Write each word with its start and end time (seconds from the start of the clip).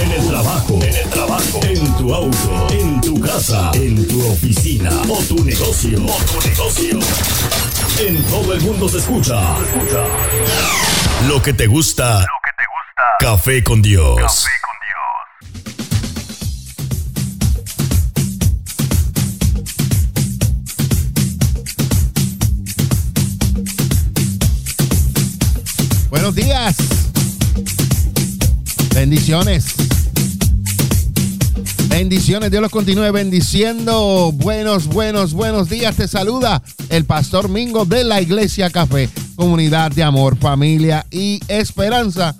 En 0.00 0.10
el 0.12 0.28
trabajo, 0.28 0.78
en 0.82 0.94
el 0.94 1.10
trabajo, 1.10 1.60
en 1.62 1.96
tu 1.96 2.14
auto, 2.14 2.68
en 2.70 3.00
tu 3.00 3.20
casa, 3.20 3.70
en 3.74 4.06
tu 4.06 4.26
oficina 4.26 4.90
o 5.08 5.18
tu 5.24 5.44
negocio, 5.44 5.98
o 6.04 6.16
tu 6.24 6.48
negocio. 6.48 6.98
En 8.00 8.22
todo 8.24 8.52
el 8.52 8.60
mundo 8.62 8.88
se 8.88 8.98
escucha. 8.98 9.40
Escucha. 9.60 10.04
Lo 11.28 11.42
que 11.42 11.52
te 11.52 11.66
gusta. 11.66 12.20
Lo 12.20 12.38
que 12.44 12.52
te 12.56 12.64
gusta. 12.64 13.04
Café 13.20 13.62
con 13.62 13.82
Dios. 13.82 14.16
Café 14.16 14.50
con 14.62 14.72
Buenos 26.10 26.34
días. 26.34 26.76
Bendiciones. 28.94 29.81
Bendiciones, 31.92 32.50
Dios 32.50 32.62
los 32.62 32.72
continúe 32.72 33.12
bendiciendo. 33.12 34.32
Buenos, 34.32 34.86
buenos, 34.86 35.34
buenos 35.34 35.68
días. 35.68 35.94
Te 35.94 36.08
saluda 36.08 36.62
el 36.88 37.04
pastor 37.04 37.50
Mingo 37.50 37.84
de 37.84 38.02
la 38.02 38.22
Iglesia 38.22 38.70
Café, 38.70 39.10
comunidad 39.36 39.92
de 39.92 40.02
amor, 40.02 40.38
familia 40.38 41.04
y 41.10 41.38
esperanza. 41.48 42.34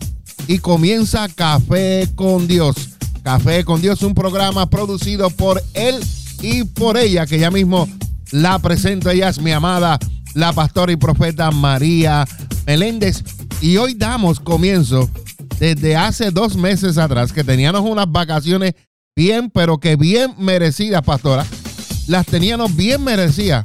Y 0.48 0.59
comienza 0.59 1.28
Café 1.28 2.09
con 2.14 2.48
Dios. 2.48 2.75
Café 3.22 3.62
con 3.62 3.83
Dios, 3.83 4.03
un 4.03 4.14
programa 4.14 4.70
producido 4.70 5.28
por 5.28 5.62
él 5.75 6.03
y 6.41 6.64
por 6.64 6.97
ella, 6.97 7.27
que 7.27 7.39
ya 7.39 7.50
mismo 7.50 7.87
la 8.31 8.59
presento. 8.59 9.11
Ella 9.11 9.28
es 9.28 9.39
mi 9.39 9.53
amada, 9.53 9.98
la 10.33 10.55
pastora 10.55 10.92
y 10.92 10.97
profeta 10.97 11.50
María 11.50 12.27
Meléndez. 12.66 13.22
Y 13.61 13.77
hoy 13.77 13.92
damos 13.92 14.41
comienzo 14.41 15.11
desde 15.59 15.94
hace 15.94 16.31
dos 16.31 16.56
meses 16.56 16.97
atrás, 16.97 17.34
que 17.34 17.44
teníamos 17.44 17.83
unas 17.83 18.11
vacaciones 18.11 18.75
bien, 19.15 19.51
pero 19.51 19.79
que 19.79 19.97
bien 19.97 20.35
merecidas, 20.39 21.03
pastora. 21.03 21.47
Las 22.07 22.27
teníamos 22.27 22.75
bien 22.75 23.05
merecidas. 23.05 23.65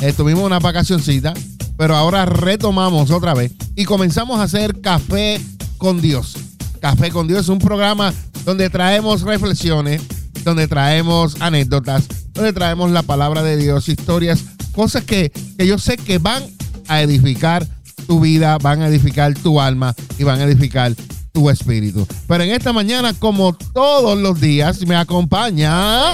Estuvimos 0.00 0.44
una 0.44 0.58
vacacioncita, 0.58 1.34
pero 1.76 1.94
ahora 1.94 2.26
retomamos 2.26 3.10
otra 3.10 3.34
vez 3.34 3.52
y 3.76 3.84
comenzamos 3.84 4.40
a 4.40 4.44
hacer 4.44 4.80
Café 4.80 5.40
con 5.78 6.00
Dios. 6.00 6.36
Café 6.80 7.10
con 7.10 7.28
Dios 7.28 7.42
es 7.42 7.48
un 7.48 7.60
programa 7.60 8.12
donde 8.44 8.68
traemos 8.70 9.22
reflexiones, 9.22 10.02
donde 10.44 10.66
traemos 10.66 11.40
anécdotas, 11.40 12.04
donde 12.32 12.52
traemos 12.52 12.90
la 12.90 13.02
palabra 13.02 13.44
de 13.44 13.56
Dios, 13.56 13.88
historias, 13.88 14.44
cosas 14.72 15.04
que, 15.04 15.30
que 15.56 15.66
yo 15.66 15.78
sé 15.78 15.96
que 15.96 16.18
van 16.18 16.42
a 16.88 17.02
edificar 17.02 17.66
tu 18.08 18.18
vida, 18.18 18.58
van 18.58 18.82
a 18.82 18.88
edificar 18.88 19.32
tu 19.34 19.60
alma 19.60 19.94
y 20.18 20.24
van 20.24 20.40
a 20.40 20.44
edificar 20.44 20.92
tu 21.32 21.48
espíritu. 21.50 22.06
Pero 22.28 22.44
en 22.44 22.50
esta 22.50 22.72
mañana, 22.72 23.14
como 23.14 23.54
todos 23.54 24.18
los 24.18 24.40
días, 24.40 24.86
me 24.86 24.94
acompaña. 24.94 26.12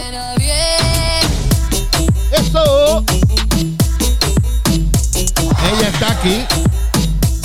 Eso. 2.32 3.04
Ella 5.72 5.88
está 5.92 6.12
aquí. 6.12 6.44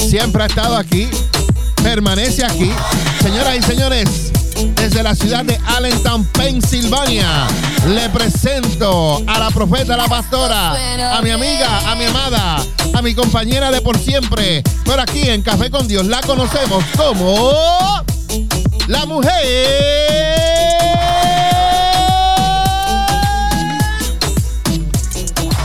Siempre 0.08 0.44
ha 0.44 0.46
estado 0.46 0.78
aquí. 0.78 1.10
Permanece 1.82 2.45
aquí. 2.45 2.72
Señoras 3.22 3.58
y 3.58 3.62
señores, 3.64 4.32
desde 4.75 5.03
la 5.03 5.15
ciudad 5.15 5.43
de 5.45 5.59
Allentown, 5.65 6.25
Pensilvania, 6.25 7.47
le 7.87 8.09
presento 8.09 9.21
a 9.27 9.39
la 9.39 9.49
profeta, 9.49 9.97
la 9.97 10.08
pastora, 10.08 11.17
a 11.17 11.21
mi 11.21 11.30
amiga, 11.30 11.91
a 11.91 11.95
mi 11.95 12.05
amada, 12.05 12.64
a 12.93 13.02
mi 13.02 13.14
compañera 13.14 13.71
de 13.71 13.81
por 13.81 13.97
siempre. 13.97 14.64
Pero 14.86 15.02
aquí 15.02 15.30
en 15.30 15.41
Café 15.41 15.69
con 15.69 15.87
Dios 15.87 16.05
la 16.05 16.21
conocemos 16.21 16.83
como 16.97 17.52
la 18.87 19.05
mujer. 19.05 19.31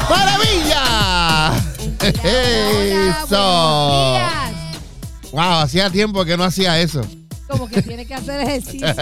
¡Maravilla! 0.09 1.53
Eso. 3.25 4.19
Wow, 5.32 5.60
hacía 5.60 5.91
tiempo 5.91 6.25
que 6.25 6.37
no 6.37 6.44
hacía 6.44 6.81
eso. 6.81 7.03
Como 7.49 7.69
que 7.69 7.83
tiene 7.83 8.05
que 8.07 8.15
hacer 8.15 8.41
ejercicio. 8.43 8.87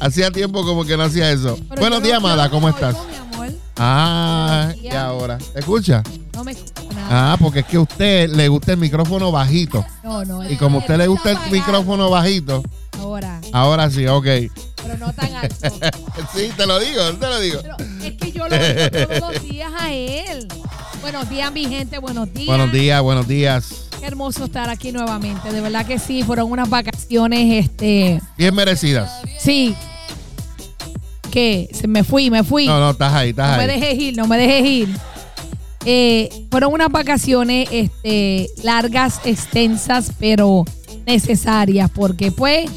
hacía 0.00 0.30
tiempo 0.30 0.64
como 0.64 0.84
que 0.84 0.96
no 0.96 1.02
hacía 1.04 1.30
eso. 1.30 1.58
Pero 1.68 1.80
Buenos 1.80 2.02
días, 2.02 2.16
Amada, 2.18 2.48
¿cómo 2.50 2.68
estás? 2.68 2.94
oigo, 2.94 3.06
mi 3.08 3.16
amor. 3.16 3.48
Ah, 3.76 4.72
y 4.80 4.88
ahora. 4.88 5.38
¿Te 5.38 5.60
escucha? 5.60 6.02
No 6.34 6.44
me 6.44 6.52
escucha 6.52 6.82
nada. 6.94 7.32
Ah, 7.32 7.36
porque 7.40 7.60
es 7.60 7.66
que 7.66 7.76
a 7.76 7.80
usted 7.80 8.30
le 8.30 8.48
gusta 8.48 8.72
el 8.72 8.78
micrófono 8.78 9.30
bajito. 9.32 9.84
No, 10.02 10.24
no. 10.24 10.48
Y 10.48 10.56
como 10.56 10.78
a 10.78 10.80
usted 10.80 10.96
le 10.96 11.06
gusta 11.06 11.30
el 11.30 11.36
apagado. 11.36 11.56
micrófono 11.56 12.10
bajito, 12.10 12.62
Ahora, 12.98 13.40
ahora 13.52 13.90
sí, 13.90 14.06
ok. 14.06 14.24
pero 14.24 14.96
no 14.98 15.12
tan 15.12 15.34
alto. 15.34 15.56
Sí, 16.34 16.50
te 16.56 16.66
lo 16.66 16.78
digo, 16.78 17.02
te 17.14 17.26
lo 17.26 17.40
digo. 17.40 17.60
Pero 17.62 17.76
es 18.04 18.12
que 18.16 18.32
yo 18.32 18.48
lo 18.48 18.54
oigo 18.56 18.90
todos 19.18 19.34
los 19.34 19.42
días 19.42 19.72
a 19.78 19.92
él. 19.92 20.48
Buenos 21.00 21.28
días, 21.28 21.52
mi 21.52 21.66
gente. 21.66 21.98
Buenos 21.98 22.32
días. 22.32 22.46
Buenos 22.46 22.72
días, 22.72 23.02
buenos 23.02 23.26
días. 23.28 23.88
Qué 24.02 24.08
hermoso 24.08 24.46
estar 24.46 24.68
aquí 24.68 24.90
nuevamente. 24.90 25.52
De 25.52 25.60
verdad 25.60 25.86
que 25.86 25.96
sí, 25.96 26.24
fueron 26.24 26.50
unas 26.50 26.68
vacaciones, 26.68 27.64
este. 27.66 28.20
Bien 28.36 28.52
merecidas. 28.52 29.22
Sí. 29.38 29.76
Que 31.30 31.68
se 31.72 31.86
me 31.86 32.02
fui, 32.02 32.28
me 32.28 32.42
fui. 32.42 32.66
No, 32.66 32.80
no, 32.80 32.90
estás 32.90 33.12
ahí, 33.12 33.30
estás 33.30 33.52
No 33.52 33.56
me 33.58 33.72
ahí. 33.72 33.80
dejes 33.80 33.98
ir, 34.00 34.16
no 34.16 34.26
me 34.26 34.38
dejes 34.38 34.64
ir. 34.66 34.88
Eh, 35.84 36.46
fueron 36.50 36.72
unas 36.72 36.90
vacaciones 36.90 37.68
este, 37.70 38.48
largas, 38.64 39.20
extensas, 39.24 40.10
pero 40.18 40.64
necesarias, 41.06 41.88
porque 41.94 42.32
pues, 42.32 42.68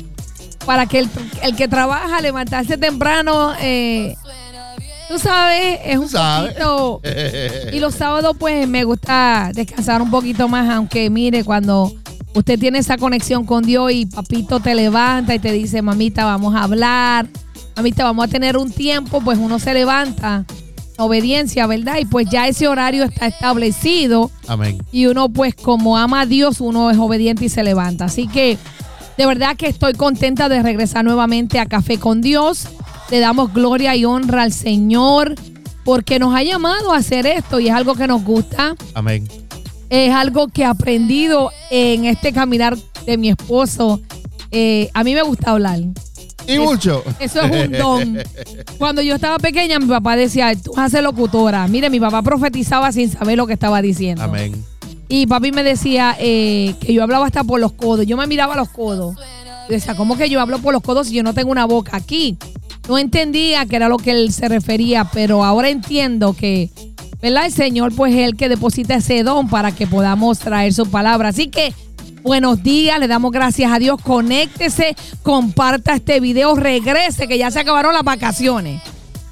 para 0.64 0.86
que 0.86 1.00
el, 1.00 1.10
el 1.42 1.56
que 1.56 1.68
trabaja, 1.68 2.22
levantarse 2.22 2.78
temprano, 2.78 3.54
eh, 3.60 4.16
tú 5.08 5.20
sabes, 5.20 5.80
es 5.86 5.98
un 5.98 6.10
sabes. 6.10 6.54
poquito... 6.54 7.02
Y 7.74 7.80
los 7.80 7.96
sábados, 7.96 8.36
pues, 8.38 8.68
me 8.68 8.84
gusta 8.84 9.52
descansar 9.54 10.02
un 10.02 10.10
poquito 10.10 10.48
más, 10.48 10.70
aunque 10.70 11.10
mire, 11.10 11.44
cuando 11.44 11.94
usted 12.34 12.60
tiene 12.60 12.80
esa 12.80 12.98
conexión 12.98 13.46
con 13.46 13.64
Dios 13.64 13.92
y 13.92 14.06
papito 14.06 14.60
te 14.60 14.76
levanta 14.76 15.34
y 15.36 15.40
te 15.40 15.52
dice, 15.52 15.82
mamita, 15.82 16.26
vamos 16.26 16.56
a 16.56 16.64
hablar, 16.64 17.28
mamita, 17.76 18.04
vamos 18.04 18.26
a 18.26 18.28
tener 18.28 18.58
un 18.58 18.72
tiempo, 18.72 19.22
pues 19.22 19.38
uno 19.38 19.60
se 19.60 19.74
levanta, 19.74 20.46
obediencia, 20.98 21.68
¿verdad? 21.68 21.98
Y 22.00 22.06
pues 22.06 22.28
ya 22.30 22.48
ese 22.48 22.68
horario 22.68 23.04
está 23.04 23.28
establecido 23.28 24.32
Amén. 24.48 24.78
y 24.92 25.08
uno, 25.08 25.30
pues, 25.30 25.56
como 25.56 25.98
ama 25.98 26.22
a 26.22 26.26
Dios, 26.26 26.62
uno 26.62 26.90
es 26.92 26.98
obediente 26.98 27.46
y 27.46 27.50
se 27.50 27.64
levanta. 27.64 28.06
Así 28.06 28.28
que, 28.28 28.58
de 29.18 29.26
verdad 29.26 29.56
que 29.56 29.68
estoy 29.68 29.94
contenta 29.94 30.50
de 30.50 30.62
regresar 30.62 31.06
nuevamente 31.06 31.60
a 31.60 31.66
Café 31.66 31.98
con 32.00 32.22
Dios. 32.22 32.68
Le 33.10 33.20
damos 33.20 33.54
gloria 33.54 33.96
y 33.96 34.06
honra 34.06 34.44
al 34.44 34.52
Señor 34.52 35.36
porque 35.84 36.18
nos 36.20 36.36
ha 36.36 36.44
llamado 36.44 36.94
a 36.94 36.98
hacer 36.98 37.28
esto 37.28 37.60
y 37.60 37.68
es 37.68 37.74
algo 37.74 37.96
que 37.96 38.08
nos 38.08 38.24
gusta. 38.24 38.76
Amén. 38.94 39.28
Es 39.90 40.12
algo 40.12 40.48
que 40.48 40.64
he 40.64 40.66
aprendido 40.66 41.52
en 41.70 42.06
este 42.06 42.34
caminar 42.34 42.76
de 43.06 43.18
mi 43.18 43.30
esposo. 43.30 44.02
Eh, 44.52 44.90
a 44.94 45.04
mí 45.04 45.14
me 45.14 45.22
gusta 45.22 45.52
hablar. 45.52 45.80
Y 46.48 46.58
mucho. 46.60 47.04
Eso 47.20 47.42
es 47.42 47.68
un 47.68 47.72
don. 47.72 48.18
Cuando 48.78 49.02
yo 49.02 49.16
estaba 49.16 49.38
pequeña, 49.38 49.80
mi 49.80 49.88
papá 49.88 50.16
decía, 50.16 50.54
tú 50.56 50.74
vas 50.76 50.88
a 50.88 50.90
ser 50.90 51.04
locutora. 51.04 51.68
Mire, 51.68 51.90
mi 51.90 52.00
papá 52.00 52.22
profetizaba 52.22 52.92
sin 52.92 53.12
saber 53.12 53.38
lo 53.38 53.48
que 53.48 53.54
estaba 53.54 53.82
diciendo. 53.82 54.24
Amén. 54.24 54.64
Y 55.08 55.28
papi 55.28 55.52
me 55.52 55.64
decía 55.64 56.16
eh, 56.20 56.76
que 56.80 56.94
yo 56.94 57.04
hablaba 57.04 57.28
hasta 57.28 57.44
por 57.44 57.60
los 57.60 57.74
codos. 57.74 58.06
Yo 58.06 58.18
me 58.18 58.28
miraba 58.28 58.56
a 58.56 58.58
los 58.58 58.70
codos. 58.70 59.16
Y 59.70 59.74
decía, 59.74 59.96
¿cómo 59.96 60.18
que 60.18 60.30
yo 60.30 60.42
hablo 60.42 60.60
por 60.60 60.74
los 60.74 60.82
codos 60.82 61.08
si 61.08 61.14
yo 61.14 61.24
no 61.24 61.34
tengo 61.34 61.52
una 61.52 61.66
boca 61.66 61.96
aquí? 61.98 62.38
No 62.88 62.98
entendía 63.00 63.66
que 63.66 63.76
era 63.76 63.90
lo 63.90 63.98
que 63.98 64.12
él 64.12 64.32
se 64.32 64.48
refería, 64.48 65.06
pero 65.06 65.44
ahora 65.44 65.70
entiendo 65.70 66.34
que, 66.34 66.70
¿verdad? 67.22 67.46
El 67.48 67.52
Señor 67.52 67.94
pues 67.96 68.14
es 68.14 68.22
el 68.22 68.36
que 68.38 68.48
deposita 68.50 68.96
ese 68.96 69.24
don 69.24 69.50
para 69.50 69.72
que 69.72 69.88
podamos 69.88 70.38
traer 70.40 70.72
su 70.74 70.86
palabra. 70.90 71.30
Así 71.30 71.48
que 71.48 71.74
buenos 72.22 72.62
días, 72.62 73.00
le 73.00 73.08
damos 73.08 73.32
gracias 73.32 73.72
a 73.72 73.80
Dios. 73.80 74.00
Conéctese, 74.02 74.96
comparta 75.24 75.96
este 75.96 76.20
video, 76.20 76.54
regrese, 76.56 77.28
que 77.28 77.40
ya 77.40 77.50
se 77.50 77.60
acabaron 77.60 77.94
las 77.94 78.04
vacaciones. 78.04 78.82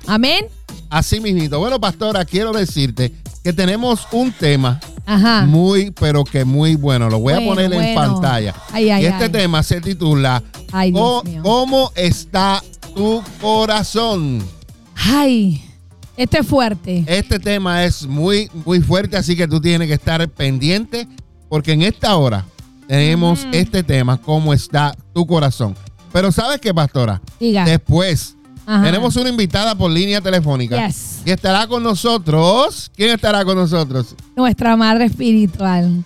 Amén. 0.08 0.46
Así 0.90 1.20
mismito. 1.20 1.60
Bueno, 1.60 1.80
pastora, 1.80 2.26
quiero 2.26 2.54
decirte 2.54 3.14
que 3.44 3.54
tenemos 3.54 4.08
un 4.12 4.32
tema 4.32 4.80
Ajá. 5.06 5.46
muy, 5.46 5.92
pero 5.92 6.24
que 6.24 6.44
muy 6.46 6.76
bueno. 6.76 7.08
Lo 7.10 7.20
voy 7.20 7.34
a 7.34 7.38
Bueno, 7.38 7.52
poner 7.52 7.74
en 7.74 7.96
pantalla. 7.96 8.56
Ay, 8.72 8.90
ay, 8.90 9.04
y 9.04 9.06
este 9.08 9.26
ay. 9.26 9.30
tema 9.32 9.62
se 9.64 9.80
titula 9.82 10.42
Dios 10.86 10.92
"Co- 10.94 11.24
mío. 11.24 11.42
¿Cómo 11.44 11.92
está 11.96 12.64
tu 12.96 13.24
corazón? 13.42 14.44
Ay, 14.96 15.64
Este 16.16 16.40
es 16.40 16.48
fuerte. 16.48 17.04
Este 17.08 17.40
tema 17.40 17.84
es 17.84 18.06
muy, 18.06 18.50
muy 18.66 18.80
fuerte, 18.82 19.18
así 19.18 19.36
que 19.36 19.48
tú 19.48 19.60
tienes 19.60 19.88
que 19.88 19.96
estar 19.96 20.28
pendiente 20.30 21.08
porque 21.50 21.72
en 21.72 21.82
esta 21.82 22.16
hora 22.18 22.46
tenemos 22.88 23.48
este 23.52 23.82
tema, 23.84 24.18
cómo 24.22 24.54
está 24.54 24.96
tu 25.14 25.26
corazón. 25.26 25.76
Pero 26.12 26.32
¿sabes 26.32 26.60
qué, 26.62 26.72
pastora? 26.72 27.20
Diga. 27.40 27.66
Después 27.66 28.36
Ajá. 28.68 28.84
tenemos 28.84 29.16
una 29.16 29.30
invitada 29.30 29.74
por 29.76 29.90
línea 29.90 30.22
telefónica 30.22 30.86
Yes. 30.88 31.22
y 31.26 31.32
estará 31.32 31.66
con 31.66 31.82
nosotros. 31.82 32.92
¿Quién 32.96 33.10
estará 33.10 33.44
con 33.44 33.56
nosotros? 33.58 34.16
Nuestra 34.36 34.76
madre 34.78 35.06
espiritual. 35.06 36.04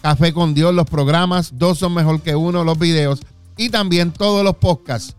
Café 0.02 0.34
con 0.34 0.54
Dios, 0.54 0.74
los 0.74 0.90
programas, 0.90 1.52
dos 1.54 1.80
son 1.80 1.94
mejor 1.94 2.22
que 2.22 2.36
uno, 2.36 2.64
los 2.64 2.78
videos 2.78 3.22
y 3.56 3.70
también 3.70 4.12
todos 4.12 4.44
los 4.44 4.58
podcasts. 4.58 5.16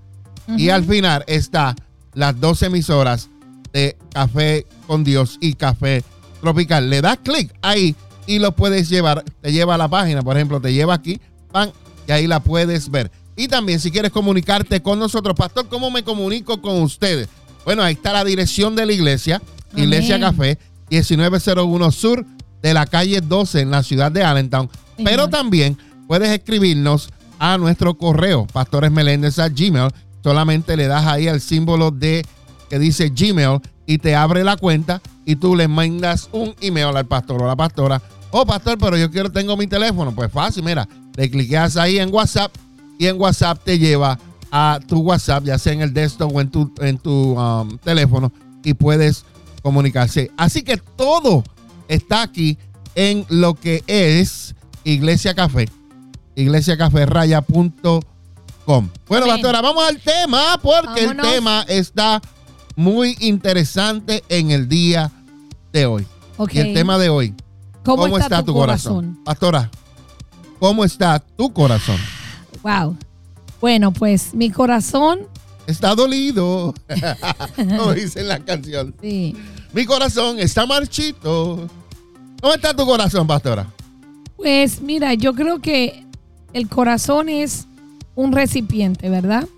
Y 0.58 0.68
al 0.68 0.84
final 0.84 1.24
está 1.26 1.74
las 2.12 2.38
dos 2.38 2.62
emisoras 2.62 3.30
de 3.72 3.96
Café 4.12 4.66
con 4.86 5.04
Dios 5.04 5.38
y 5.40 5.54
Café 5.54 6.04
Tropical. 6.44 6.90
Le 6.90 7.00
das 7.00 7.18
clic 7.22 7.52
ahí 7.62 7.96
y 8.26 8.38
lo 8.38 8.52
puedes 8.52 8.88
llevar, 8.90 9.24
te 9.40 9.50
lleva 9.50 9.74
a 9.74 9.78
la 9.78 9.88
página, 9.88 10.22
por 10.22 10.36
ejemplo, 10.36 10.60
te 10.60 10.72
lleva 10.72 10.94
aquí, 10.94 11.20
pan, 11.50 11.72
y 12.06 12.12
ahí 12.12 12.26
la 12.26 12.40
puedes 12.40 12.90
ver. 12.90 13.10
Y 13.34 13.48
también 13.48 13.80
si 13.80 13.90
quieres 13.90 14.12
comunicarte 14.12 14.82
con 14.82 14.98
nosotros, 14.98 15.34
pastor, 15.34 15.68
¿cómo 15.68 15.90
me 15.90 16.04
comunico 16.04 16.60
con 16.60 16.82
ustedes? 16.82 17.28
Bueno, 17.64 17.82
ahí 17.82 17.94
está 17.94 18.12
la 18.12 18.24
dirección 18.24 18.76
de 18.76 18.86
la 18.86 18.92
iglesia, 18.92 19.40
Amén. 19.72 19.84
Iglesia 19.84 20.20
Café, 20.20 20.58
1901 20.90 21.90
Sur 21.90 22.26
de 22.62 22.74
la 22.74 22.86
calle 22.86 23.20
12 23.20 23.60
en 23.60 23.70
la 23.70 23.82
ciudad 23.82 24.12
de 24.12 24.22
Allentown. 24.22 24.68
Señor. 24.96 25.10
Pero 25.10 25.28
también 25.28 25.78
puedes 26.06 26.28
escribirnos 26.28 27.08
a 27.38 27.58
nuestro 27.58 27.94
correo, 27.94 28.46
pastoresmeléndez 28.52 29.38
a 29.38 29.48
Gmail. 29.48 29.90
Solamente 30.22 30.76
le 30.76 30.86
das 30.86 31.06
ahí 31.06 31.26
al 31.26 31.40
símbolo 31.40 31.90
de 31.90 32.24
que 32.70 32.78
dice 32.78 33.10
Gmail 33.10 33.60
y 33.86 33.98
te 33.98 34.14
abre 34.14 34.44
la 34.44 34.56
cuenta 34.56 35.00
y 35.24 35.36
tú 35.36 35.56
le 35.56 35.68
mandas 35.68 36.28
un 36.32 36.54
email 36.60 36.96
al 36.96 37.06
pastor 37.06 37.42
o 37.42 37.46
la 37.46 37.56
pastora. 37.56 38.00
Oh, 38.30 38.44
pastor, 38.44 38.78
pero 38.78 38.96
yo 38.96 39.10
quiero, 39.10 39.30
tengo 39.30 39.56
mi 39.56 39.66
teléfono. 39.66 40.14
Pues 40.14 40.30
fácil, 40.32 40.64
mira, 40.64 40.88
le 41.16 41.30
cliqueas 41.30 41.76
ahí 41.76 41.98
en 41.98 42.12
WhatsApp 42.12 42.52
y 42.98 43.06
en 43.06 43.20
WhatsApp 43.20 43.60
te 43.64 43.78
lleva 43.78 44.18
a 44.50 44.80
tu 44.86 45.00
WhatsApp, 45.00 45.44
ya 45.44 45.58
sea 45.58 45.72
en 45.72 45.82
el 45.82 45.92
desktop 45.92 46.34
o 46.34 46.40
en 46.40 46.50
tu, 46.50 46.72
en 46.80 46.98
tu 46.98 47.38
um, 47.38 47.78
teléfono 47.78 48.32
y 48.62 48.74
puedes 48.74 49.24
comunicarse. 49.62 50.30
Así 50.36 50.62
que 50.62 50.76
todo 50.76 51.44
está 51.88 52.22
aquí 52.22 52.58
en 52.94 53.26
lo 53.28 53.54
que 53.54 53.82
es 53.86 54.54
Iglesia 54.84 55.34
Café, 55.34 55.68
iglesiacaferraya.com. 56.36 58.88
Bueno, 59.08 59.26
pastora, 59.26 59.60
vamos 59.60 59.88
al 59.88 60.00
tema 60.00 60.58
porque 60.62 61.06
Vámonos. 61.06 61.26
el 61.26 61.32
tema 61.32 61.64
está 61.68 62.22
muy 62.76 63.16
interesante 63.20 64.24
en 64.28 64.50
el 64.50 64.68
día 64.68 65.10
de 65.72 65.86
hoy. 65.86 66.06
Y 66.50 66.58
el 66.58 66.74
tema 66.74 66.98
de 66.98 67.08
hoy, 67.08 67.34
¿Cómo, 67.84 68.18
está, 68.18 68.42
tu 68.42 68.52
corazón? 68.52 69.20
Pastora, 69.24 69.70
¿cómo 70.58 70.84
está 70.84 71.18
tu 71.18 71.52
corazón? 71.52 71.98
Wow. 72.62 72.96
Bueno, 73.60 73.92
pues 73.92 74.34
mi 74.34 74.50
corazón, 74.50 75.20
Está 75.66 75.94
dolido, 75.94 76.74
como 77.56 77.94
dice 77.94 78.20
en 78.20 78.28
la 78.28 78.38
canción. 78.38 78.94
sí. 79.00 79.34
Mi 79.72 79.86
corazón 79.86 80.38
está 80.38 80.66
marchito. 80.66 81.68
¿Cómo 82.40 82.54
está 82.54 82.76
tu 82.76 82.86
corazón, 82.86 83.26
pastora? 83.26 83.66
Pues 84.36 84.80
mira, 84.80 85.14
yo 85.14 85.34
creo 85.34 85.60
que 85.60 86.04
el 86.52 86.68
corazón 86.68 87.28
es 87.28 87.66
un 88.14 88.30
recipiente, 88.30 89.08
¿verdad? 89.08 89.48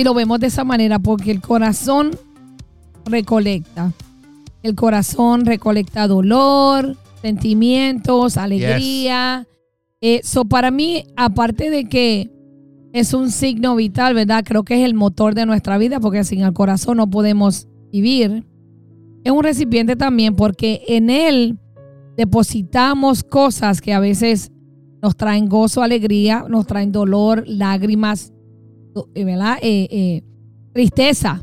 Y 0.00 0.04
lo 0.04 0.14
vemos 0.14 0.40
de 0.40 0.46
esa 0.46 0.64
manera 0.64 0.98
porque 0.98 1.30
el 1.30 1.42
corazón 1.42 2.12
recolecta. 3.04 3.92
El 4.62 4.74
corazón 4.74 5.44
recolecta 5.44 6.06
dolor, 6.06 6.96
sentimientos, 7.20 8.38
alegría. 8.38 9.46
Eso 10.00 10.46
para 10.46 10.70
mí, 10.70 11.04
aparte 11.16 11.68
de 11.68 11.84
que 11.84 12.30
es 12.94 13.12
un 13.12 13.30
signo 13.30 13.76
vital, 13.76 14.14
¿verdad? 14.14 14.42
Creo 14.42 14.62
que 14.62 14.80
es 14.80 14.86
el 14.86 14.94
motor 14.94 15.34
de 15.34 15.44
nuestra 15.44 15.76
vida 15.76 16.00
porque 16.00 16.24
sin 16.24 16.40
el 16.40 16.54
corazón 16.54 16.96
no 16.96 17.10
podemos 17.10 17.68
vivir. 17.92 18.46
Es 19.22 19.32
un 19.32 19.42
recipiente 19.42 19.96
también 19.96 20.34
porque 20.34 20.82
en 20.88 21.10
él 21.10 21.58
depositamos 22.16 23.22
cosas 23.22 23.82
que 23.82 23.92
a 23.92 24.00
veces 24.00 24.50
nos 25.02 25.14
traen 25.14 25.46
gozo, 25.46 25.82
alegría, 25.82 26.46
nos 26.48 26.66
traen 26.66 26.90
dolor, 26.90 27.44
lágrimas, 27.46 28.32
eh, 28.32 28.39
¿verdad? 29.14 29.58
Eh, 29.62 29.88
eh, 29.90 30.22
tristeza. 30.72 31.42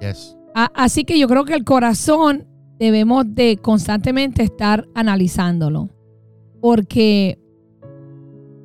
Yes. 0.00 0.36
A- 0.54 0.70
Así 0.74 1.04
que 1.04 1.18
yo 1.18 1.28
creo 1.28 1.44
que 1.44 1.54
el 1.54 1.64
corazón 1.64 2.46
debemos 2.78 3.24
de 3.34 3.56
constantemente 3.60 4.42
estar 4.42 4.86
analizándolo. 4.94 5.88
Porque 6.60 7.38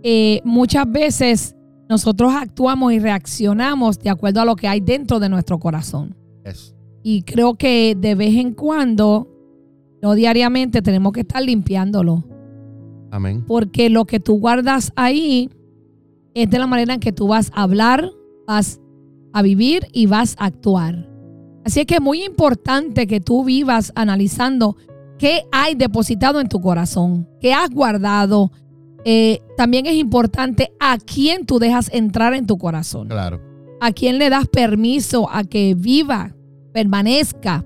eh, 0.03 0.41
muchas 0.43 0.89
veces 0.91 1.55
nosotros 1.89 2.33
actuamos 2.35 2.93
y 2.93 2.99
reaccionamos 2.99 3.99
de 3.99 4.09
acuerdo 4.09 4.41
a 4.41 4.45
lo 4.45 4.55
que 4.55 4.67
hay 4.67 4.79
dentro 4.79 5.19
de 5.19 5.29
nuestro 5.29 5.59
corazón. 5.59 6.15
Yes. 6.45 6.75
Y 7.03 7.21
creo 7.23 7.55
que 7.55 7.95
de 7.99 8.15
vez 8.15 8.35
en 8.35 8.53
cuando, 8.53 9.27
no 10.01 10.13
diariamente, 10.15 10.81
tenemos 10.81 11.13
que 11.13 11.21
estar 11.21 11.43
limpiándolo. 11.43 12.23
Amén. 13.11 13.43
Porque 13.45 13.89
lo 13.89 14.05
que 14.05 14.19
tú 14.19 14.39
guardas 14.39 14.91
ahí 14.95 15.49
es 16.33 16.49
de 16.49 16.57
la 16.57 16.65
manera 16.65 16.93
en 16.95 16.99
que 16.99 17.11
tú 17.11 17.27
vas 17.27 17.51
a 17.53 17.61
hablar, 17.63 18.09
vas 18.47 18.79
a 19.33 19.41
vivir 19.41 19.87
y 19.91 20.05
vas 20.05 20.35
a 20.39 20.45
actuar. 20.45 21.09
Así 21.65 21.79
es 21.79 21.85
que 21.85 21.95
es 21.95 22.01
muy 22.01 22.23
importante 22.23 23.07
que 23.07 23.19
tú 23.19 23.43
vivas 23.43 23.91
analizando 23.95 24.75
qué 25.17 25.43
hay 25.51 25.75
depositado 25.75 26.41
en 26.41 26.49
tu 26.49 26.59
corazón, 26.59 27.27
qué 27.39 27.53
has 27.53 27.69
guardado. 27.69 28.51
Eh, 29.05 29.39
también 29.57 29.85
es 29.85 29.95
importante 29.95 30.71
a 30.79 30.97
quién 30.97 31.45
tú 31.45 31.59
dejas 31.59 31.89
entrar 31.93 32.33
en 32.33 32.45
tu 32.45 32.57
corazón. 32.57 33.07
Claro. 33.07 33.41
¿A 33.79 33.91
quién 33.91 34.17
le 34.17 34.29
das 34.29 34.47
permiso 34.47 35.29
a 35.29 35.43
que 35.43 35.75
viva, 35.77 36.35
permanezca? 36.73 37.65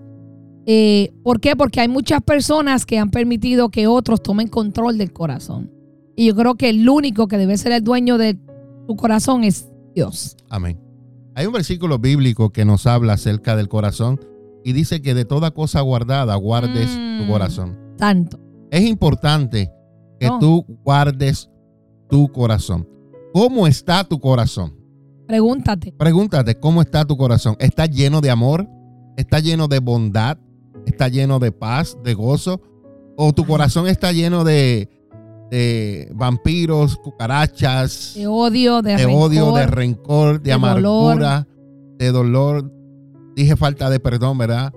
Eh, 0.66 1.14
¿Por 1.24 1.40
qué? 1.40 1.56
Porque 1.56 1.80
hay 1.80 1.88
muchas 1.88 2.22
personas 2.22 2.86
que 2.86 3.00
han 3.00 3.10
permitido 3.10 3.70
que 3.70 3.88
otros 3.88 4.22
tomen 4.22 4.48
control 4.48 4.98
del 4.98 5.14
corazón. 5.14 5.72
Y 6.16 6.26
yo 6.26 6.36
creo 6.36 6.56
que 6.56 6.70
el 6.70 6.88
único 6.90 7.28
que 7.28 7.38
debe 7.38 7.58
ser 7.58 7.72
el 7.72 7.84
dueño 7.84 8.18
de 8.18 8.38
tu 8.88 8.96
corazón 8.96 9.44
es 9.44 9.70
Dios. 9.98 10.38
Amén. 10.48 10.80
Hay 11.34 11.48
un 11.48 11.54
versículo 11.54 11.98
bíblico 11.98 12.52
que 12.52 12.66
nos 12.66 12.86
habla 12.86 13.14
acerca 13.14 13.56
del 13.56 13.68
corazón 13.68 14.20
y 14.64 14.74
dice 14.74 15.02
que 15.02 15.16
de 15.16 15.26
toda 15.26 15.50
cosa 15.50 15.82
guardada 15.82 16.36
guardes 16.36 16.88
tu 16.92 17.24
Mm. 17.26 17.28
corazón. 17.28 17.80
Tanto. 17.98 18.40
Es 18.70 18.86
importante 18.86 19.72
que 20.20 20.28
No. 20.28 20.38
tú 20.38 20.66
guardes 20.84 21.50
tu 22.12 22.28
corazón. 22.32 22.88
¿Cómo 23.34 23.66
está 23.66 24.04
tu 24.04 24.20
corazón? 24.20 24.76
Pregúntate. 25.26 25.92
Pregúntate, 25.94 26.60
¿cómo 26.60 26.84
está 26.84 27.04
tu 27.04 27.18
corazón? 27.18 27.56
¿Está 27.60 27.88
lleno 27.88 28.22
de 28.22 28.30
amor? 28.30 28.68
¿Está 29.18 29.40
lleno 29.40 29.68
de 29.68 29.80
bondad? 29.80 30.38
¿Está 30.86 31.08
lleno 31.08 31.40
de 31.40 31.52
paz, 31.52 31.98
de 32.04 32.14
gozo? 32.14 32.62
¿O 33.16 33.34
tu 33.34 33.48
corazón 33.48 33.88
está 33.88 34.12
lleno 34.12 34.44
de, 34.44 34.90
de 35.50 36.10
vampiros, 36.14 36.98
cucarachas, 36.98 38.14
De 38.16 38.28
odio, 38.28 38.82
de, 38.82 38.98
de 38.98 39.06
odio, 39.06 39.52
de 39.54 39.66
rencor, 39.68 39.76
rencor, 39.76 40.34
de, 40.42 40.50
de 40.50 40.54
amargura, 40.54 41.48
de 41.98 42.12
dolor? 42.12 42.72
Dije 43.36 43.56
falta 43.56 43.90
de 43.90 44.00
perdón, 44.00 44.38
¿verdad? 44.38 44.74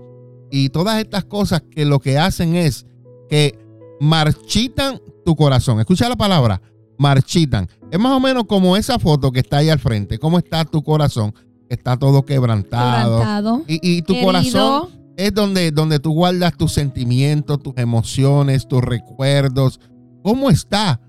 Y 0.50 0.68
todas 0.68 1.00
estas 1.00 1.24
cosas 1.24 1.62
que 1.70 1.84
lo 1.84 1.98
que 2.00 2.18
hacen 2.18 2.54
es 2.56 2.86
que 3.28 3.58
marchitan 4.00 5.00
tu 5.24 5.36
corazón. 5.36 5.80
Escucha 5.80 6.08
la 6.08 6.16
palabra, 6.16 6.60
marchitan. 6.98 7.68
Es 7.90 7.98
más 7.98 8.12
o 8.12 8.20
menos 8.20 8.44
como 8.46 8.76
esa 8.76 8.98
foto 8.98 9.30
que 9.32 9.40
está 9.40 9.58
ahí 9.58 9.68
al 9.70 9.78
frente. 9.78 10.18
¿Cómo 10.18 10.38
está 10.38 10.64
tu 10.64 10.82
corazón? 10.82 11.34
Está 11.68 11.96
todo 11.96 12.24
quebrantado. 12.24 13.18
quebrantado, 13.20 13.62
Y, 13.68 13.78
y 13.98 14.02
tu 14.02 14.12
herido. 14.14 14.26
corazón 14.26 14.88
es 15.16 15.32
donde, 15.34 15.70
donde 15.70 15.98
tú 16.00 16.12
guardas 16.12 16.56
tus 16.56 16.72
sentimientos, 16.72 17.62
tus 17.62 17.76
emociones, 17.76 18.66
tus 18.66 18.82
recuerdos. 18.82 19.78
¿Cómo 20.22 20.50
está 20.50 21.00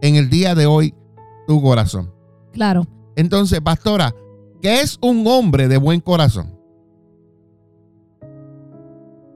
en 0.00 0.16
el 0.16 0.30
día 0.30 0.54
de 0.54 0.66
hoy 0.66 0.94
tu 1.46 1.60
corazón? 1.60 2.12
Claro. 2.52 2.86
Entonces, 3.16 3.60
pastora, 3.60 4.14
¿qué 4.60 4.80
es 4.80 4.98
un 5.02 5.26
hombre 5.26 5.68
de 5.68 5.78
buen 5.78 6.00
corazón? 6.00 6.56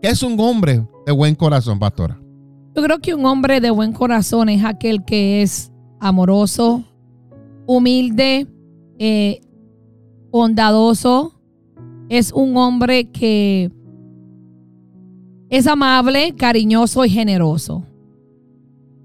¿Qué 0.00 0.08
es 0.08 0.22
un 0.22 0.38
hombre 0.38 0.86
de 1.04 1.12
buen 1.12 1.34
corazón, 1.34 1.78
pastora? 1.78 2.20
Yo 2.74 2.82
creo 2.82 2.98
que 2.98 3.14
un 3.14 3.24
hombre 3.24 3.60
de 3.60 3.70
buen 3.70 3.92
corazón 3.92 4.48
es 4.48 4.64
aquel 4.64 5.04
que 5.04 5.42
es 5.42 5.72
amoroso, 5.98 6.84
humilde, 7.66 8.46
eh, 8.98 9.40
bondadoso. 10.30 11.40
Es 12.08 12.32
un 12.32 12.56
hombre 12.56 13.10
que 13.10 13.72
es 15.48 15.66
amable, 15.66 16.34
cariñoso 16.36 17.04
y 17.04 17.10
generoso. 17.10 17.84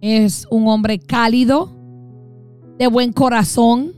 Es 0.02 0.48
un 0.50 0.68
hombre 0.68 1.00
cálido, 1.00 1.76
de 2.80 2.88
buen 2.88 3.14
corazón, 3.14 3.94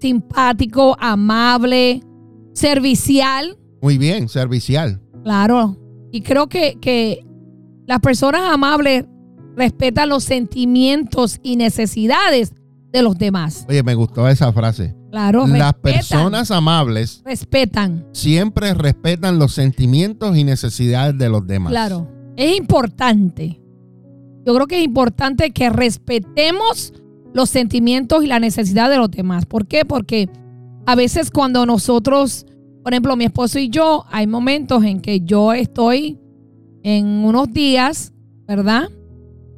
simpático, 0.00 0.96
amable, 1.00 2.02
servicial. 2.52 3.56
Muy 3.80 3.98
bien, 3.98 4.28
servicial. 4.28 5.00
Claro. 5.22 5.76
Y 6.12 6.20
creo 6.22 6.48
que, 6.48 6.78
que 6.80 7.24
las 7.86 8.00
personas 8.00 8.42
amables 8.52 9.06
respetan 9.56 10.08
los 10.08 10.24
sentimientos 10.24 11.40
y 11.42 11.56
necesidades 11.56 12.52
de 12.92 13.02
los 13.02 13.16
demás. 13.16 13.64
Oye, 13.68 13.82
me 13.82 13.94
gustó 13.94 14.28
esa 14.28 14.52
frase. 14.52 14.94
Claro, 15.10 15.46
Las 15.46 15.72
respetan, 15.72 15.80
personas 15.82 16.50
amables 16.50 17.22
respetan. 17.24 18.06
siempre 18.12 18.74
respetan 18.74 19.38
los 19.38 19.52
sentimientos 19.52 20.36
y 20.36 20.44
necesidades 20.44 21.16
de 21.16 21.28
los 21.30 21.46
demás. 21.46 21.70
Claro. 21.70 22.08
Es 22.36 22.54
importante. 22.56 23.60
Yo 24.46 24.54
creo 24.54 24.68
que 24.68 24.78
es 24.78 24.84
importante 24.84 25.50
que 25.50 25.70
respetemos 25.70 26.94
los 27.34 27.50
sentimientos 27.50 28.22
y 28.22 28.28
la 28.28 28.38
necesidad 28.38 28.88
de 28.88 28.96
los 28.96 29.10
demás. 29.10 29.44
¿Por 29.44 29.66
qué? 29.66 29.84
Porque 29.84 30.30
a 30.86 30.94
veces 30.94 31.32
cuando 31.32 31.66
nosotros, 31.66 32.46
por 32.84 32.92
ejemplo, 32.92 33.16
mi 33.16 33.24
esposo 33.24 33.58
y 33.58 33.68
yo, 33.68 34.04
hay 34.08 34.28
momentos 34.28 34.84
en 34.84 35.00
que 35.00 35.20
yo 35.20 35.52
estoy 35.52 36.20
en 36.84 37.06
unos 37.24 37.52
días, 37.52 38.12
¿verdad? 38.46 38.88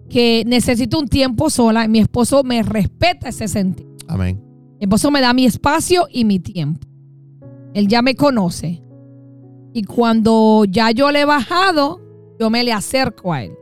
Que 0.09 0.45
necesito 0.47 0.99
un 0.99 1.07
tiempo 1.07 1.51
sola 1.51 1.85
y 1.85 1.89
mi 1.89 1.99
esposo 1.99 2.43
me 2.43 2.63
respeta 2.63 3.29
ese 3.29 3.47
sentido. 3.47 3.91
Amén. 4.09 4.43
Mi 4.81 4.85
esposo 4.85 5.11
me 5.11 5.21
da 5.21 5.35
mi 5.35 5.45
espacio 5.45 6.09
y 6.11 6.25
mi 6.25 6.41
tiempo. 6.41 6.87
Él 7.75 7.89
ya 7.89 8.01
me 8.01 8.15
conoce. 8.15 8.83
Y 9.75 9.83
cuando 9.83 10.65
ya 10.65 10.93
yo 10.93 11.11
le 11.11 11.21
he 11.21 11.25
bajado, 11.27 12.01
yo 12.41 12.49
me 12.49 12.65
le 12.65 12.73
acerco 12.73 13.35
a 13.35 13.45
él. 13.45 13.53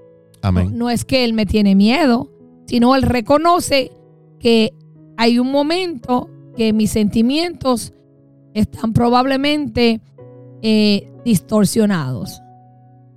No, 0.52 0.90
es 0.90 1.04
que 1.04 1.24
él 1.24 1.32
me 1.32 1.46
tiene 1.46 1.74
miedo, 1.74 2.30
sino 2.66 2.94
él 2.94 3.02
reconoce 3.02 3.92
que 4.38 4.72
hay 5.16 5.38
un 5.38 5.50
momento 5.50 6.30
que 6.56 6.72
mis 6.72 6.90
sentimientos 6.90 7.92
están 8.54 8.92
probablemente 8.92 10.00
eh, 10.62 11.10
distorsionados. 11.24 12.40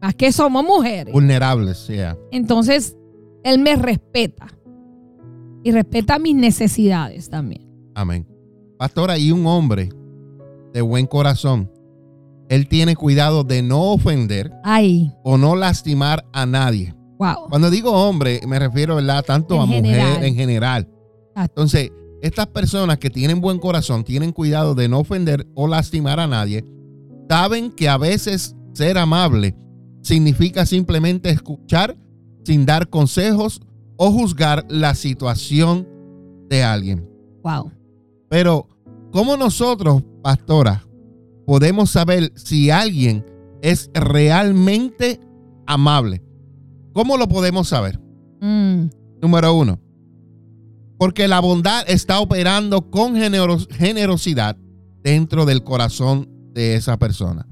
Más 0.02 0.16
que 0.16 0.32
somos 0.32 0.64
mujeres. 0.64 1.14
Vulnerables, 1.14 1.88
yeah. 1.88 2.18
Entonces, 2.32 2.98
él 3.44 3.60
me 3.60 3.76
respeta. 3.76 4.48
Y 5.64 5.72
respeta 5.72 6.20
mis 6.20 6.36
necesidades 6.36 7.30
también. 7.30 7.68
Amén. 7.96 8.26
Pastora, 8.78 9.18
y 9.18 9.32
un 9.32 9.46
hombre 9.46 9.90
de 10.74 10.82
buen 10.82 11.06
corazón, 11.06 11.70
él 12.48 12.68
tiene 12.68 12.96
cuidado 12.96 13.44
de 13.44 13.62
no 13.62 13.92
ofender 13.92 14.52
Ay, 14.64 15.12
o 15.24 15.38
no 15.38 15.56
lastimar 15.56 16.26
a 16.32 16.46
nadie. 16.46 16.96
Wow. 17.20 17.48
Cuando 17.50 17.70
digo 17.70 17.92
hombre, 17.92 18.42
me 18.48 18.58
refiero, 18.58 18.96
¿verdad? 18.96 19.24
Tanto 19.24 19.56
En 19.56 19.62
a 19.62 19.66
mujer 19.66 19.86
general. 19.86 20.24
en 20.24 20.36
general. 20.36 20.88
Entonces, 21.36 21.92
estas 22.22 22.48
personas 22.48 22.98
que 22.98 23.10
tienen 23.10 23.40
buen 23.40 23.60
corazón, 23.60 24.04
tienen 24.04 24.32
cuidado 24.32 24.74
de 24.76 24.90
no 24.90 25.00
ofender 25.00 25.48
o 25.54 25.68
lastimar 25.68 26.20
a 26.20 26.28
nadie, 26.28 26.66
saben 27.30 27.72
que 27.72 27.88
a 27.88 27.98
veces 27.98 28.56
ser 28.74 28.98
amable 28.98 29.56
significa 30.02 30.66
simplemente 30.66 31.30
escuchar 31.30 31.96
sin 32.44 32.66
dar 32.66 32.90
consejos 32.90 33.62
o 33.98 34.12
juzgar 34.12 34.66
la 34.70 34.96
situación 34.96 35.88
de 36.50 36.64
alguien. 36.64 37.08
Wow. 37.44 37.72
Pero, 38.30 38.68
¿cómo 39.12 39.38
nosotros, 39.38 40.04
pastora, 40.24 40.84
podemos 41.46 41.92
saber 41.92 42.32
si 42.36 42.70
alguien 42.72 43.26
es 43.62 43.90
realmente 43.94 45.20
amable? 45.68 46.22
¿Cómo 46.94 47.18
lo 47.18 47.28
podemos 47.28 47.68
saber? 47.70 48.00
Mm, 48.42 48.86
Número 49.22 49.54
uno, 49.54 49.80
porque 50.98 51.28
la 51.28 51.40
bondad 51.40 51.84
está 51.88 52.20
operando 52.20 52.90
con 52.90 53.16
generos- 53.16 53.68
generosidad 53.72 54.58
dentro 55.04 55.46
del 55.46 55.64
corazón 55.64 56.30
de 56.54 56.76
esa 56.76 56.98
persona. 56.98 57.46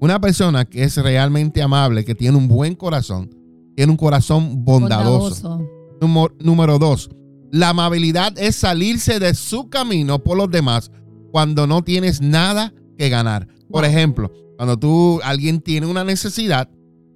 Una 0.00 0.20
persona 0.20 0.64
que 0.64 0.82
es 0.84 0.96
realmente 0.96 1.62
amable, 1.62 2.04
que 2.04 2.14
tiene 2.14 2.36
un 2.38 2.48
buen 2.48 2.74
corazón, 2.74 3.30
tiene 3.76 3.90
un 3.92 3.96
corazón 3.98 4.64
bondadoso. 4.64 5.48
bondadoso. 5.50 5.68
Número, 6.00 6.34
número 6.40 6.78
dos, 6.78 7.10
la 7.50 7.68
amabilidad 7.70 8.36
es 8.38 8.56
salirse 8.56 9.18
de 9.20 9.34
su 9.34 9.68
camino 9.68 10.18
por 10.18 10.36
los 10.36 10.50
demás 10.50 10.90
cuando 11.30 11.66
no 11.66 11.82
tienes 11.82 12.20
nada 12.20 12.72
que 12.98 13.08
ganar. 13.10 13.46
Por 13.70 13.82
Wow. 13.82 13.90
ejemplo, 13.90 14.32
cuando 14.56 14.76
tú, 14.78 15.20
alguien 15.22 15.60
tiene 15.60 15.86
una 15.86 16.04
necesidad, 16.04 16.68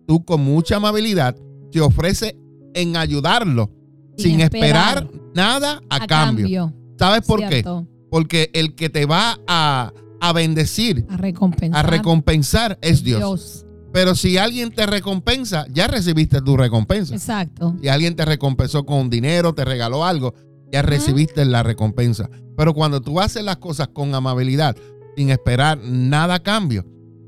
tú 0.06 0.24
con 0.24 0.42
mucha 0.44 0.76
amabilidad 0.76 1.34
te 1.70 1.80
ofrece 1.80 2.36
en 2.74 2.96
ayudarlo 2.96 3.70
sin, 4.16 4.32
Sin 4.32 4.40
esperar, 4.40 5.04
esperar. 5.04 5.22
nada 5.34 5.80
a, 5.90 6.06
cambio. 6.06 6.72
¿Sabes 6.98 7.22
por 7.26 7.40
Cierto. 7.46 7.82
qué? 7.88 7.96
Porque 8.10 8.50
el 8.54 8.74
que 8.74 8.88
te 8.88 9.04
va 9.06 9.38
a, 9.46 9.92
a 10.20 10.32
bendecir, 10.32 11.04
A 11.10 11.16
recompensar. 11.16 11.84
a 11.86 11.88
recompensar 11.88 12.78
es 12.80 13.02
Dios. 13.02 13.66
Pero 13.92 14.14
si 14.14 14.36
alguien 14.38 14.70
te 14.72 14.84
recompensa, 14.86 15.66
ya 15.72 15.86
recibiste 15.88 16.40
tu 16.42 16.56
recompensa. 16.56 17.14
Exacto. 17.14 17.76
Si 17.80 17.88
alguien 17.88 18.14
te 18.16 18.24
recompensó 18.24 18.84
con 18.84 19.08
dinero, 19.10 19.54
te 19.54 19.64
regaló 19.64 20.04
algo, 20.04 20.34
ya 20.72 20.82
recibiste 20.82 21.44
la 21.44 21.62
recompensa. 21.62 22.28
Pero 22.56 22.74
cuando 22.74 23.00
tú 23.00 23.20
haces 23.20 23.42
las 23.44 23.56
cosas 23.58 23.88
con 23.88 24.14
amabilidad, 24.14 24.76
sin 25.16 25.30
esperar 25.30 25.78
nada 25.82 26.34
a 26.36 26.42
cambio, 26.42 26.84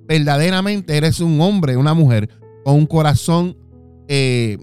verdaderamente 0.07 0.97
eres 0.97 1.21
un 1.21 1.41
hombre, 1.41 1.77
una 1.77 1.95
mujer 1.95 2.29
con 2.65 2.75
un 2.75 2.87
corazón 2.87 3.57
eh, 4.09 4.59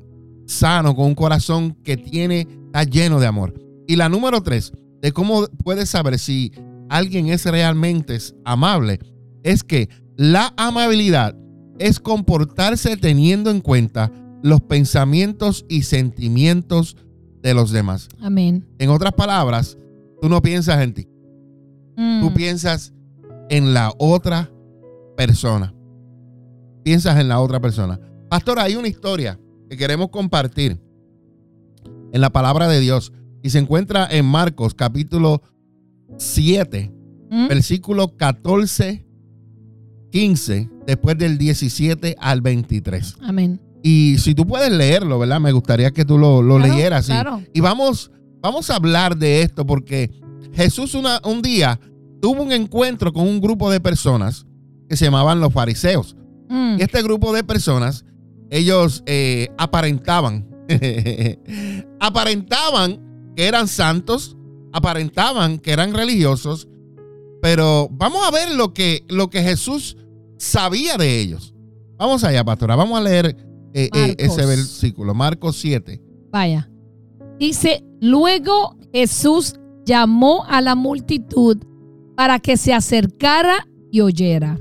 sano, 0.48 0.96
con 0.96 1.06
un 1.06 1.16
corazón 1.16 1.78
que 1.84 1.98
tiene, 1.98 2.48
está 2.66 2.84
lleno 2.84 3.20
de 3.20 3.28
amor. 3.28 3.54
Y 3.88 3.96
la 3.96 4.10
número 4.10 4.42
tres, 4.42 4.74
de 5.02 5.12
cómo 5.12 5.46
puedes 5.64 5.90
saber 5.90 6.20
si 6.20 6.52
alguien 6.90 7.28
es 7.28 7.46
realmente 7.46 8.18
amable, 8.44 9.00
es 9.44 9.64
que 9.64 9.90
la 10.18 10.54
amabilidad 10.58 11.36
es 11.80 12.00
comportarse 12.00 12.98
teniendo 12.98 13.50
en 13.52 13.62
cuenta 13.62 14.12
los 14.42 14.62
pensamientos 14.62 15.66
y 15.70 15.84
sentimientos 15.84 16.98
de 17.42 17.54
los 17.54 17.72
demás. 17.72 18.10
Amén. 18.22 18.66
En 18.80 18.90
otras 18.90 19.14
palabras, 19.14 19.78
tú 20.22 20.30
no 20.30 20.42
piensas 20.42 20.82
en 20.82 20.94
ti. 20.94 21.08
Mm. 21.98 22.22
tú 22.22 22.34
piensas 22.34 22.94
en 23.50 23.74
la 23.74 23.94
otra 23.98 24.52
persona. 25.16 25.74
Piensas 26.84 27.20
en 27.20 27.28
la 27.28 27.40
otra 27.40 27.60
persona. 27.60 28.00
Pastor, 28.30 28.60
hay 28.60 28.76
una 28.76 28.88
historia 28.88 29.40
que 29.70 29.78
queremos 29.78 30.10
compartir 30.10 30.80
en 32.12 32.22
la 32.22 32.30
palabra 32.32 32.68
de 32.68 32.80
Dios 32.80 33.12
y 33.44 33.50
se 33.50 33.60
encuentra 33.60 34.08
en 34.10 34.26
Marcos 34.26 34.74
capítulo 34.74 35.42
7, 36.18 36.92
Mm. 37.30 37.48
versículo 37.48 38.16
14, 38.16 39.06
15, 40.12 40.70
después 40.86 41.18
del 41.18 41.38
17 41.38 42.16
al 42.20 42.42
23. 42.42 43.16
Amén. 43.22 43.60
Y 43.84 44.18
si 44.20 44.34
tú 44.34 44.46
puedes 44.48 44.72
leerlo, 44.72 45.20
¿verdad? 45.20 45.40
Me 45.40 45.52
gustaría 45.52 45.92
que 45.92 46.06
tú 46.06 46.18
lo, 46.18 46.42
lo 46.42 46.58
Claro, 46.58 46.74
leyeras. 46.74 47.06
y- 47.08 47.12
claro. 47.12 47.42
Y, 47.54 47.60
vamos, 47.62 48.12
vamos 48.42 48.70
a 48.70 48.76
hablar 48.76 49.18
de 49.18 49.42
esto 49.42 49.66
porque 49.66 50.10
Jesús 50.54 50.94
una- 50.96 51.20
un 51.26 51.42
día 51.42 51.80
tuvo 52.22 52.44
un 52.44 52.52
encuentro 52.52 53.12
con 53.12 53.28
un 53.28 53.42
grupo 53.42 53.70
de 53.70 53.80
personas 53.80 54.46
que 54.90 54.96
se 54.96 55.06
llamaban 55.06 55.40
los 55.40 55.52
fariseos. 55.54 56.16
Mm. 56.50 56.78
Y 56.80 56.82
este 56.84 57.02
grupo 57.04 57.34
de 57.34 57.44
personas, 57.44 58.05
ellos 58.56 59.04
eh, 59.06 59.50
aparentaban, 59.58 60.48
aparentaban 62.00 63.34
que 63.36 63.48
eran 63.48 63.68
santos, 63.68 64.38
aparentaban 64.72 65.60
que 65.60 65.72
eran 65.72 65.94
religiosos, 65.94 66.70
pero 67.42 67.90
vamos 67.92 68.26
a 68.26 68.32
ver 68.32 68.56
lo 68.56 68.74
que, 68.74 69.04
lo 69.10 69.30
que 69.30 69.44
Jesús 69.44 69.98
sabía 70.38 70.96
de 70.96 71.20
ellos. 71.20 71.54
Vamos 71.98 72.24
allá, 72.24 72.46
pastora, 72.46 72.78
vamos 72.78 72.98
a 72.98 73.04
leer 73.04 73.36
eh, 73.74 73.90
eh, 73.94 74.16
ese 74.18 74.46
versículo, 74.46 75.14
Marcos 75.14 75.58
7. 75.58 76.02
Vaya. 76.32 76.70
Dice, 77.38 77.84
luego 78.00 78.78
Jesús 78.94 79.56
llamó 79.86 80.46
a 80.48 80.62
la 80.62 80.76
multitud 80.76 81.58
para 82.16 82.40
que 82.40 82.56
se 82.56 82.74
acercara 82.74 83.68
y 83.92 84.00
oyera. 84.00 84.58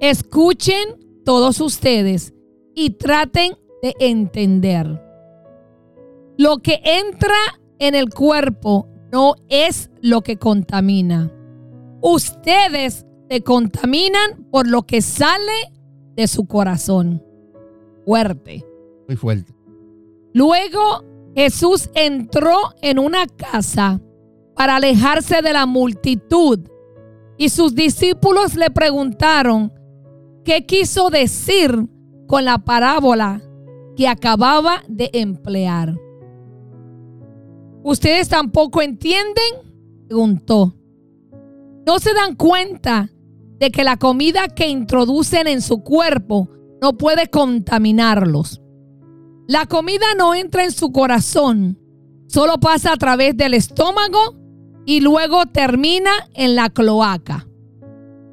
Escuchen 0.00 0.98
todos 1.24 1.60
ustedes 1.60 2.34
y 2.78 2.90
traten 2.90 3.58
de 3.82 3.92
entender. 3.98 5.02
Lo 6.36 6.58
que 6.58 6.80
entra 6.84 7.34
en 7.80 7.96
el 7.96 8.08
cuerpo 8.08 8.86
no 9.10 9.34
es 9.48 9.90
lo 10.00 10.20
que 10.20 10.36
contamina. 10.36 11.32
Ustedes 12.00 13.04
se 13.28 13.42
contaminan 13.42 14.44
por 14.52 14.68
lo 14.68 14.84
que 14.86 15.02
sale 15.02 15.72
de 16.14 16.28
su 16.28 16.46
corazón. 16.46 17.20
Fuerte. 18.04 18.64
Muy 19.08 19.16
fuerte. 19.16 19.52
Luego 20.32 21.04
Jesús 21.34 21.90
entró 21.94 22.56
en 22.80 23.00
una 23.00 23.26
casa 23.26 24.00
para 24.54 24.76
alejarse 24.76 25.42
de 25.42 25.52
la 25.52 25.66
multitud 25.66 26.60
y 27.38 27.48
sus 27.48 27.74
discípulos 27.74 28.54
le 28.54 28.70
preguntaron 28.70 29.72
qué 30.44 30.64
quiso 30.64 31.10
decir 31.10 31.88
con 32.28 32.44
la 32.44 32.58
parábola 32.58 33.42
que 33.96 34.06
acababa 34.06 34.84
de 34.86 35.10
emplear. 35.14 35.96
¿Ustedes 37.82 38.28
tampoco 38.28 38.82
entienden? 38.82 39.54
Preguntó. 40.06 40.74
¿No 41.84 41.98
se 41.98 42.12
dan 42.12 42.36
cuenta 42.36 43.10
de 43.58 43.70
que 43.70 43.82
la 43.82 43.96
comida 43.96 44.46
que 44.48 44.68
introducen 44.68 45.48
en 45.48 45.62
su 45.62 45.82
cuerpo 45.82 46.48
no 46.80 46.96
puede 46.98 47.28
contaminarlos? 47.28 48.60
La 49.48 49.64
comida 49.64 50.06
no 50.16 50.34
entra 50.34 50.64
en 50.64 50.72
su 50.72 50.92
corazón, 50.92 51.78
solo 52.26 52.58
pasa 52.60 52.92
a 52.92 52.96
través 52.98 53.36
del 53.36 53.54
estómago 53.54 54.36
y 54.84 55.00
luego 55.00 55.46
termina 55.46 56.10
en 56.34 56.54
la 56.54 56.68
cloaca. 56.68 57.48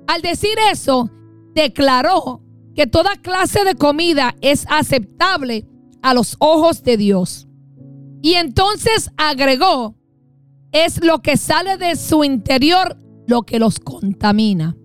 Al 0.08 0.22
decir 0.22 0.58
eso, 0.70 1.10
declaró 1.54 2.45
que 2.76 2.88
toda 2.88 3.16
clase 3.16 3.64
de 3.64 3.76
comida 3.76 4.36
es 4.42 4.66
aceptable 4.70 5.68
a 6.02 6.14
los 6.14 6.36
ojos 6.40 6.84
de 6.84 6.98
Dios. 6.98 7.48
Y 8.22 8.34
entonces 8.34 9.12
agregó, 9.18 9.96
es 10.72 11.04
lo 11.04 11.22
que 11.22 11.38
sale 11.38 11.78
de 11.78 11.96
su 11.96 12.24
interior 12.24 12.98
lo 13.28 13.44
que 13.44 13.60
los 13.60 13.80
contamina. 13.80 14.76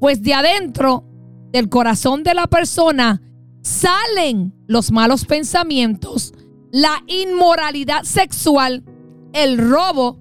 Pues 0.00 0.22
de 0.22 0.34
adentro 0.34 1.04
del 1.52 1.68
corazón 1.68 2.24
de 2.24 2.34
la 2.34 2.46
persona 2.48 3.22
salen 3.62 4.54
los 4.66 4.90
malos 4.90 5.24
pensamientos, 5.24 6.34
la 6.72 7.02
inmoralidad 7.06 8.02
sexual, 8.02 8.84
el 9.32 9.56
robo, 9.58 10.18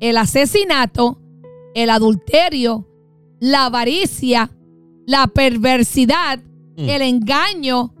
el 0.00 0.16
asesinato, 0.16 1.20
el 1.74 1.90
adulterio, 1.90 2.88
la 3.38 3.66
avaricia, 3.66 4.50
la 5.12 5.26
perversidad, 5.26 6.40
Mm. 6.76 6.88
el 6.88 7.02
engaño, 7.02 7.94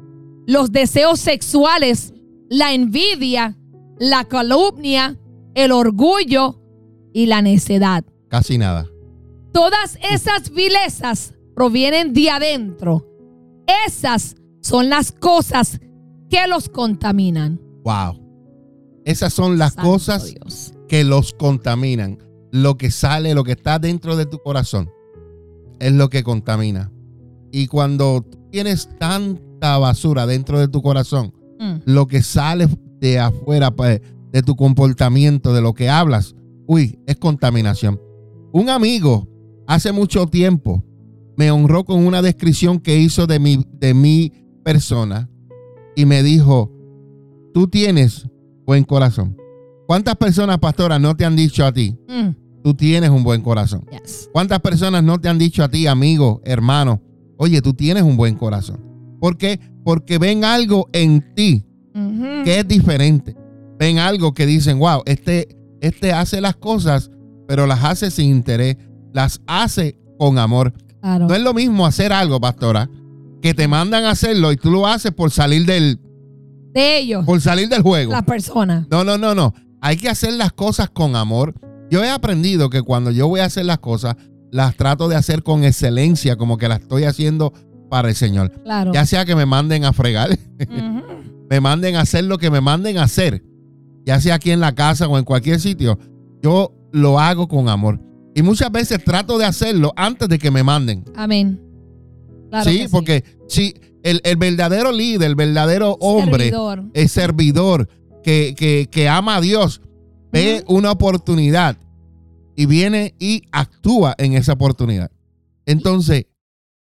los 0.46 0.72
deseos 0.72 1.20
sexuales, 1.20 2.14
la 2.48 2.72
envidia, 2.72 3.54
la 3.98 4.24
calumnia, 4.24 5.18
el 5.54 5.72
orgullo 5.72 6.58
y 7.12 7.26
la 7.26 7.42
necedad. 7.42 8.02
Casi 8.28 8.56
nada. 8.56 8.86
Todas 9.52 9.98
esas 10.10 10.50
vilezas 10.50 11.34
provienen 11.54 12.14
de 12.14 12.30
adentro. 12.30 13.06
Esas 13.86 14.36
son 14.62 14.88
las 14.88 15.12
cosas 15.12 15.78
que 16.30 16.46
los 16.48 16.70
contaminan. 16.70 17.60
Wow. 17.84 18.18
Esas 19.04 19.34
son 19.34 19.58
las 19.58 19.74
Santo 19.74 19.90
cosas 19.90 20.32
Dios. 20.32 20.72
que 20.88 21.04
los 21.04 21.34
contaminan. 21.34 22.16
Lo 22.52 22.78
que 22.78 22.90
sale, 22.90 23.34
lo 23.34 23.44
que 23.44 23.52
está 23.52 23.78
dentro 23.78 24.16
de 24.16 24.24
tu 24.24 24.38
corazón, 24.38 24.90
es 25.78 25.92
lo 25.92 26.08
que 26.08 26.22
contamina. 26.22 26.90
Y 27.52 27.66
cuando 27.68 28.22
tú 28.22 28.38
tienes 28.50 28.88
tanta 28.98 29.78
basura 29.78 30.26
dentro 30.26 30.58
de 30.58 30.66
tu 30.68 30.82
corazón, 30.82 31.32
Mm. 31.60 31.82
lo 31.84 32.06
que 32.08 32.22
sale 32.22 32.66
de 32.98 33.20
afuera, 33.20 33.70
pues, 33.70 34.00
de 34.32 34.42
tu 34.42 34.56
comportamiento, 34.56 35.52
de 35.54 35.60
lo 35.60 35.74
que 35.74 35.88
hablas, 35.88 36.34
uy, 36.66 36.98
es 37.06 37.16
contaminación. 37.18 38.00
Un 38.52 38.68
amigo 38.68 39.28
hace 39.68 39.92
mucho 39.92 40.26
tiempo 40.26 40.82
me 41.36 41.50
honró 41.50 41.84
con 41.84 42.04
una 42.04 42.20
descripción 42.22 42.78
que 42.80 42.98
hizo 42.98 43.26
de 43.28 43.38
mi, 43.38 43.64
de 43.78 43.94
mi 43.94 44.32
persona 44.64 45.28
y 45.94 46.04
me 46.04 46.22
dijo, 46.22 46.70
tú 47.54 47.68
tienes 47.68 48.26
buen 48.66 48.84
corazón. 48.84 49.36
¿Cuántas 49.86 50.16
personas, 50.16 50.58
pastora, 50.58 50.98
no 50.98 51.14
te 51.16 51.24
han 51.24 51.36
dicho 51.36 51.64
a 51.64 51.72
ti, 51.72 51.96
Mm. 52.08 52.30
tú 52.64 52.74
tienes 52.74 53.10
un 53.10 53.22
buen 53.22 53.42
corazón? 53.42 53.84
Yes. 53.90 54.28
¿Cuántas 54.32 54.60
personas 54.60 55.04
no 55.04 55.20
te 55.20 55.28
han 55.28 55.38
dicho 55.38 55.62
a 55.62 55.68
ti, 55.68 55.86
amigo, 55.86 56.40
hermano, 56.44 57.00
oye, 57.42 57.60
tú 57.60 57.74
tienes 57.74 58.04
un 58.04 58.16
buen 58.16 58.36
corazón? 58.36 58.80
¿Por 59.20 59.36
qué? 59.36 59.58
Porque 59.84 60.18
ven 60.18 60.44
algo 60.44 60.88
en 60.92 61.34
ti 61.34 61.66
que 62.44 62.60
es 62.60 62.68
diferente. 62.68 63.36
Ven 63.78 63.98
algo 63.98 64.32
que 64.32 64.46
dicen, 64.46 64.78
wow, 64.78 65.02
este, 65.06 65.48
este 65.80 66.12
hace 66.12 66.40
las 66.40 66.54
cosas, 66.54 67.10
pero 67.48 67.66
las 67.66 67.82
hace 67.82 68.12
sin 68.12 68.30
interés, 68.30 68.76
las 69.12 69.40
hace 69.48 69.98
con 70.18 70.38
amor. 70.38 70.72
Claro. 71.00 71.26
No 71.26 71.34
es 71.34 71.42
lo 71.42 71.52
mismo 71.52 71.84
hacer 71.84 72.12
algo, 72.12 72.40
pastora, 72.40 72.88
que 73.40 73.54
te 73.54 73.66
mandan 73.66 74.04
a 74.04 74.10
hacerlo 74.10 74.52
y 74.52 74.56
tú 74.56 74.70
lo 74.70 74.86
haces 74.86 75.10
por 75.10 75.32
salir 75.32 75.66
del, 75.66 75.98
De 76.72 76.98
ellos, 76.98 77.26
por 77.26 77.40
salir 77.40 77.68
del 77.68 77.82
juego. 77.82 78.12
las 78.12 78.22
personas. 78.22 78.86
No, 78.88 79.02
no, 79.02 79.18
no, 79.18 79.34
no. 79.34 79.52
Hay 79.80 79.96
que 79.96 80.08
hacer 80.08 80.34
las 80.34 80.52
cosas 80.52 80.90
con 80.90 81.16
amor. 81.16 81.54
Yo 81.90 82.04
he 82.04 82.10
aprendido 82.10 82.70
que 82.70 82.82
cuando 82.82 83.10
yo 83.10 83.26
voy 83.26 83.40
a 83.40 83.46
hacer 83.46 83.64
las 83.64 83.80
cosas, 83.80 84.14
las 84.52 84.76
trato 84.76 85.08
de 85.08 85.16
hacer 85.16 85.42
con 85.42 85.64
excelencia, 85.64 86.36
como 86.36 86.58
que 86.58 86.68
las 86.68 86.80
estoy 86.82 87.02
haciendo 87.04 87.52
para 87.90 88.08
el 88.10 88.14
Señor. 88.14 88.52
Claro. 88.62 88.92
Ya 88.92 89.04
sea 89.06 89.24
que 89.24 89.34
me 89.34 89.46
manden 89.46 89.84
a 89.84 89.92
fregar, 89.92 90.30
me 91.50 91.60
manden 91.60 91.96
a 91.96 92.02
hacer 92.02 92.24
lo 92.24 92.38
que 92.38 92.50
me 92.50 92.60
manden 92.60 92.98
a 92.98 93.04
hacer, 93.04 93.42
ya 94.06 94.20
sea 94.20 94.34
aquí 94.36 94.50
en 94.50 94.60
la 94.60 94.74
casa 94.74 95.08
o 95.08 95.18
en 95.18 95.24
cualquier 95.24 95.58
sitio, 95.60 95.98
yo 96.42 96.72
lo 96.92 97.18
hago 97.18 97.48
con 97.48 97.68
amor. 97.68 98.00
Y 98.34 98.42
muchas 98.42 98.70
veces 98.72 99.02
trato 99.04 99.36
de 99.38 99.44
hacerlo 99.44 99.92
antes 99.96 100.28
de 100.28 100.38
que 100.38 100.50
me 100.50 100.62
manden. 100.62 101.04
Amén. 101.16 101.60
Claro 102.50 102.70
sí, 102.70 102.78
que 102.80 102.88
porque 102.88 103.24
si 103.48 103.74
el, 104.02 104.20
el 104.24 104.36
verdadero 104.36 104.92
líder, 104.92 105.28
el 105.28 105.34
verdadero 105.34 105.96
hombre, 106.00 106.44
Servidor. 106.44 106.84
el 106.94 107.08
servidor 107.08 107.88
que, 108.22 108.54
que- 108.56 108.88
que 108.90 109.08
ama 109.08 109.36
a 109.36 109.40
Dios, 109.40 109.80
ve 110.32 110.64
una 110.66 110.90
oportunidad 110.92 111.76
y 112.56 112.66
viene 112.66 113.14
y 113.18 113.42
actúa 113.52 114.14
en 114.18 114.34
esa 114.34 114.52
oportunidad. 114.54 115.10
Entonces, 115.66 116.26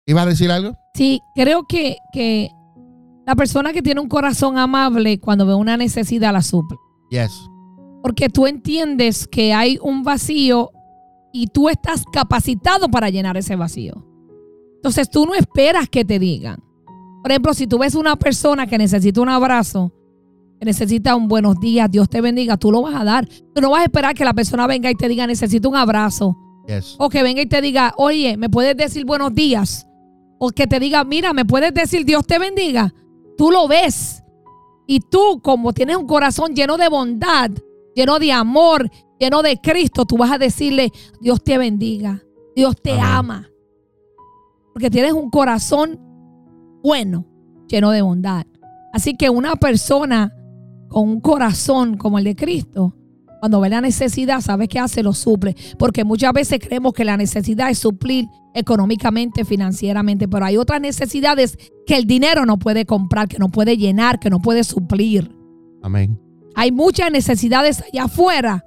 ¿iba 0.05 0.21
a 0.21 0.25
decir 0.25 0.51
algo? 0.51 0.77
Sí, 0.93 1.21
creo 1.35 1.65
que, 1.67 1.97
que 2.13 2.49
la 3.25 3.35
persona 3.35 3.73
que 3.73 3.81
tiene 3.81 4.01
un 4.01 4.07
corazón 4.07 4.57
amable 4.57 5.19
cuando 5.19 5.45
ve 5.45 5.53
una 5.53 5.77
necesidad 5.77 6.33
la 6.33 6.41
suple. 6.41 6.77
Yes. 7.09 7.31
Porque 8.01 8.29
tú 8.29 8.47
entiendes 8.47 9.27
que 9.27 9.53
hay 9.53 9.79
un 9.81 10.03
vacío 10.03 10.71
y 11.33 11.47
tú 11.47 11.69
estás 11.69 12.03
capacitado 12.11 12.89
para 12.89 13.09
llenar 13.09 13.37
ese 13.37 13.55
vacío. 13.55 14.05
Entonces 14.75 15.09
tú 15.09 15.25
no 15.25 15.35
esperas 15.35 15.89
que 15.89 16.05
te 16.05 16.19
digan. 16.19 16.63
Por 17.21 17.31
ejemplo, 17.31 17.53
si 17.53 17.67
tú 17.67 17.79
ves 17.79 17.95
una 17.95 18.15
persona 18.15 18.67
que 18.67 18.77
necesita 18.77 19.19
un 19.19 19.29
abrazo, 19.29 19.91
necesita 20.65 21.15
un 21.15 21.27
buenos 21.27 21.59
días, 21.59 21.89
Dios 21.89 22.09
te 22.09 22.21
bendiga, 22.21 22.57
tú 22.57 22.71
lo 22.71 22.81
vas 22.81 22.95
a 22.95 23.03
dar. 23.03 23.27
Tú 23.27 23.61
no 23.61 23.71
vas 23.71 23.81
a 23.81 23.85
esperar 23.85 24.15
que 24.15 24.25
la 24.25 24.33
persona 24.33 24.67
venga 24.67 24.89
y 24.89 24.95
te 24.95 25.07
diga 25.07 25.27
necesito 25.27 25.69
un 25.69 25.75
abrazo. 25.75 26.37
Yes. 26.67 26.95
O 26.99 27.09
que 27.09 27.23
venga 27.23 27.41
y 27.41 27.45
te 27.45 27.61
diga, 27.61 27.93
oye, 27.97 28.37
¿me 28.37 28.49
puedes 28.49 28.75
decir 28.75 29.05
buenos 29.05 29.33
días? 29.33 29.87
O 30.39 30.49
que 30.49 30.67
te 30.67 30.79
diga, 30.79 31.03
mira, 31.03 31.33
¿me 31.33 31.45
puedes 31.45 31.73
decir 31.73 32.05
Dios 32.05 32.25
te 32.25 32.39
bendiga? 32.39 32.93
Tú 33.37 33.51
lo 33.51 33.67
ves. 33.67 34.23
Y 34.85 34.99
tú, 34.99 35.41
como 35.41 35.73
tienes 35.73 35.97
un 35.97 36.07
corazón 36.07 36.53
lleno 36.55 36.77
de 36.77 36.89
bondad, 36.89 37.51
lleno 37.95 38.19
de 38.19 38.31
amor, 38.31 38.89
lleno 39.19 39.41
de 39.41 39.59
Cristo, 39.59 40.05
tú 40.05 40.17
vas 40.17 40.31
a 40.31 40.37
decirle, 40.37 40.91
Dios 41.19 41.43
te 41.43 41.57
bendiga, 41.57 42.23
Dios 42.55 42.75
te 42.81 42.91
Amén. 42.91 43.05
ama. 43.05 43.49
Porque 44.73 44.89
tienes 44.89 45.13
un 45.13 45.29
corazón 45.29 45.99
bueno, 46.83 47.25
lleno 47.67 47.91
de 47.91 48.01
bondad. 48.01 48.45
Así 48.93 49.15
que 49.15 49.29
una 49.29 49.55
persona 49.55 50.36
con 50.87 51.09
un 51.09 51.19
corazón 51.21 51.97
como 51.97 52.17
el 52.17 52.25
de 52.25 52.35
Cristo, 52.35 52.95
cuando 53.39 53.59
ve 53.59 53.69
la 53.69 53.81
necesidad, 53.81 54.41
¿sabes 54.41 54.67
qué 54.67 54.79
hace? 54.79 55.03
Lo 55.03 55.13
suple. 55.13 55.55
Porque 55.77 56.03
muchas 56.03 56.33
veces 56.33 56.59
creemos 56.59 56.93
que 56.93 57.05
la 57.05 57.17
necesidad 57.17 57.69
es 57.69 57.77
suplir 57.77 58.25
económicamente, 58.53 59.45
financieramente, 59.45 60.27
pero 60.27 60.45
hay 60.45 60.57
otras 60.57 60.81
necesidades 60.81 61.57
que 61.85 61.95
el 61.95 62.05
dinero 62.05 62.45
no 62.45 62.57
puede 62.57 62.85
comprar, 62.85 63.27
que 63.27 63.37
no 63.37 63.49
puede 63.49 63.77
llenar, 63.77 64.19
que 64.19 64.29
no 64.29 64.39
puede 64.39 64.63
suplir. 64.63 65.35
Amén. 65.83 66.19
Hay 66.55 66.71
muchas 66.71 67.11
necesidades 67.11 67.83
allá 67.83 68.05
afuera 68.05 68.65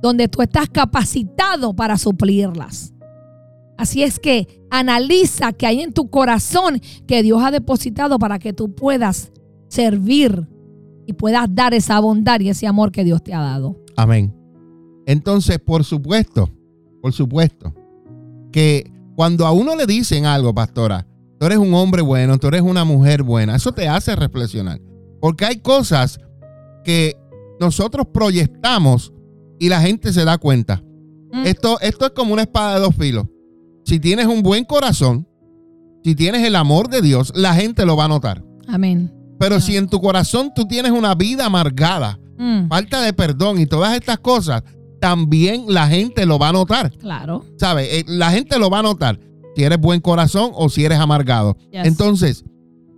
donde 0.00 0.28
tú 0.28 0.40
estás 0.40 0.70
capacitado 0.70 1.74
para 1.74 1.98
suplirlas. 1.98 2.94
Así 3.76 4.02
es 4.02 4.18
que 4.18 4.64
analiza 4.70 5.52
que 5.52 5.66
hay 5.66 5.82
en 5.82 5.92
tu 5.92 6.08
corazón 6.08 6.80
que 7.06 7.22
Dios 7.22 7.42
ha 7.42 7.50
depositado 7.50 8.18
para 8.18 8.38
que 8.38 8.54
tú 8.54 8.74
puedas 8.74 9.32
servir 9.68 10.48
y 11.06 11.12
puedas 11.12 11.46
dar 11.54 11.74
esa 11.74 12.00
bondad 12.00 12.40
y 12.40 12.48
ese 12.48 12.66
amor 12.66 12.92
que 12.92 13.04
Dios 13.04 13.22
te 13.22 13.32
ha 13.32 13.40
dado. 13.40 13.76
Amén. 13.96 14.34
Entonces, 15.06 15.58
por 15.58 15.84
supuesto, 15.84 16.50
por 17.00 17.12
supuesto, 17.12 17.72
que 18.52 18.90
cuando 19.14 19.46
a 19.46 19.52
uno 19.52 19.76
le 19.76 19.86
dicen 19.86 20.26
algo, 20.26 20.54
pastora, 20.54 21.06
tú 21.38 21.46
eres 21.46 21.58
un 21.58 21.72
hombre 21.74 22.02
bueno, 22.02 22.38
tú 22.38 22.48
eres 22.48 22.62
una 22.62 22.84
mujer 22.84 23.22
buena, 23.22 23.56
eso 23.56 23.72
te 23.72 23.88
hace 23.88 24.16
reflexionar. 24.16 24.80
Porque 25.20 25.44
hay 25.44 25.56
cosas 25.56 26.20
que 26.84 27.16
nosotros 27.60 28.06
proyectamos 28.12 29.12
y 29.58 29.68
la 29.68 29.80
gente 29.80 30.12
se 30.12 30.24
da 30.24 30.38
cuenta. 30.38 30.82
Mm. 31.32 31.46
Esto, 31.46 31.80
esto 31.80 32.06
es 32.06 32.12
como 32.12 32.32
una 32.32 32.42
espada 32.42 32.74
de 32.74 32.80
dos 32.80 32.94
filos. 32.94 33.26
Si 33.84 34.00
tienes 34.00 34.26
un 34.26 34.42
buen 34.42 34.64
corazón, 34.64 35.28
si 36.02 36.14
tienes 36.14 36.44
el 36.44 36.56
amor 36.56 36.88
de 36.88 37.00
Dios, 37.00 37.32
la 37.34 37.54
gente 37.54 37.86
lo 37.86 37.96
va 37.96 38.04
a 38.04 38.08
notar. 38.08 38.44
Amén. 38.68 39.15
Pero 39.38 39.60
si 39.60 39.76
en 39.76 39.88
tu 39.88 40.00
corazón 40.00 40.50
tú 40.54 40.66
tienes 40.66 40.92
una 40.92 41.14
vida 41.14 41.46
amargada, 41.46 42.18
Mm, 42.38 42.68
falta 42.68 43.00
de 43.00 43.14
perdón 43.14 43.58
y 43.58 43.64
todas 43.66 43.94
estas 43.96 44.18
cosas, 44.18 44.62
también 45.00 45.64
la 45.68 45.86
gente 45.88 46.26
lo 46.26 46.38
va 46.38 46.50
a 46.50 46.52
notar. 46.52 46.90
claro. 46.98 47.44
¿Sabes? 47.58 47.88
Eh, 47.90 48.04
La 48.06 48.30
gente 48.30 48.58
lo 48.58 48.68
va 48.68 48.80
a 48.80 48.82
notar 48.82 49.18
si 49.56 49.62
eres 49.64 49.78
buen 49.80 50.00
corazón 50.02 50.50
o 50.54 50.68
si 50.68 50.84
eres 50.84 50.98
amargado. 50.98 51.56
Yes. 51.72 51.86
Entonces, 51.86 52.44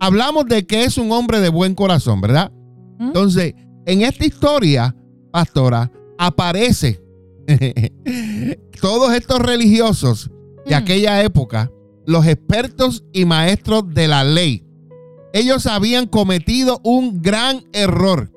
hablamos 0.01 0.45
de 0.47 0.65
que 0.67 0.83
es 0.83 0.97
un 0.97 1.11
hombre 1.13 1.39
de 1.39 1.47
buen 1.47 1.73
corazón, 1.73 2.19
¿verdad? 2.19 2.51
¿Mm? 2.99 3.07
Entonces, 3.07 3.53
en 3.85 4.01
esta 4.01 4.25
historia, 4.25 4.93
pastora, 5.31 5.89
aparece 6.17 7.01
todos 8.81 9.13
estos 9.13 9.39
religiosos 9.39 10.29
de 10.65 10.75
Mm. 10.75 10.77
aquella 10.77 11.23
época, 11.23 11.71
los 12.05 12.25
expertos 12.27 13.03
y 13.13 13.25
maestros 13.25 13.83
de 13.93 14.07
la 14.07 14.23
ley. 14.23 14.63
Ellos 15.33 15.67
habían 15.67 16.07
cometido 16.07 16.81
un 16.83 17.21
gran 17.21 17.63
error. 17.73 18.31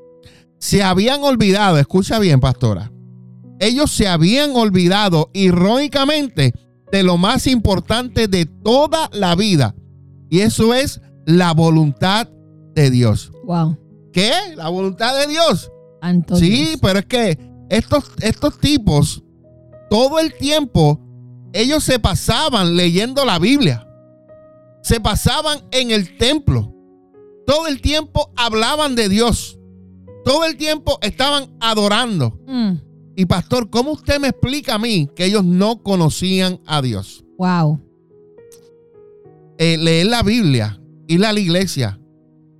Se 0.58 0.82
habían 0.82 1.22
olvidado, 1.24 1.78
escucha 1.78 2.18
bien, 2.18 2.40
pastora. 2.40 2.92
Ellos 3.58 3.90
se 3.90 4.08
habían 4.08 4.54
olvidado 4.56 5.30
irónicamente 5.32 6.52
de 6.90 7.02
lo 7.02 7.16
más 7.16 7.46
importante 7.46 8.28
de 8.28 8.46
toda 8.46 9.08
la 9.12 9.34
vida. 9.34 9.74
Y 10.28 10.40
eso 10.40 10.74
es 10.74 11.00
la 11.26 11.52
voluntad 11.52 12.28
de 12.74 12.90
Dios. 12.90 13.32
Wow. 13.44 13.78
¿Qué? 14.12 14.32
La 14.56 14.68
voluntad 14.68 15.18
de 15.18 15.26
Dios. 15.26 15.70
Santo 16.00 16.36
Sí, 16.36 16.76
pero 16.82 16.98
es 16.98 17.06
que 17.06 17.38
estos, 17.70 18.04
estos 18.20 18.58
tipos, 18.58 19.22
todo 19.88 20.18
el 20.18 20.34
tiempo, 20.34 21.00
ellos 21.52 21.84
se 21.84 21.98
pasaban 21.98 22.76
leyendo 22.76 23.24
la 23.24 23.38
Biblia. 23.38 23.86
Se 24.82 25.00
pasaban 25.00 25.60
en 25.70 25.90
el 25.90 26.16
templo. 26.18 26.74
Todo 27.46 27.66
el 27.66 27.80
tiempo 27.80 28.30
hablaban 28.36 28.94
de 28.94 29.08
Dios. 29.08 29.58
Todo 30.24 30.44
el 30.44 30.56
tiempo 30.56 30.98
estaban 31.02 31.54
adorando. 31.60 32.38
Mm, 32.46 32.72
Y 33.14 33.26
pastor, 33.26 33.68
¿cómo 33.68 33.92
usted 33.92 34.18
me 34.20 34.28
explica 34.28 34.76
a 34.76 34.78
mí 34.78 35.08
que 35.14 35.26
ellos 35.26 35.44
no 35.44 35.82
conocían 35.82 36.60
a 36.66 36.80
Dios? 36.80 37.24
Wow. 37.36 37.78
Eh, 39.58 39.76
leer 39.76 40.06
la 40.06 40.22
Biblia, 40.22 40.80
ir 41.08 41.24
a 41.26 41.32
la 41.32 41.38
iglesia, 41.40 42.00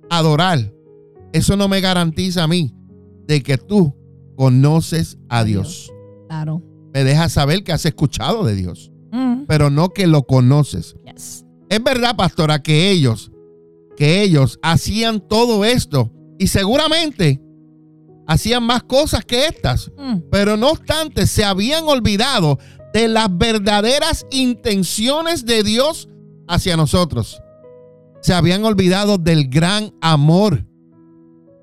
adorar, 0.09 0.71
eso 1.33 1.57
no 1.57 1.67
me 1.67 1.81
garantiza 1.81 2.43
a 2.43 2.47
mí 2.47 2.73
de 3.27 3.41
que 3.41 3.57
tú 3.57 3.95
conoces 4.35 5.17
a 5.27 5.43
Dios. 5.43 5.91
Claro. 6.27 6.61
Me 6.93 7.03
deja 7.03 7.29
saber 7.29 7.63
que 7.63 7.71
has 7.71 7.85
escuchado 7.85 8.43
de 8.45 8.55
Dios, 8.55 8.91
Mm, 9.11 9.45
pero 9.47 9.69
no 9.71 9.89
que 9.89 10.05
lo 10.07 10.23
conoces. 10.23 10.95
yes. 11.05 11.45
Es 11.69 11.83
verdad, 11.83 12.15
pastora, 12.15 12.61
que 12.61 12.91
ellos, 12.91 13.31
que 13.95 14.21
ellos 14.21 14.59
hacían 14.61 15.19
todo 15.27 15.65
esto 15.65 16.11
y 16.39 16.47
seguramente 16.47 17.41
hacían 18.27 18.63
más 18.63 18.83
cosas 18.83 19.25
que 19.25 19.45
estas, 19.47 19.91
Mm, 19.97 20.19
pero 20.31 20.57
no 20.57 20.69
obstante 20.71 21.27
se 21.27 21.43
habían 21.43 21.85
olvidado 21.85 22.57
de 22.93 23.07
las 23.07 23.35
verdaderas 23.37 24.25
intenciones 24.31 25.45
de 25.45 25.63
Dios 25.63 26.09
hacia 26.47 26.77
nosotros. 26.77 27.41
Se 28.21 28.33
habían 28.33 28.63
olvidado 28.63 29.17
del 29.17 29.49
gran 29.49 29.93
amor 30.01 30.65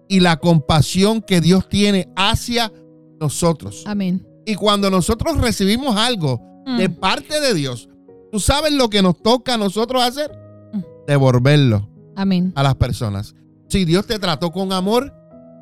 y 0.08 0.20
la 0.20 0.36
compasión 0.38 1.22
que 1.22 1.40
Dios 1.40 1.68
tiene 1.68 2.08
hacia 2.16 2.72
nosotros. 3.20 3.84
Amén. 3.86 4.26
Y 4.44 4.54
cuando 4.56 4.90
nosotros 4.90 5.38
recibimos 5.38 5.96
algo 5.96 6.40
Mm, 6.66 6.76
de 6.76 6.90
parte 6.90 7.40
de 7.40 7.54
Dios, 7.54 7.88
¿tú 8.30 8.38
sabes 8.38 8.72
lo 8.72 8.90
que 8.90 9.00
nos 9.00 9.20
toca 9.22 9.54
a 9.54 9.56
nosotros 9.56 10.02
hacer? 10.02 10.30
Mm. 10.72 10.80
Devolverlo 11.06 11.89
Amén. 12.16 12.52
a 12.56 12.62
las 12.62 12.74
personas. 12.76 13.34
Si 13.68 13.84
Dios 13.84 14.06
te 14.06 14.18
trató 14.18 14.50
con 14.50 14.72
amor, 14.72 15.12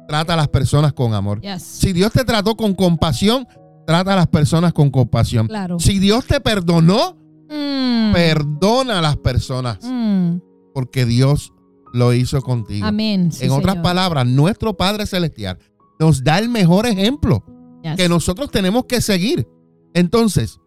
trata 0.09 0.35
a 0.35 0.37
las 0.37 0.49
personas 0.49 0.93
con 0.93 1.13
amor. 1.15 1.41
Yes. 1.41 1.63
Si 1.63 1.93
Dios 1.93 2.13
te 2.13 2.25
trató 2.25 2.57
con 2.57 2.75
compasión, 2.75 3.47
trata 3.87 4.15
a 4.15 4.17
las 4.17 4.27
personas 4.29 4.73
con 4.73 4.91
compasión. 4.91 5.47
Claro. 5.47 5.79
Si 5.79 5.99
Dios 5.99 6.25
te 6.27 6.41
perdonó, 6.41 7.17
Mm, 7.51 8.13
perdona 8.13 8.99
a 8.99 9.03
las 9.03 9.17
personas 9.17 9.79
mm, 9.83 10.37
porque 10.75 11.07
Dios 11.07 11.55
lo 11.95 12.13
hizo 12.13 12.43
contigo. 12.43 12.85
Amén. 12.87 13.33
Sí, 13.33 13.47
en 13.47 13.53
otras 13.53 13.73
Señor. 13.73 13.83
palabras, 13.83 14.27
nuestro 14.27 14.77
Padre 14.77 15.07
Celestial 15.07 15.59
nos 15.99 16.23
da 16.23 16.39
el 16.39 16.51
mejor 16.51 16.87
ejemplo 16.87 17.43
Yes. 17.83 17.97
que 17.97 18.07
nosotros 18.11 18.51
tenemos 18.51 18.85
que 18.85 19.01
seguir. 19.01 19.49
Entonces, 19.95 20.61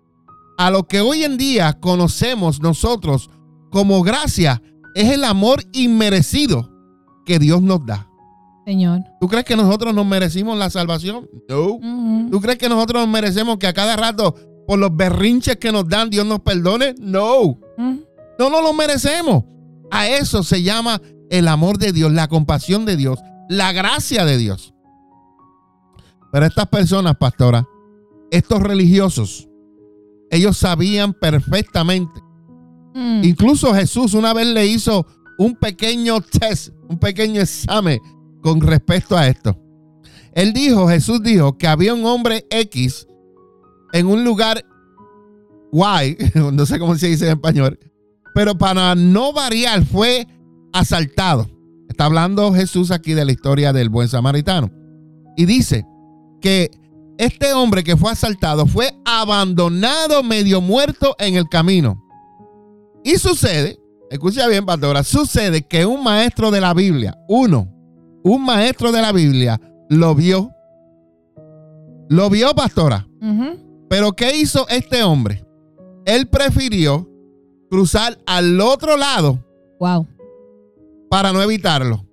a 0.58 0.72
lo 0.72 0.88
que 0.88 1.02
hoy 1.02 1.24
en 1.24 1.38
día 1.38 1.74
conocemos 1.80 2.62
nosotros 2.62 3.30
como 3.70 4.02
gracia 4.02 4.62
es 4.96 5.10
el 5.12 5.24
amor 5.24 5.64
inmerecido 5.74 6.70
que 7.26 7.40
Dios 7.40 7.62
nos 7.62 7.86
da. 7.86 8.08
Señor. 8.66 9.02
¿Tú 9.20 9.28
crees 9.28 9.44
que 9.46 9.56
nosotros 9.56 9.94
nos 9.94 10.06
merecimos 10.06 10.58
la 10.58 10.70
salvación? 10.70 11.28
No. 11.50 11.80
Mm, 11.82 12.30
¿Tú 12.30 12.40
crees 12.42 12.58
que 12.58 12.70
nosotros 12.70 13.02
nos 13.02 13.10
merecemos 13.12 13.58
que 13.58 13.68
a 13.68 13.74
cada 13.74 13.96
rato, 13.96 14.36
por 14.68 14.78
los 14.80 14.96
berrinches 14.96 15.58
que 15.58 15.72
nos 15.72 15.88
dan, 15.90 16.10
Dios 16.10 16.26
nos 16.26 16.40
perdone? 16.42 16.94
No. 17.00 17.58
mm, 17.78 17.98
No 18.40 18.50
nos 18.50 18.64
lo 18.64 18.74
merecemos. 18.74 19.44
A 19.90 20.08
eso 20.08 20.44
se 20.44 20.62
llama 20.64 21.02
el 21.30 21.48
amor 21.48 21.78
de 21.78 21.92
Dios, 21.92 22.12
la 22.12 22.28
compasión 22.28 22.86
de 22.86 22.96
Dios, 22.98 23.20
la 23.50 23.72
gracia 23.74 24.26
de 24.26 24.38
Dios. 24.38 24.74
Pero 26.32 26.46
estas 26.46 26.68
personas, 26.68 27.18
pastora, 27.18 27.68
estos 28.30 28.62
religiosos, 28.62 29.50
ellos 30.30 30.58
sabían 30.58 31.14
perfectamente. 31.14 32.22
Mm. 32.94 33.24
Incluso 33.24 33.74
Jesús 33.74 34.14
una 34.14 34.34
vez 34.34 34.48
le 34.48 34.66
hizo 34.68 35.06
un 35.38 35.56
pequeño 35.56 36.22
test, 36.22 36.70
un 36.88 37.00
pequeño 37.00 37.42
examen 37.42 38.00
con 38.42 38.62
respecto 38.62 39.18
a 39.18 39.28
esto. 39.28 39.58
Él 40.34 40.54
dijo, 40.54 40.88
Jesús 40.88 41.22
dijo 41.22 41.58
que 41.58 41.68
había 41.68 41.94
un 41.94 42.06
hombre 42.06 42.46
X 42.50 43.08
en 43.94 44.08
un 44.08 44.24
lugar 44.24 44.64
Y, 45.74 46.18
no 46.54 46.66
sé 46.66 46.80
cómo 46.80 46.96
se 46.96 47.08
dice 47.08 47.26
en 47.26 47.34
español, 47.34 47.80
pero 48.34 48.58
para 48.58 48.96
no 48.96 49.34
variar 49.34 49.86
fue 49.86 50.28
asaltado. 50.74 51.50
Está 51.90 52.06
hablando 52.06 52.54
Jesús 52.54 52.92
aquí 52.92 53.14
de 53.14 53.26
la 53.26 53.34
historia 53.34 53.74
del 53.74 53.90
buen 53.90 54.08
samaritano. 54.08 54.72
Y 55.36 55.46
dice 55.46 55.86
que 56.40 56.72
este 57.18 57.54
hombre 57.54 57.84
que 57.84 57.98
fue 57.98 58.12
asaltado 58.12 58.66
fue 58.66 58.94
abandonado 59.06 60.24
medio 60.24 60.62
muerto 60.62 61.16
en 61.20 61.36
el 61.36 61.50
camino. 61.50 62.02
Y 63.04 63.16
sucede, 63.18 63.80
escucha 64.10 64.48
bien, 64.48 64.66
pastora, 64.66 65.04
sucede 65.04 65.64
que 65.64 65.86
un 65.86 66.04
maestro 66.04 66.52
de 66.52 66.62
la 66.62 66.74
Biblia, 66.74 67.18
uno, 67.28 67.68
un 68.24 68.44
maestro 68.46 68.92
de 68.92 69.02
la 69.02 69.12
Biblia, 69.12 69.60
lo 69.90 70.14
vio. 70.16 70.52
Lo 72.10 72.30
vio, 72.30 72.54
pastora. 72.54 73.08
Pero 73.90 74.12
¿qué 74.14 74.36
hizo 74.38 74.68
este 74.70 75.04
hombre? 75.04 75.46
él 76.06 76.28
prefirió 76.28 77.08
cruzar 77.70 78.18
al 78.26 78.60
otro 78.60 78.98
lado 78.98 79.40
Wow. 79.80 80.08
para 81.12 81.32
no 81.32 81.42
evitarlo. 81.44 82.04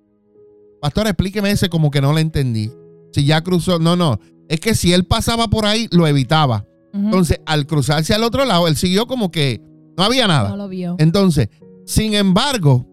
Pastor, 0.79 1.07
explíqueme 1.07 1.49
ese 1.49 1.69
como 1.69 1.89
que 1.89 1.99
no 2.01 2.13
lo 2.13 2.19
entendí. 2.19 2.71
Si 3.11 3.25
ya 3.25 3.41
cruzó, 3.41 3.79
no, 3.79 3.95
no. 3.95 4.19
Es 4.47 4.59
que 4.59 4.75
si 4.75 4.93
él 4.93 5.05
pasaba 5.05 5.47
por 5.47 5.65
ahí, 5.65 5.87
lo 5.91 6.05
evitaba. 6.07 6.65
Entonces, 6.93 7.41
al 7.47 7.65
cruzarse 7.65 8.13
al 8.13 8.23
otro 8.23 8.45
lado, 8.45 8.67
él 8.67 8.75
siguió 8.75 9.07
como 9.07 9.31
que 9.31 9.59
no 9.99 10.05
había 10.05 10.27
nada. 10.27 10.49
no 10.49 10.57
lo 10.57 10.69
vio. 10.69 10.95
Entonces, 10.97 11.49
sin 11.85 12.13
embargo, 12.13 12.87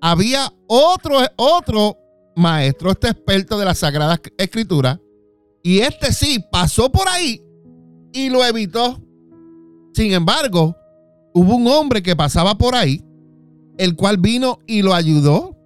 había 0.00 0.52
otro, 0.66 1.18
otro 1.36 1.96
maestro, 2.36 2.90
este 2.90 3.08
experto 3.08 3.58
de 3.58 3.64
la 3.64 3.74
Sagrada 3.74 4.20
Escritura, 4.36 5.00
y 5.62 5.78
este 5.78 6.12
sí 6.12 6.44
pasó 6.50 6.92
por 6.92 7.08
ahí 7.08 7.42
y 8.12 8.28
lo 8.28 8.44
evitó. 8.44 9.00
Sin 9.94 10.12
embargo, 10.12 10.76
hubo 11.34 11.56
un 11.56 11.66
hombre 11.68 12.02
que 12.02 12.16
pasaba 12.16 12.56
por 12.56 12.74
ahí, 12.74 13.02
el 13.78 13.96
cual 13.96 14.18
vino 14.18 14.58
y 14.66 14.82
lo 14.82 14.94
ayudó 14.94 15.56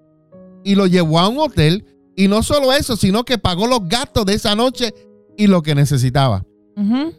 y 0.65 0.75
lo 0.75 0.87
llevó 0.87 1.19
a 1.19 1.29
un 1.29 1.39
hotel. 1.39 1.85
Y 2.15 2.29
no 2.29 2.43
solo 2.43 2.73
eso, 2.73 2.97
sino 2.97 3.25
que 3.25 3.39
pagó 3.39 3.67
los 3.67 3.89
gastos 3.89 4.25
de 4.27 4.35
esa 4.35 4.55
noche 4.55 4.95
y 5.37 5.47
lo 5.49 5.63
que 5.63 5.75
necesitaba. 5.75 6.47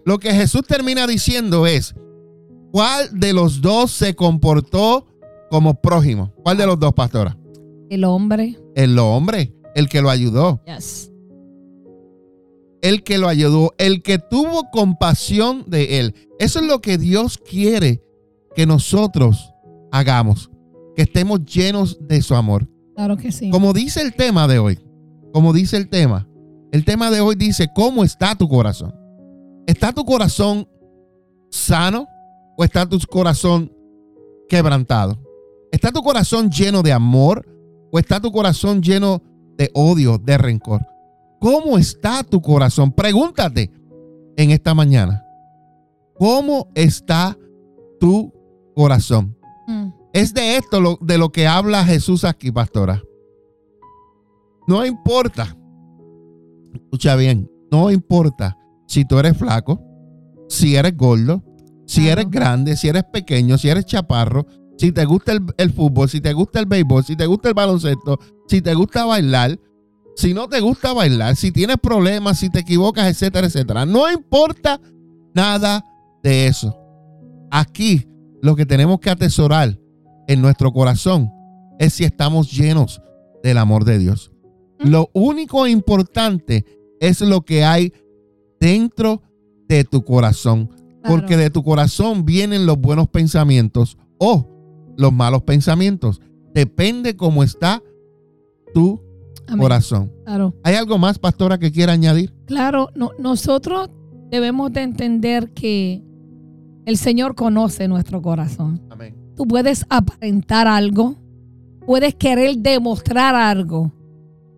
Lo 0.06 0.20
que 0.20 0.34
Jesús 0.34 0.62
termina 0.68 1.08
diciendo 1.08 1.66
es, 1.66 1.96
¿cuál 2.78 3.20
de 3.20 3.34
los 3.34 3.60
dos 3.60 3.90
se 3.90 4.14
comportó 4.16 5.08
como 5.50 5.82
prójimo? 5.82 6.32
¿Cuál 6.44 6.58
de 6.58 6.68
los 6.68 6.80
dos, 6.80 6.94
pastora? 6.94 7.36
El 7.90 8.04
hombre. 8.04 8.56
El 8.76 9.00
hombre, 9.00 9.52
el 9.74 9.90
que 9.90 10.00
lo 10.00 10.12
ayudó, 10.12 10.62
Yes. 10.68 11.12
el 12.84 13.02
que 13.02 13.18
lo 13.18 13.30
ayudó, 13.30 13.74
el 13.80 14.04
que 14.04 14.20
tuvo 14.20 14.70
compasión 14.72 15.64
de 15.66 16.00
él. 16.00 16.14
Eso 16.38 16.60
es 16.60 16.68
lo 16.68 16.80
que 16.80 17.00
Dios 17.00 17.40
quiere 17.40 18.04
que 18.56 18.68
nosotros 18.68 19.56
hagamos, 19.92 20.52
que 20.96 21.02
estemos 21.02 21.44
llenos 21.46 21.98
de 22.08 22.22
su 22.22 22.36
amor. 22.36 22.70
Claro 22.96 23.18
que 23.18 23.32
sí. 23.32 23.50
Como 23.50 23.74
dice 23.74 24.04
el 24.04 24.14
tema 24.14 24.48
de 24.48 24.60
hoy, 24.60 24.78
como 25.34 25.52
dice 25.52 25.78
el 25.78 25.90
tema, 25.90 26.30
el 26.72 26.86
tema 26.86 27.10
de 27.10 27.22
hoy 27.22 27.34
dice, 27.34 27.70
¿cómo 27.74 28.04
está 28.04 28.36
tu 28.36 28.48
corazón? 28.48 28.94
¿Está 29.66 29.94
tu 29.94 30.06
corazón 30.06 30.70
sano 31.50 32.08
o 32.58 32.64
está 32.64 32.88
tu 32.88 32.98
corazón 33.10 33.72
quebrantado? 34.50 35.18
¿Está 35.72 35.92
tu 35.92 36.02
corazón 36.02 36.50
lleno 36.50 36.82
de 36.82 36.92
amor 36.92 37.46
o 37.92 38.00
está 38.00 38.20
tu 38.20 38.32
corazón 38.32 38.82
lleno 38.82 39.22
de 39.58 39.70
odio, 39.74 40.18
de 40.18 40.38
rencor? 40.38 40.82
¿Cómo 41.40 41.78
está 41.78 42.24
tu 42.24 42.42
corazón? 42.42 42.92
Pregúntate 42.92 43.70
en 44.38 44.52
esta 44.52 44.74
mañana. 44.74 45.24
¿Cómo 46.16 46.68
está 46.74 47.38
tu 48.00 48.34
corazón? 48.76 49.38
Mm. 49.68 49.90
Es 50.14 50.34
de 50.34 50.58
esto 50.58 50.82
lo- 50.82 50.98
de 51.02 51.18
lo 51.20 51.32
que 51.32 51.46
habla 51.48 51.86
Jesús 51.86 52.24
aquí, 52.24 52.52
pastora. 52.52 53.04
No 54.68 54.84
importa, 54.86 55.56
escucha 56.74 57.16
bien, 57.16 57.50
no 57.72 57.92
importa 57.92 58.58
si 58.88 59.06
tú 59.06 59.20
eres 59.20 59.38
flaco, 59.38 59.80
si 60.50 60.76
eres 60.76 60.96
gordo, 60.98 61.44
si 61.88 62.02
Claro. 62.02 62.22
eres 62.22 62.32
grande, 62.32 62.76
si 62.78 62.88
eres 62.90 63.04
pequeño, 63.06 63.58
si 63.58 63.70
eres 63.70 63.86
chaparro, 63.86 64.46
si 64.78 64.92
te 64.92 65.06
gusta 65.06 65.32
el, 65.32 65.42
el 65.58 65.72
fútbol, 65.74 66.08
si 66.08 66.22
te 66.22 66.34
gusta 66.34 66.60
el 66.60 66.68
béisbol, 66.68 67.04
si 67.04 67.16
te 67.16 67.26
gusta 67.26 67.50
el 67.50 67.56
baloncesto, 67.56 68.20
si 68.48 68.62
te 68.62 68.76
gusta 68.76 69.06
bailar, 69.06 69.60
si 70.16 70.34
no 70.36 70.48
te 70.48 70.60
gusta 70.60 70.94
bailar, 70.94 71.36
si 71.36 71.52
tienes 71.52 71.78
problemas, 71.82 72.38
si 72.40 72.50
te 72.52 72.60
equivocas, 72.60 73.08
etcétera, 73.08 73.48
etcétera. 73.48 73.86
No 73.88 74.12
importa 74.12 74.80
nada 75.34 75.84
de 76.22 76.48
eso. 76.48 76.78
Aquí 77.50 78.06
lo 78.42 78.56
que 78.56 78.66
tenemos 78.66 79.00
que 79.00 79.10
atesorar 79.10 79.80
en 80.28 80.42
nuestro 80.42 80.72
corazón 80.72 81.32
es 81.80 81.94
si 81.94 82.04
estamos 82.04 82.52
llenos 82.52 83.02
del 83.44 83.58
amor 83.58 83.86
de 83.86 83.98
Dios. 84.00 84.32
Lo 84.80 85.10
único 85.14 85.66
importante 85.68 86.66
es 87.00 87.22
lo 87.22 87.42
que 87.42 87.64
hay 87.64 87.94
dentro 88.60 89.22
de 89.68 89.84
tu 89.84 90.04
corazón. 90.04 90.70
Claro. 91.08 91.22
Porque 91.22 91.38
de 91.38 91.50
tu 91.50 91.64
corazón 91.64 92.26
vienen 92.26 92.66
los 92.66 92.78
buenos 92.80 93.08
pensamientos 93.08 93.98
o 94.18 94.48
los 94.98 95.14
malos 95.14 95.44
pensamientos. 95.44 96.22
Depende 96.54 97.16
cómo 97.16 97.44
está 97.44 97.82
tu 98.74 99.02
Amén. 99.48 99.62
corazón. 99.62 100.12
Claro. 100.26 100.54
¿Hay 100.64 100.76
algo 100.76 100.98
más, 100.98 101.18
pastora, 101.20 101.58
que 101.58 101.72
quiera 101.72 101.94
añadir? 101.94 102.34
Claro, 102.46 102.90
no- 102.96 103.12
nosotros 103.20 103.90
debemos 104.30 104.74
de 104.74 104.82
entender 104.82 105.54
que 105.54 106.04
el 106.86 106.98
Señor 106.98 107.36
conoce 107.36 107.88
nuestro 107.88 108.22
corazón. 108.22 108.82
Amén. 108.90 109.16
Tú 109.36 109.46
puedes 109.46 109.86
aparentar 109.90 110.68
algo, 110.68 111.16
puedes 111.86 112.16
querer 112.16 112.58
demostrar 112.58 113.36
algo, 113.36 113.92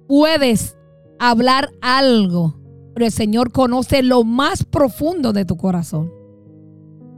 puedes 0.07 0.77
hablar 1.19 1.69
algo, 1.81 2.55
pero 2.93 3.05
el 3.05 3.11
Señor 3.11 3.51
conoce 3.51 4.01
lo 4.03 4.23
más 4.23 4.63
profundo 4.63 5.33
de 5.33 5.43
tu 5.45 5.57
corazón. 5.57 6.11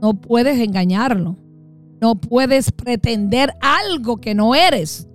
No 0.02 0.14
puedes 0.14 0.58
engañarlo. 0.58 1.36
No 2.00 2.16
puedes 2.16 2.72
pretender 2.72 3.54
algo 3.60 4.16
que 4.16 4.34
no 4.34 4.56
eres. 4.56 5.08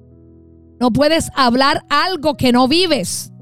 No 0.80 0.92
puedes 0.92 1.30
hablar 1.36 1.84
algo 1.90 2.38
que 2.38 2.54
no 2.54 2.70
vives. 2.70 3.34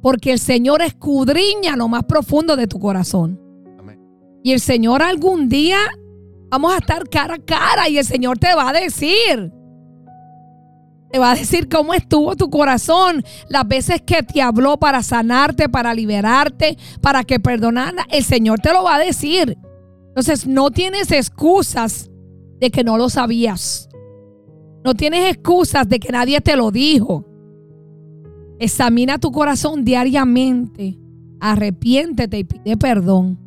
Porque 0.00 0.32
el 0.32 0.38
Señor 0.38 0.80
escudriña 0.80 1.76
lo 1.76 1.86
más 1.86 2.04
profundo 2.04 2.56
de 2.56 2.66
tu 2.66 2.80
corazón. 2.80 3.38
Amén. 3.78 4.00
Y 4.42 4.52
el 4.52 4.60
Señor 4.60 5.02
algún 5.02 5.50
día 5.50 5.76
vamos 6.48 6.72
a 6.72 6.78
estar 6.78 7.06
cara 7.10 7.34
a 7.34 7.38
cara 7.38 7.90
y 7.90 7.98
el 7.98 8.04
Señor 8.06 8.38
te 8.38 8.54
va 8.54 8.70
a 8.70 8.72
decir. 8.72 9.52
Te 11.12 11.18
va 11.18 11.32
a 11.32 11.34
decir 11.34 11.68
cómo 11.68 11.92
estuvo 11.92 12.36
tu 12.36 12.48
corazón, 12.48 13.22
las 13.48 13.68
veces 13.68 14.00
que 14.00 14.22
te 14.22 14.40
habló 14.40 14.78
para 14.78 15.02
sanarte, 15.02 15.68
para 15.68 15.92
liberarte, 15.92 16.78
para 17.02 17.24
que 17.24 17.38
perdonara. 17.38 18.06
El 18.10 18.24
Señor 18.24 18.60
te 18.60 18.72
lo 18.72 18.84
va 18.84 18.94
a 18.94 19.00
decir. 19.00 19.58
Entonces 20.10 20.46
no 20.46 20.70
tienes 20.70 21.12
excusas 21.12 22.10
de 22.58 22.70
que 22.70 22.84
no 22.84 22.98
lo 22.98 23.08
sabías. 23.08 23.88
No 24.84 24.94
tienes 24.94 25.30
excusas 25.30 25.88
de 25.88 26.00
que 26.00 26.10
nadie 26.10 26.40
te 26.40 26.56
lo 26.56 26.70
dijo. 26.70 27.24
Examina 28.58 29.18
tu 29.18 29.30
corazón 29.30 29.84
diariamente. 29.84 30.98
Arrepiéntete 31.40 32.38
y 32.38 32.44
pide 32.44 32.76
perdón. 32.76 33.38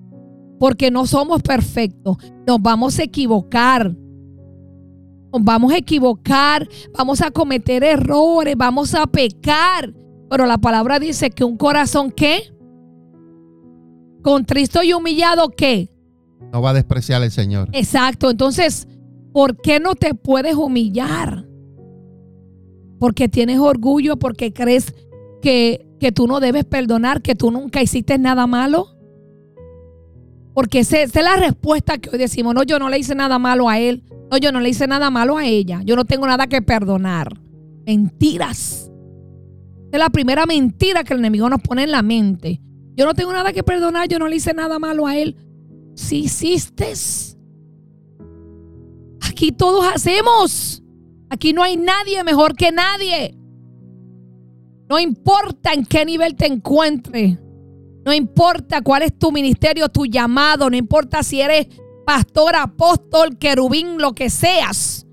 Porque 0.60 0.90
no 0.90 1.06
somos 1.06 1.42
perfectos. 1.42 2.18
Nos 2.48 2.62
vamos 2.62 2.98
a 2.98 3.04
equivocar. 3.04 3.96
Nos 5.34 5.44
vamos 5.44 5.74
a 5.74 5.78
equivocar. 5.78 6.68
Vamos 6.98 7.22
a 7.22 7.30
cometer 7.30 7.84
errores. 7.84 8.56
Vamos 8.56 8.96
a 8.96 9.06
pecar. 9.06 9.94
Pero 10.30 10.46
la 10.46 10.58
palabra 10.58 10.98
dice 10.98 11.30
que 11.30 11.44
un 11.44 11.58
corazón 11.58 12.10
que 12.10 12.54
contristo 14.24 14.82
y 14.82 14.94
humillado 14.94 15.50
que 15.50 15.93
No 16.52 16.62
va 16.62 16.72
a 16.72 16.74
despreciar 16.74 17.22
al 17.22 17.32
Señor. 17.32 17.70
Exacto. 17.72 18.30
Entonces, 18.30 18.88
¿por 19.32 19.60
qué 19.62 19.80
no 19.80 19.96
te 19.96 20.14
puedes 20.14 20.56
humillar? 20.56 21.46
Porque 23.00 23.28
tienes 23.28 23.60
orgullo, 23.60 24.18
porque 24.18 24.54
crees 24.54 24.94
que, 25.42 25.88
que 26.00 26.12
tú 26.12 26.28
no 26.28 26.40
debes 26.40 26.66
perdonar, 26.66 27.22
que 27.22 27.36
tú 27.36 27.52
nunca 27.52 27.82
hiciste 27.82 28.18
nada 28.18 28.48
malo. 28.48 28.88
Porque 30.54 30.80
esa 30.80 31.02
es 31.02 31.16
la 31.16 31.36
respuesta 31.36 31.98
que 31.98 32.10
hoy 32.12 32.18
decimos. 32.18 32.54
No, 32.54 32.64
yo 32.64 32.78
no 32.80 32.90
le 32.90 33.00
hice 33.00 33.16
nada 33.16 33.40
malo 33.40 33.70
a 33.70 33.80
él. 33.80 34.04
No, 34.32 34.38
yo 34.38 34.52
no 34.52 34.60
le 34.60 34.70
hice 34.70 34.88
nada 34.88 35.10
malo 35.10 35.38
a 35.38 35.46
ella. 35.46 35.82
Yo 35.84 35.96
no 35.96 36.06
tengo 36.06 36.28
nada 36.28 36.48
que 36.48 36.62
perdonar. 36.62 37.40
Mentiras. 37.86 38.92
Es 39.92 40.00
la 40.00 40.10
primera 40.10 40.46
mentira 40.46 41.04
que 41.04 41.14
el 41.14 41.20
enemigo 41.20 41.50
nos 41.50 41.62
pone 41.62 41.84
en 41.84 41.92
la 41.92 42.02
mente. 42.02 42.62
Yo 42.96 43.06
no 43.06 43.14
tengo 43.14 43.34
nada 43.34 43.52
que 43.52 43.64
perdonar. 43.64 44.08
Yo 44.08 44.20
no 44.20 44.28
le 44.28 44.36
hice 44.36 44.54
nada 44.54 44.80
malo 44.80 45.08
a 45.08 45.18
él. 45.18 45.36
Si 45.96 46.24
hiciste. 46.24 46.94
Aquí 49.22 49.52
todos 49.52 49.86
hacemos. 49.94 50.84
Aquí 51.30 51.54
no 51.54 51.64
hay 51.64 51.78
nadie 51.78 52.24
mejor 52.24 52.56
que 52.56 52.72
nadie. 52.72 53.38
No 54.90 55.00
importa 55.00 55.74
en 55.74 55.86
qué 55.86 56.06
nivel 56.06 56.36
te 56.36 56.46
encuentres. 56.46 57.40
No 58.06 58.14
importa 58.14 58.82
cuál 58.82 59.04
es 59.04 59.18
tu 59.18 59.32
ministerio, 59.32 59.90
tu 59.90 60.06
llamado. 60.06 60.70
No 60.70 60.76
importa 60.76 61.24
si 61.24 61.42
eres 61.42 61.68
pastor, 62.06 62.56
apóstol, 62.56 63.38
querubín, 63.38 63.98
lo 63.98 64.14
que 64.14 64.30
seas. 64.30 65.08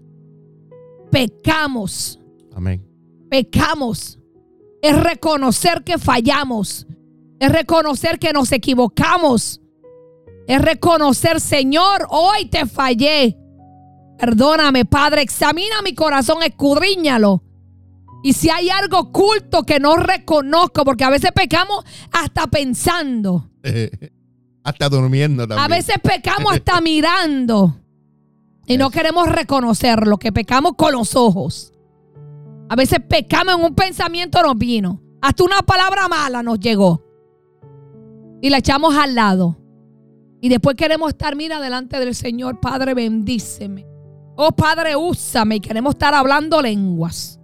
Pecamos. 1.10 2.20
Amén. 2.54 2.84
Pecamos. 3.30 4.18
Es 4.82 5.00
reconocer 5.00 5.84
que 5.84 5.98
fallamos. 5.98 6.86
Es 7.38 7.50
reconocer 7.50 8.18
que 8.18 8.32
nos 8.32 8.50
equivocamos. 8.52 9.60
Es 10.50 10.60
reconocer, 10.60 11.40
Señor, 11.40 12.08
hoy 12.10 12.46
te 12.46 12.66
fallé. 12.66 13.38
Perdóname, 14.18 14.84
Padre, 14.84 15.22
examina 15.22 15.80
mi 15.80 15.94
corazón, 15.94 16.42
escudriñalo. 16.42 17.44
Y 18.24 18.32
si 18.32 18.50
hay 18.50 18.68
algo 18.68 18.98
oculto 18.98 19.62
que 19.62 19.78
no 19.78 19.96
reconozco, 19.96 20.84
porque 20.84 21.04
a 21.04 21.10
veces 21.10 21.30
pecamos 21.30 21.84
hasta 22.10 22.48
pensando, 22.48 23.48
Hasta 24.64 24.88
durmiendo 24.88 25.46
también. 25.46 25.64
a 25.64 25.68
veces 25.68 25.98
pecamos 26.02 26.54
hasta 26.54 26.80
mirando. 26.82 27.76
Y 28.66 28.76
no 28.76 28.90
queremos 28.90 29.28
reconocerlo, 29.28 30.18
que 30.18 30.32
pecamos 30.32 30.72
con 30.76 30.90
los 30.90 31.14
ojos. 31.14 31.72
A 32.68 32.74
veces 32.74 32.98
pecamos 33.08 33.54
en 33.54 33.64
un 33.66 33.76
pensamiento 33.76 34.42
nos 34.42 34.58
vino. 34.58 35.00
Hasta 35.22 35.44
una 35.44 35.62
palabra 35.62 36.08
mala 36.08 36.42
nos 36.42 36.58
llegó. 36.58 37.04
Y 38.42 38.50
la 38.50 38.58
echamos 38.58 38.96
al 38.96 39.14
lado. 39.14 39.59
Y 40.40 40.48
después 40.48 40.76
queremos 40.76 41.10
estar, 41.10 41.36
mira, 41.36 41.60
delante 41.60 41.98
del 41.98 42.14
Señor, 42.14 42.60
Padre, 42.60 42.94
bendíceme. 42.94 43.86
Oh, 44.36 44.52
Padre, 44.52 44.96
úsame. 44.96 45.56
Y 45.56 45.60
queremos 45.60 45.94
estar 45.94 46.14
hablando 46.14 46.62
lenguas. 46.62 47.38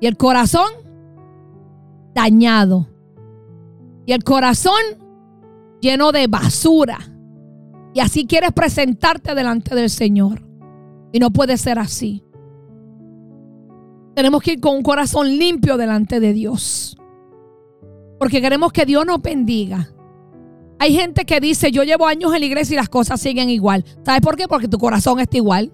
Y 0.00 0.06
el 0.06 0.16
corazón 0.16 0.68
dañado. 2.12 2.88
Y 4.04 4.12
el 4.12 4.24
corazón 4.24 4.80
lleno 5.80 6.10
de 6.10 6.26
basura. 6.26 6.98
Y 7.94 8.00
así 8.00 8.26
quieres 8.26 8.52
presentarte 8.52 9.34
delante 9.34 9.74
del 9.76 9.90
Señor. 9.90 10.42
Y 11.12 11.20
no 11.20 11.30
puede 11.30 11.56
ser 11.56 11.78
así. 11.78 12.24
Tenemos 14.14 14.42
que 14.42 14.54
ir 14.54 14.60
con 14.60 14.76
un 14.76 14.82
corazón 14.82 15.38
limpio 15.38 15.76
delante 15.76 16.18
de 16.18 16.32
Dios. 16.32 16.96
Porque 18.18 18.40
queremos 18.40 18.72
que 18.72 18.84
Dios 18.84 19.06
nos 19.06 19.22
bendiga. 19.22 19.88
Hay 20.80 20.94
gente 20.94 21.26
que 21.26 21.40
dice, 21.40 21.70
yo 21.70 21.84
llevo 21.84 22.06
años 22.06 22.32
en 22.32 22.40
la 22.40 22.46
iglesia 22.46 22.72
y 22.72 22.76
las 22.76 22.88
cosas 22.88 23.20
siguen 23.20 23.50
igual. 23.50 23.84
¿Sabes 24.02 24.22
por 24.22 24.34
qué? 24.34 24.48
Porque 24.48 24.66
tu 24.66 24.78
corazón 24.78 25.20
está 25.20 25.36
igual. 25.36 25.70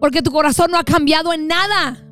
Porque 0.00 0.22
tu 0.22 0.32
corazón 0.32 0.70
no 0.70 0.78
ha 0.78 0.84
cambiado 0.84 1.34
en 1.34 1.48
nada. 1.48 2.02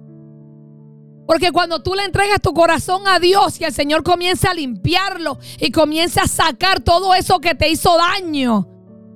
Porque 1.27 1.51
cuando 1.51 1.83
tú 1.83 1.95
le 1.95 2.05
entregas 2.05 2.43
tu 2.43 2.53
corazón 2.53 3.05
a 3.07 3.19
Dios 3.19 3.59
y 3.59 3.65
el 3.65 3.73
Señor 3.73 4.03
comienza 4.03 4.51
a 4.51 4.55
limpiarlo 4.55 5.39
y 5.59 5.71
comienza 5.71 6.25
a 6.25 6.29
sacar 6.29 6.81
todo 6.81 7.15
eso 7.15 7.41
que 7.41 7.55
te 7.55 7.71
hizo 7.71 7.97
daño, 7.97 8.69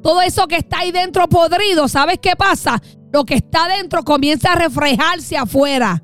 todo 0.02 0.22
eso 0.22 0.48
que 0.48 0.56
está 0.56 0.78
ahí 0.78 0.92
dentro 0.92 1.28
podrido, 1.28 1.88
¿sabes 1.88 2.20
qué 2.22 2.36
pasa? 2.36 2.80
Lo 3.12 3.26
que 3.26 3.34
está 3.34 3.68
dentro 3.68 4.02
comienza 4.02 4.52
a 4.52 4.54
reflejarse 4.54 5.36
afuera. 5.36 6.02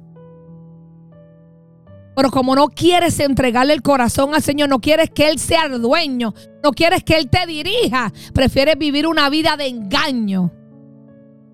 Pero 2.20 2.33
como 2.33 2.54
no 2.54 2.68
quieres 2.68 3.18
entregarle 3.18 3.72
el 3.72 3.80
corazón 3.80 4.35
al 4.35 4.42
Señor, 4.42 4.68
no 4.68 4.78
quieres 4.78 5.09
que 5.09 5.30
Él 5.30 5.38
sea 5.38 5.64
el 5.64 5.80
dueño, 5.80 6.35
no 6.62 6.72
quieres 6.72 7.02
que 7.02 7.16
Él 7.16 7.30
te 7.30 7.46
dirija, 7.46 8.12
prefieres 8.35 8.76
vivir 8.76 9.06
una 9.06 9.30
vida 9.30 9.56
de 9.56 9.68
engaño. 9.68 10.52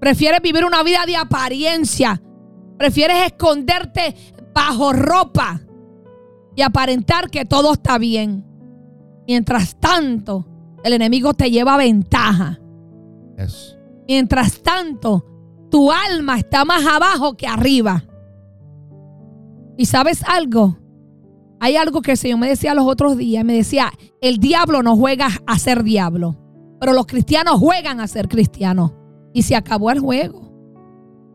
Prefieres 0.00 0.42
vivir 0.42 0.64
una 0.64 0.82
vida 0.82 1.06
de 1.06 1.14
apariencia. 1.14 2.20
Prefieres 2.76 3.26
esconderte 3.26 4.16
bajo 4.52 4.92
ropa 4.92 5.60
y 6.56 6.62
aparentar 6.62 7.30
que 7.30 7.44
todo 7.44 7.74
está 7.74 7.96
bien. 7.98 8.44
Mientras 9.28 9.78
tanto, 9.78 10.48
el 10.82 10.94
enemigo 10.94 11.32
te 11.32 11.48
lleva 11.48 11.76
ventaja. 11.76 12.58
Mientras 14.08 14.60
tanto, 14.64 15.68
tu 15.70 15.92
alma 15.92 16.38
está 16.38 16.64
más 16.64 16.84
abajo 16.84 17.36
que 17.36 17.46
arriba. 17.46 18.02
¿Y 19.76 19.86
sabes 19.86 20.22
algo? 20.26 20.78
Hay 21.60 21.76
algo 21.76 22.02
que 22.02 22.12
el 22.12 22.16
Señor 22.16 22.38
me 22.38 22.48
decía 22.48 22.74
los 22.74 22.86
otros 22.86 23.16
días. 23.16 23.44
Me 23.44 23.54
decía, 23.54 23.92
el 24.20 24.38
diablo 24.38 24.82
no 24.82 24.96
juega 24.96 25.28
a 25.46 25.58
ser 25.58 25.82
diablo, 25.82 26.36
pero 26.80 26.92
los 26.92 27.06
cristianos 27.06 27.58
juegan 27.58 28.00
a 28.00 28.06
ser 28.06 28.28
cristianos. 28.28 28.92
Y 29.32 29.42
se 29.42 29.54
acabó 29.54 29.90
el 29.90 30.00
juego. 30.00 30.52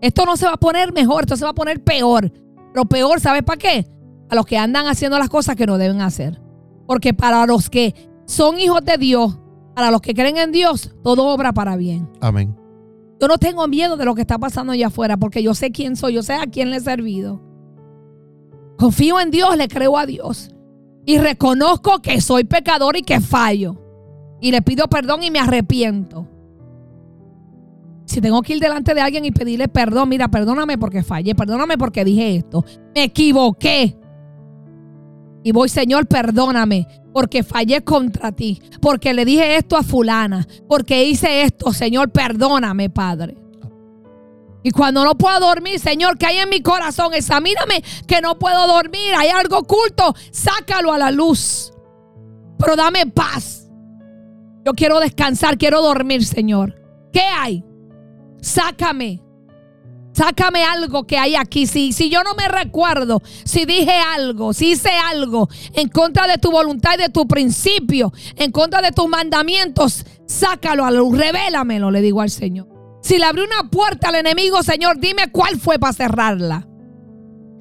Esto 0.01 0.25
no 0.25 0.35
se 0.35 0.47
va 0.47 0.53
a 0.53 0.57
poner 0.57 0.91
mejor, 0.93 1.23
esto 1.23 1.37
se 1.37 1.43
va 1.43 1.51
a 1.51 1.55
poner 1.55 1.83
peor. 1.83 2.31
Lo 2.73 2.85
peor, 2.85 3.19
¿sabes 3.19 3.43
para 3.43 3.57
qué? 3.57 3.87
A 4.29 4.35
los 4.35 4.45
que 4.45 4.57
andan 4.57 4.87
haciendo 4.87 5.19
las 5.19 5.29
cosas 5.29 5.55
que 5.55 5.67
no 5.67 5.77
deben 5.77 6.01
hacer. 6.01 6.41
Porque 6.87 7.13
para 7.13 7.45
los 7.45 7.69
que 7.69 7.93
son 8.25 8.59
hijos 8.59 8.83
de 8.83 8.97
Dios, 8.97 9.37
para 9.75 9.91
los 9.91 10.01
que 10.01 10.15
creen 10.15 10.37
en 10.37 10.51
Dios, 10.51 10.95
todo 11.03 11.27
obra 11.27 11.53
para 11.53 11.75
bien. 11.75 12.09
Amén. 12.21 12.55
Yo 13.19 13.27
no 13.27 13.37
tengo 13.37 13.67
miedo 13.67 13.97
de 13.97 14.05
lo 14.05 14.15
que 14.15 14.21
está 14.21 14.39
pasando 14.39 14.73
allá 14.73 14.87
afuera 14.87 15.17
porque 15.17 15.43
yo 15.43 15.53
sé 15.53 15.71
quién 15.71 15.95
soy, 15.95 16.15
yo 16.15 16.23
sé 16.23 16.33
a 16.33 16.47
quién 16.47 16.71
le 16.71 16.77
he 16.77 16.79
servido. 16.79 17.39
Confío 18.81 19.19
en 19.19 19.29
Dios, 19.29 19.55
le 19.57 19.67
creo 19.67 19.95
a 19.95 20.07
Dios. 20.07 20.49
Y 21.05 21.19
reconozco 21.19 22.01
que 22.01 22.19
soy 22.19 22.45
pecador 22.45 22.97
y 22.97 23.03
que 23.03 23.19
fallo. 23.19 23.79
Y 24.41 24.49
le 24.49 24.63
pido 24.63 24.87
perdón 24.87 25.21
y 25.21 25.29
me 25.29 25.37
arrepiento. 25.37 26.27
Si 28.05 28.19
tengo 28.21 28.41
que 28.41 28.53
ir 28.55 28.59
delante 28.59 28.95
de 28.95 29.01
alguien 29.01 29.23
y 29.23 29.29
pedirle 29.29 29.67
perdón, 29.67 30.09
mira, 30.09 30.29
perdóname 30.29 30.79
porque 30.79 31.03
fallé, 31.03 31.35
perdóname 31.35 31.77
porque 31.77 32.03
dije 32.03 32.37
esto, 32.37 32.65
me 32.95 33.03
equivoqué. 33.03 33.99
Y 35.43 35.51
voy, 35.51 35.69
Señor, 35.69 36.07
perdóname 36.07 36.87
porque 37.13 37.43
fallé 37.43 37.83
contra 37.83 38.31
ti, 38.31 38.63
porque 38.81 39.13
le 39.13 39.25
dije 39.25 39.57
esto 39.57 39.77
a 39.77 39.83
fulana, 39.83 40.47
porque 40.67 41.05
hice 41.05 41.43
esto, 41.43 41.71
Señor, 41.71 42.09
perdóname, 42.09 42.89
Padre. 42.89 43.40
Y 44.63 44.71
cuando 44.71 45.03
no 45.03 45.17
puedo 45.17 45.39
dormir, 45.39 45.79
Señor, 45.79 46.17
que 46.17 46.27
hay 46.27 46.37
en 46.37 46.49
mi 46.49 46.61
corazón, 46.61 47.13
examíname 47.13 47.83
que 48.07 48.21
no 48.21 48.37
puedo 48.37 48.67
dormir, 48.67 49.13
hay 49.17 49.29
algo 49.29 49.59
oculto, 49.59 50.13
sácalo 50.31 50.93
a 50.93 50.97
la 50.97 51.11
luz. 51.11 51.73
Pero 52.59 52.75
dame 52.75 53.07
paz. 53.07 53.67
Yo 54.63 54.73
quiero 54.73 54.99
descansar, 54.99 55.57
quiero 55.57 55.81
dormir, 55.81 56.23
Señor. 56.23 56.75
¿Qué 57.11 57.21
hay? 57.21 57.63
sácame. 58.41 59.21
Sácame 60.13 60.63
algo 60.65 61.05
que 61.07 61.17
hay 61.17 61.35
aquí. 61.35 61.65
Si, 61.67 61.93
si 61.93 62.09
yo 62.09 62.21
no 62.23 62.33
me 62.35 62.49
recuerdo, 62.49 63.21
si 63.45 63.65
dije 63.65 63.93
algo, 63.93 64.51
si 64.51 64.71
hice 64.71 64.89
algo 64.89 65.47
en 65.73 65.87
contra 65.87 66.27
de 66.27 66.37
tu 66.37 66.51
voluntad 66.51 66.95
y 66.95 67.03
de 67.03 67.09
tu 67.09 67.27
principio, 67.27 68.11
en 68.35 68.51
contra 68.51 68.81
de 68.81 68.91
tus 68.91 69.07
mandamientos, 69.07 70.05
sácalo 70.25 70.83
a 70.83 70.91
luz, 70.91 71.17
revélamelo, 71.17 71.91
le 71.91 72.01
digo 72.01 72.21
al 72.21 72.29
Señor. 72.29 72.80
Si 73.01 73.17
le 73.17 73.25
abrí 73.25 73.41
una 73.41 73.69
puerta 73.69 74.09
al 74.09 74.15
enemigo, 74.15 74.61
Señor, 74.63 74.99
dime 74.99 75.31
cuál 75.31 75.59
fue 75.59 75.79
para 75.79 75.93
cerrarla. 75.93 76.67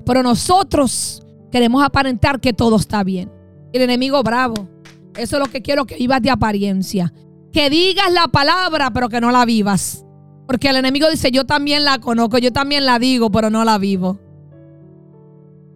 Pero 0.04 0.22
nosotros 0.22 1.26
queremos 1.50 1.82
aparentar 1.82 2.40
que 2.40 2.52
todo 2.52 2.76
está 2.76 3.02
bien. 3.02 3.32
El 3.72 3.82
enemigo 3.82 4.22
bravo. 4.22 4.68
Eso 5.16 5.36
es 5.36 5.42
lo 5.42 5.50
que 5.50 5.62
quiero 5.62 5.86
que 5.86 5.96
vivas 5.96 6.22
de 6.22 6.30
apariencia. 6.30 7.12
Que 7.52 7.70
digas 7.70 8.12
la 8.12 8.28
palabra, 8.28 8.92
pero 8.92 9.08
que 9.08 9.20
no 9.20 9.30
la 9.30 9.44
vivas. 9.44 10.04
Porque 10.46 10.68
el 10.68 10.76
enemigo 10.76 11.08
dice, 11.10 11.30
yo 11.30 11.46
también 11.46 11.84
la 11.84 11.98
conozco, 11.98 12.38
yo 12.38 12.52
también 12.52 12.84
la 12.84 12.98
digo, 12.98 13.30
pero 13.30 13.50
no 13.50 13.64
la 13.64 13.78
vivo. 13.78 14.20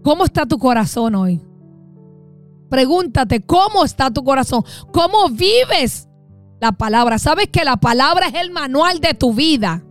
¿Cómo 0.03 0.25
está 0.25 0.47
tu 0.47 0.59
corazón 0.59 1.15
hoy? 1.15 1.41
Pregúntate, 2.69 3.41
¿cómo 3.41 3.85
está 3.85 4.11
tu 4.11 4.25
corazón? 4.25 4.63
¿Cómo 4.93 5.31
vives 5.31 6.09
la 6.67 6.73
palabra? 6.73 7.19
Sabes 7.19 7.49
que 7.49 7.65
la 7.65 7.77
palabra 7.77 8.29
es 8.29 8.35
el 8.35 8.51
manual 8.51 9.01
de 9.01 9.15
tu 9.15 9.33
vida. 9.33 9.85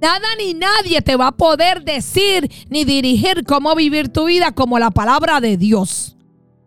Nada 0.00 0.26
ni 0.38 0.54
nadie 0.54 1.02
te 1.02 1.16
va 1.16 1.28
a 1.28 1.36
poder 1.36 1.84
decir 1.84 2.50
ni 2.68 2.84
dirigir 2.84 3.44
cómo 3.44 3.74
vivir 3.74 4.08
tu 4.08 4.26
vida 4.26 4.52
como 4.52 4.78
la 4.78 4.90
palabra 4.90 5.40
de 5.40 5.56
Dios. 5.56 6.16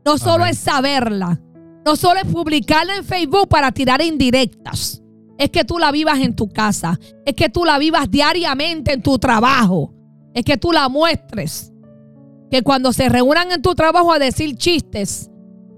No 0.03 0.17
solo 0.17 0.45
es 0.45 0.57
saberla, 0.57 1.39
no 1.85 1.95
solo 1.95 2.19
es 2.19 2.25
publicarla 2.25 2.95
en 2.95 3.05
Facebook 3.05 3.47
para 3.47 3.71
tirar 3.71 4.01
indirectas 4.01 5.03
es 5.39 5.49
que 5.51 5.63
tú 5.63 5.79
la 5.79 5.91
vivas 5.91 6.19
en 6.19 6.35
tu 6.35 6.49
casa, 6.49 6.99
es 7.25 7.33
que 7.33 7.47
tú 7.47 7.63
la 7.63 7.79
vivas 7.79 8.11
diariamente 8.11 8.91
en 8.91 9.01
tu 9.01 9.17
trabajo, 9.17 9.93
es 10.33 10.43
que 10.43 10.57
tú 10.57 10.73
la 10.73 10.89
muestres. 10.89 11.71
Que 12.51 12.61
cuando 12.61 12.91
se 12.91 13.07
reúnan 13.07 13.51
en 13.51 13.61
tu 13.61 13.73
trabajo 13.73 14.11
a 14.11 14.19
decir 14.19 14.57
chistes, 14.57 15.31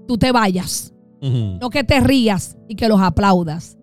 tú 0.08 0.18
te 0.18 0.32
vayas. 0.32 0.91
No 1.22 1.70
que 1.70 1.84
te 1.84 2.00
rías 2.00 2.58
y 2.68 2.74
que 2.74 2.88
los 2.88 3.00
aplaudas. 3.00 3.78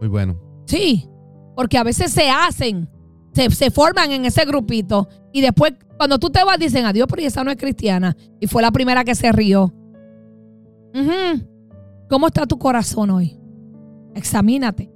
Muy 0.00 0.08
bueno. 0.08 0.36
Sí, 0.66 1.08
porque 1.54 1.78
a 1.78 1.84
veces 1.84 2.10
se 2.10 2.28
hacen, 2.28 2.90
se, 3.32 3.70
forman 3.70 4.10
en 4.10 4.24
ese 4.24 4.44
grupito 4.44 5.08
y 5.32 5.40
después 5.40 5.74
cuando 5.96 6.18
tú 6.18 6.30
te 6.30 6.42
vas 6.42 6.58
dicen 6.58 6.84
adiós, 6.84 7.06
pero 7.08 7.22
esa 7.22 7.44
no 7.44 7.52
es 7.52 7.56
cristiana. 7.56 8.16
Y 8.40 8.48
fue 8.48 8.60
la 8.60 8.72
primera 8.72 9.04
que 9.04 9.14
se 9.14 9.30
rió. 9.30 9.72
¿Cómo 12.08 12.26
está 12.26 12.44
tu 12.44 12.58
corazón 12.58 13.10
hoy? 13.10 13.38
Examínate. 14.14 14.90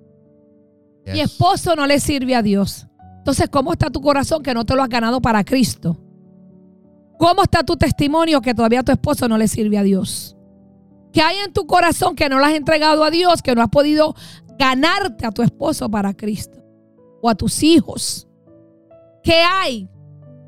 Mi 1.07 1.20
esposo 1.20 1.76
no 1.76 1.86
le 1.86 2.01
sirve 2.01 2.34
a 2.34 2.42
Dios. 2.42 2.88
Entonces, 3.18 3.49
¿cómo 3.49 3.72
está 3.72 3.90
tu 3.90 4.01
corazón 4.01 4.42
que 4.42 4.53
no 4.53 4.64
te 4.64 4.74
lo 4.74 4.82
has 4.82 4.88
ganado 4.88 5.20
para 5.20 5.44
Cristo? 5.44 5.97
¿Cómo 7.18 7.42
está 7.42 7.62
tu 7.62 7.76
testimonio 7.76 8.40
que 8.40 8.55
todavía 8.55 8.82
tu 8.82 8.92
esposo 8.92 9.28
no 9.28 9.38
le 9.38 9.49
sirve 9.49 9.78
a 9.78 9.82
Dios? 9.82 10.36
¿Qué 11.16 11.22
hay 11.22 11.38
en 11.38 11.50
tu 11.50 11.66
corazón 11.66 12.14
que 12.14 12.28
no 12.28 12.38
lo 12.38 12.44
has 12.44 12.52
entregado 12.52 13.02
a 13.02 13.10
Dios, 13.10 13.40
que 13.40 13.54
no 13.54 13.62
has 13.62 13.70
podido 13.70 14.14
ganarte 14.58 15.24
a 15.24 15.30
tu 15.30 15.40
esposo 15.40 15.90
para 15.90 16.12
Cristo? 16.12 16.62
O 17.22 17.30
a 17.30 17.34
tus 17.34 17.62
hijos. 17.62 18.28
¿Qué 19.22 19.40
hay? 19.40 19.88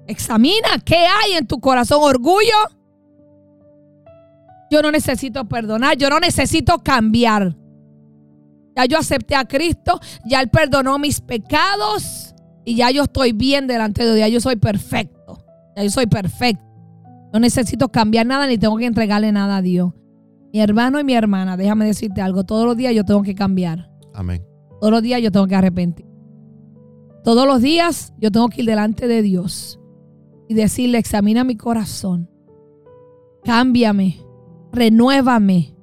Examina 0.07 0.69
qué 0.85 1.07
hay 1.07 1.39
en 1.39 1.47
tu 1.47 1.59
corazón. 1.59 2.01
Orgullo. 2.03 2.53
Yo 4.71 4.83
no 4.83 4.91
necesito 4.91 5.49
perdonar, 5.49 5.97
yo 5.97 6.11
no 6.11 6.21
necesito 6.21 6.81
cambiar. 6.81 7.57
Ya 8.77 8.85
yo 8.85 8.99
acepté 8.99 9.37
a 9.37 9.47
Cristo, 9.47 9.99
ya 10.27 10.43
Él 10.43 10.51
perdonó 10.51 10.99
mis 10.99 11.23
pecados 11.23 12.35
y 12.67 12.77
ya 12.77 12.91
yo 12.91 13.05
estoy 13.05 13.33
bien 13.33 13.69
delante 13.69 14.05
de 14.05 14.17
Dios, 14.17 14.19
ya 14.19 14.29
yo 14.29 14.41
soy 14.43 14.57
perfecto, 14.57 15.43
ya 15.75 15.85
yo 15.85 15.89
soy 15.89 16.09
perfecto. 16.09 16.63
No 17.33 17.41
necesito 17.41 17.89
cambiar 17.89 18.27
nada 18.27 18.47
ni 18.47 18.59
tengo 18.59 18.77
que 18.77 18.85
entregarle 18.85 19.33
nada 19.33 19.57
a 19.57 19.63
Dios. 19.63 19.95
Mi 20.53 20.61
hermano 20.61 20.99
y 20.99 21.05
mi 21.05 21.15
hermana, 21.15 21.57
déjame 21.57 21.87
decirte 21.87 22.21
algo, 22.21 22.45
todos 22.45 22.65
los 22.65 22.77
días 22.77 22.95
yo 22.95 23.05
tengo 23.05 23.23
que 23.23 23.35
cambiar. 23.35 23.91
Amén. 24.15 24.45
Todos 24.81 24.93
los 24.93 25.03
días 25.03 25.21
yo 25.21 25.31
tengo 25.31 25.47
que 25.47 25.55
arrepentir. 25.55 26.07
Todos 27.25 27.47
los 27.47 27.61
días 27.61 28.15
yo 28.19 28.31
tengo 28.31 28.49
que 28.49 28.63
ir 28.63 28.67
delante 28.67 29.07
de 29.07 29.23
Dios 29.23 29.81
y 30.49 30.55
decirle, 30.55 30.99
examina 30.99 31.45
mi 31.45 31.57
corazón, 31.57 32.31
cámbiame, 33.45 34.17
renuévame, 34.73 35.75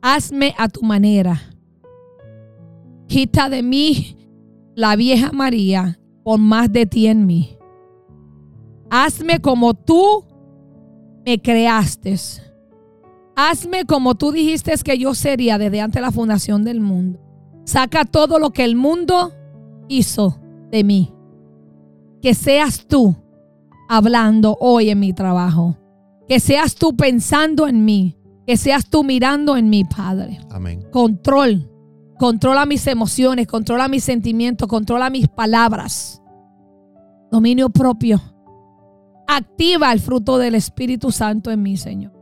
hazme 0.00 0.54
a 0.58 0.68
tu 0.68 0.82
manera. 0.82 1.40
Quita 3.06 3.48
de 3.48 3.62
mí 3.62 4.16
la 4.74 4.96
vieja 4.96 5.30
María, 5.32 6.00
pon 6.24 6.40
más 6.40 6.72
de 6.72 6.86
ti 6.86 7.06
en 7.06 7.26
mí. 7.26 7.56
Hazme 8.90 9.40
como 9.40 9.74
tú 9.74 10.24
me 11.24 11.40
creaste. 11.40 12.16
Hazme 13.50 13.86
como 13.86 14.14
tú 14.14 14.30
dijiste 14.30 14.72
que 14.84 14.98
yo 14.98 15.14
sería 15.14 15.58
desde 15.58 15.80
antes 15.80 15.96
de 15.96 16.02
la 16.02 16.12
fundación 16.12 16.62
del 16.62 16.80
mundo. 16.80 17.18
Saca 17.64 18.04
todo 18.04 18.38
lo 18.38 18.50
que 18.50 18.62
el 18.62 18.76
mundo 18.76 19.32
hizo 19.88 20.38
de 20.70 20.84
mí. 20.84 21.12
Que 22.20 22.34
seas 22.34 22.86
tú 22.86 23.16
hablando 23.88 24.56
hoy 24.60 24.90
en 24.90 25.00
mi 25.00 25.12
trabajo. 25.12 25.76
Que 26.28 26.38
seas 26.38 26.76
tú 26.76 26.94
pensando 26.96 27.66
en 27.66 27.84
mí. 27.84 28.16
Que 28.46 28.56
seas 28.56 28.88
tú 28.88 29.02
mirando 29.02 29.56
en 29.56 29.70
mi 29.70 29.84
Padre. 29.84 30.38
Amén. 30.50 30.86
Control. 30.92 31.68
Controla 32.20 32.64
mis 32.64 32.86
emociones, 32.86 33.48
controla 33.48 33.88
mis 33.88 34.04
sentimientos, 34.04 34.68
controla 34.68 35.10
mis 35.10 35.26
palabras. 35.26 36.22
Dominio 37.32 37.70
propio. 37.70 38.22
Activa 39.26 39.92
el 39.92 39.98
fruto 39.98 40.38
del 40.38 40.54
Espíritu 40.54 41.10
Santo 41.10 41.50
en 41.50 41.62
mí, 41.62 41.76
Señor. 41.76 42.21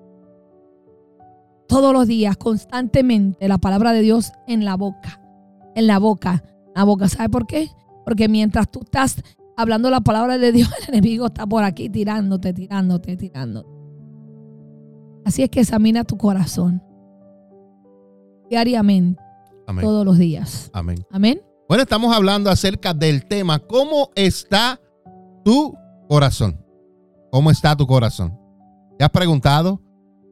Todos 1.70 1.92
los 1.92 2.08
días, 2.08 2.36
constantemente, 2.36 3.46
la 3.46 3.58
palabra 3.58 3.92
de 3.92 4.02
Dios 4.02 4.32
en 4.48 4.64
la 4.64 4.76
boca. 4.76 5.20
En 5.76 5.86
la 5.86 6.00
boca. 6.00 6.42
La 6.74 6.82
boca. 6.82 7.08
¿Sabe 7.08 7.28
por 7.28 7.46
qué? 7.46 7.70
Porque 8.04 8.28
mientras 8.28 8.68
tú 8.68 8.80
estás 8.82 9.22
hablando 9.56 9.88
la 9.88 10.00
palabra 10.00 10.36
de 10.36 10.50
Dios, 10.50 10.68
el 10.88 10.94
enemigo 10.94 11.26
está 11.26 11.46
por 11.46 11.62
aquí 11.62 11.88
tirándote, 11.88 12.52
tirándote, 12.52 13.16
tirándote. 13.16 13.70
Así 15.24 15.44
es 15.44 15.50
que 15.50 15.60
examina 15.60 16.02
tu 16.02 16.16
corazón 16.16 16.82
diariamente, 18.48 19.22
Amén. 19.68 19.84
todos 19.84 20.04
los 20.04 20.18
días. 20.18 20.70
Amén. 20.72 21.06
Amén. 21.12 21.40
Bueno, 21.68 21.84
estamos 21.84 22.12
hablando 22.12 22.50
acerca 22.50 22.92
del 22.92 23.26
tema, 23.26 23.60
¿cómo 23.60 24.10
está 24.16 24.80
tu 25.44 25.78
corazón? 26.08 26.60
¿Cómo 27.30 27.52
está 27.52 27.76
tu 27.76 27.86
corazón? 27.86 28.36
¿Te 28.98 29.04
has 29.04 29.10
preguntado? 29.10 29.80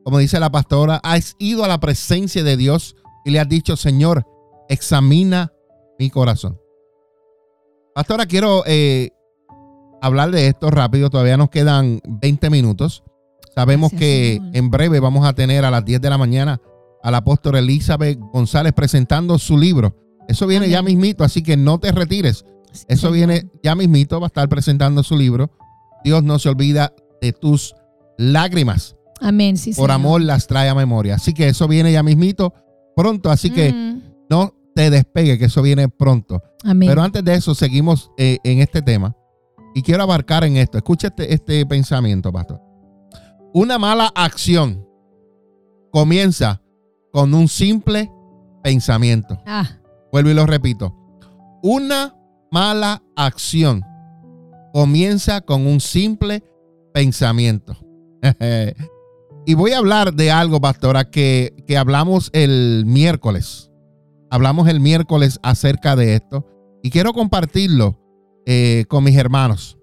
Como 0.05 0.19
dice 0.19 0.41
la 0.41 0.51
pastora, 0.51 1.01
¿has 1.03 1.37
ido 1.39 1.65
a 1.65 1.69
la 1.69 1.81
presencia 1.81 2.43
de 2.43 2.57
Dios 2.57 2.97
y 3.25 3.31
le 3.31 3.41
has 3.41 3.49
dicho, 3.49 3.77
Señor, 3.77 4.27
examina 4.69 5.53
mi 5.99 6.11
corazón? 6.11 6.59
Pastora, 7.95 8.27
quiero 8.27 8.63
eh, 8.67 9.11
hablar 10.01 10.31
de 10.31 10.47
esto 10.47 10.71
rápido, 10.71 11.11
todavía 11.11 11.37
nos 11.37 11.51
quedan 11.51 12.01
20 12.07 12.51
minutos. 12.51 13.03
Sabemos 13.55 13.91
Gracias, 13.91 14.01
que 14.01 14.35
Señor. 14.39 14.57
en 14.57 14.71
breve 14.71 15.01
vamos 15.01 15.27
a 15.27 15.33
tener 15.35 15.65
a 15.65 15.71
las 15.71 15.85
10 15.85 16.01
de 16.01 16.11
la 16.11 16.19
mañana 16.19 16.61
a 17.03 17.11
la 17.11 17.19
apóstola 17.19 17.59
Elizabeth 17.59 18.19
González 18.33 18.73
presentando 18.73 19.39
su 19.39 19.59
libro. 19.59 19.97
Eso 20.29 20.47
viene 20.47 20.67
Amén. 20.67 20.73
ya 20.73 20.83
mismito, 20.83 21.25
así 21.25 21.43
que 21.43 21.57
no 21.57 21.79
te 21.79 21.91
retires. 21.93 22.45
Eso 22.87 23.09
Señor. 23.09 23.13
viene 23.15 23.51
ya 23.63 23.75
mismito, 23.75 24.21
va 24.21 24.27
a 24.27 24.29
estar 24.29 24.49
presentando 24.49 25.03
su 25.03 25.17
libro. 25.17 25.51
Dios 26.05 26.23
no 26.23 26.39
se 26.39 26.49
olvida 26.49 26.93
de 27.21 27.33
tus 27.33 27.75
lágrimas. 28.17 28.95
Amén. 29.21 29.57
Sí, 29.57 29.71
Por 29.71 29.77
Señor. 29.77 29.91
amor 29.93 30.23
las 30.23 30.47
trae 30.47 30.69
a 30.69 30.75
memoria. 30.75 31.15
Así 31.17 31.33
que 31.35 31.49
eso 31.49 31.67
viene 31.69 31.93
ya 31.93 32.03
mismito 32.03 32.53
pronto. 32.97 33.31
Así 33.31 33.51
que 33.51 33.73
Mm, 33.73 34.03
no 34.31 34.55
te 34.75 34.91
despegue, 34.91 35.39
que 35.39 35.47
eso 35.47 35.63
viene 35.63 35.89
pronto. 35.89 36.43
amén. 36.65 36.89
Pero 36.89 37.03
antes 37.03 37.25
de 37.25 37.35
eso, 37.35 37.55
seguimos 37.55 38.11
eh, 38.19 38.39
en 38.45 38.61
este 38.61 38.83
tema. 38.83 39.15
Y 39.75 39.83
quiero 39.83 40.03
abarcar 40.03 40.45
en 40.45 40.57
esto. 40.57 40.79
Escucha 40.79 41.09
este, 41.09 41.33
este 41.33 41.65
pensamiento, 41.67 42.33
pastor. 42.33 42.61
Una 43.55 43.79
mala 43.79 44.11
acción 44.15 44.85
comienza 45.91 46.61
con 47.13 47.35
un 47.35 47.49
simple 47.49 48.11
pensamiento. 48.63 49.39
ah, 49.47 49.69
Vuelvo 50.13 50.31
y 50.31 50.35
lo 50.35 50.47
repito. 50.47 50.95
Una 51.63 52.15
mala 52.51 53.03
acción 53.17 53.83
comienza 54.73 55.41
con 55.41 55.67
un 55.67 55.81
simple 55.81 56.43
pensamiento. 56.93 57.77
y 59.49 59.55
voy 59.55 59.73
a 59.73 59.79
hablar 59.79 60.13
de 60.13 60.31
algo, 60.31 60.61
pastora, 60.61 61.09
que, 61.09 61.65
que 61.67 61.79
hablamos 61.79 62.29
el 62.35 62.85
miércoles. 62.85 63.71
Hablamos 64.31 64.69
el 64.69 64.79
miércoles 64.79 65.41
acerca 65.43 65.97
de 65.97 66.17
esto. 66.17 66.45
Y 66.83 66.91
quiero 66.91 67.15
compartirlo 67.15 67.99
eh, 68.45 68.85
con 68.89 69.05
mis 69.05 69.17
hermanos. 69.17 69.79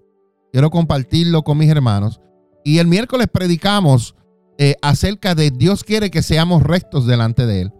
Quiero 0.52 0.70
compartirlo 0.70 1.42
con 1.42 1.58
mis 1.58 1.68
hermanos. 1.68 2.20
Y 2.64 2.78
el 2.78 2.86
miércoles 2.86 3.26
predicamos 3.26 4.14
eh, 4.56 4.76
acerca 4.82 5.34
de 5.34 5.50
Dios 5.50 5.82
quiere 5.82 6.12
que 6.12 6.22
seamos 6.22 6.62
rectos 6.62 7.04
delante 7.04 7.44
de 7.44 7.62
Él. 7.62 7.72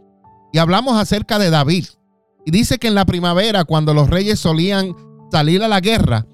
Y 0.53 0.59
hablamos 0.59 1.01
acerca 1.01 1.39
de 1.39 1.51
David. 1.51 1.84
Y 2.45 2.51
dice 2.51 2.78
que 2.78 2.89
en 2.89 2.97
la 2.97 3.07
primavera, 3.07 3.62
cuando 3.62 3.95
los 3.95 4.11
reyes 4.11 4.41
solían 4.41 4.93
salir 5.30 5.62
a 5.62 5.68
la 5.68 5.78
guerra, 5.78 6.26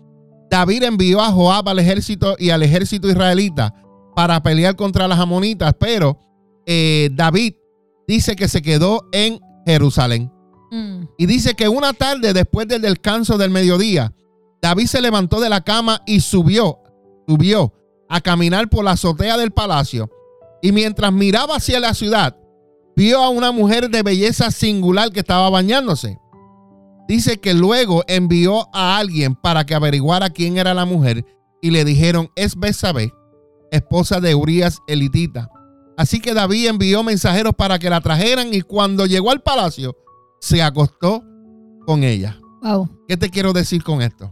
David 0.50 0.84
envió 0.84 1.20
a 1.20 1.30
Joab 1.30 1.68
al 1.68 1.78
ejército 1.78 2.36
y 2.38 2.48
al 2.48 2.62
ejército 2.62 3.10
israelita 3.10 3.74
para 4.14 4.42
pelear 4.42 4.76
contra 4.76 5.08
las 5.08 5.18
amonitas, 5.18 5.74
pero 5.78 6.18
eh, 6.66 7.10
David 7.12 7.54
dice 8.06 8.36
que 8.36 8.48
se 8.48 8.62
quedó 8.62 9.08
en 9.12 9.40
Jerusalén. 9.66 10.30
mm, 10.70 11.04
Y 11.18 11.26
dice 11.26 11.54
que 11.54 11.68
una 11.68 11.92
tarde 11.92 12.32
después 12.32 12.68
del 12.68 12.82
descanso 12.82 13.38
del 13.38 13.50
mediodía, 13.50 14.12
David 14.60 14.86
se 14.86 15.00
levantó 15.00 15.40
de 15.40 15.48
la 15.48 15.62
cama 15.62 16.02
y 16.06 16.20
subió, 16.20 16.78
subió 17.26 17.72
a 18.08 18.20
caminar 18.20 18.68
por 18.68 18.84
la 18.84 18.92
azotea 18.92 19.36
del 19.36 19.50
palacio. 19.50 20.10
Y 20.60 20.70
mientras 20.72 21.12
miraba 21.12 21.56
hacia 21.56 21.80
la 21.80 21.94
ciudad, 21.94 22.36
vio 22.94 23.20
a 23.22 23.30
una 23.30 23.50
mujer 23.50 23.90
de 23.90 24.02
belleza 24.02 24.50
singular 24.50 25.10
que 25.10 25.20
estaba 25.20 25.50
bañándose. 25.50 26.18
Dice 27.08 27.40
que 27.40 27.54
luego 27.54 28.04
envió 28.06 28.68
a 28.72 28.96
alguien 28.98 29.34
para 29.34 29.66
que 29.66 29.74
averiguara 29.74 30.30
quién 30.30 30.56
era 30.58 30.72
la 30.74 30.84
mujer 30.84 31.24
y 31.60 31.70
le 31.70 31.84
dijeron, 31.84 32.30
es 32.36 32.54
Betsabé, 32.56 33.12
esposa 33.72 34.20
de 34.20 34.34
Urias 34.36 34.78
elitita. 34.86 35.50
Así 35.96 36.20
que 36.20 36.32
David 36.34 36.68
envió 36.68 37.02
mensajeros 37.02 37.52
para 37.56 37.78
que 37.80 37.90
la 37.90 38.00
trajeran 38.00 38.54
y 38.54 38.62
cuando 38.62 39.06
llegó 39.06 39.30
al 39.32 39.42
palacio, 39.42 39.96
se 40.40 40.62
acostó 40.62 41.24
con 41.86 42.04
ella. 42.04 42.38
wow. 42.62 42.88
¿Qué 43.08 43.16
te 43.16 43.28
quiero 43.30 43.52
decir 43.52 43.82
con 43.82 44.00
esto? 44.02 44.30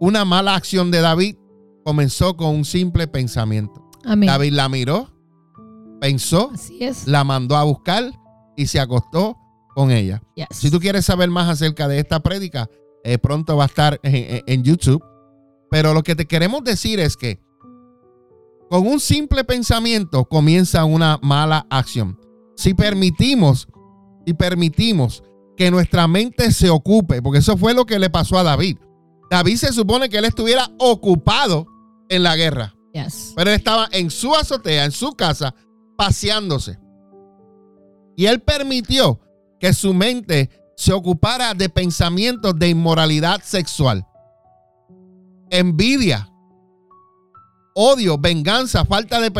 Una 0.00 0.24
mala 0.24 0.54
acción 0.54 0.90
de 0.90 1.00
David 1.00 1.36
comenzó 1.84 2.36
con 2.36 2.54
un 2.54 2.64
simple 2.64 3.08
pensamiento. 3.08 3.84
Amén. 4.04 4.26
David 4.28 4.52
la 4.52 4.68
miró, 4.68 5.08
pensó, 6.00 6.50
Así 6.52 6.78
es. 6.82 7.06
la 7.06 7.24
mandó 7.24 7.56
a 7.56 7.64
buscar 7.64 8.10
y 8.56 8.66
se 8.66 8.80
acostó 8.80 9.36
con 9.74 9.90
ella. 9.90 10.22
Yes. 10.34 10.46
Si 10.50 10.70
tú 10.70 10.80
quieres 10.80 11.04
saber 11.04 11.28
más 11.30 11.48
acerca 11.48 11.88
de 11.88 11.98
esta 11.98 12.20
prédica, 12.20 12.68
eh, 13.04 13.18
pronto 13.18 13.56
va 13.56 13.64
a 13.64 13.66
estar 13.66 14.00
en, 14.02 14.14
en- 14.14 14.42
en 14.46 14.62
YouTube. 14.64 15.02
Pero 15.70 15.92
lo 15.94 16.02
que 16.02 16.14
te 16.16 16.26
queremos 16.26 16.62
decir 16.64 17.00
es 17.00 17.16
que 17.16 17.40
con 18.68 18.86
un 18.86 19.00
simple 19.00 19.44
pensamiento 19.44 20.24
comienza 20.24 20.84
una 20.84 21.18
mala 21.22 21.66
acción. 21.70 22.18
Si 22.56 22.74
permitimos, 22.74 23.68
si 24.26 24.34
permitimos 24.34 25.22
que 25.56 25.70
nuestra 25.70 26.08
mente 26.08 26.50
se 26.52 26.68
ocupe, 26.70 27.22
porque 27.22 27.38
eso 27.38 27.56
fue 27.56 27.74
lo 27.74 27.86
que 27.86 27.98
le 27.98 28.10
pasó 28.10 28.38
a 28.38 28.42
David. 28.42 28.78
David 29.30 29.56
se 29.56 29.72
supone 29.72 30.08
que 30.08 30.18
él 30.18 30.24
estuviera 30.24 30.70
ocupado 30.78 31.66
en 32.08 32.22
la 32.22 32.36
guerra, 32.36 32.74
Yes. 32.92 33.32
pero 33.36 33.50
él 33.50 33.56
estaba 33.56 33.88
en 33.92 34.10
su 34.10 34.34
azotea, 34.34 34.84
en 34.84 34.92
su 34.92 35.12
casa, 35.12 35.54
paseándose. 35.96 36.78
Y 38.16 38.26
él 38.26 38.40
permitió 38.40 39.20
que 39.60 39.72
su 39.72 39.92
mente 39.94 40.50
se 40.76 40.92
ocupara 40.92 41.54
de 41.54 41.68
pensamientos 41.68 42.58
de 42.58 42.68
inmoralidad 42.68 43.42
sexual, 43.42 44.06
envidia, 45.50 46.30
odio, 47.76 48.16
venganza, 48.16 48.84
falta 48.86 49.20
de, 49.20 49.30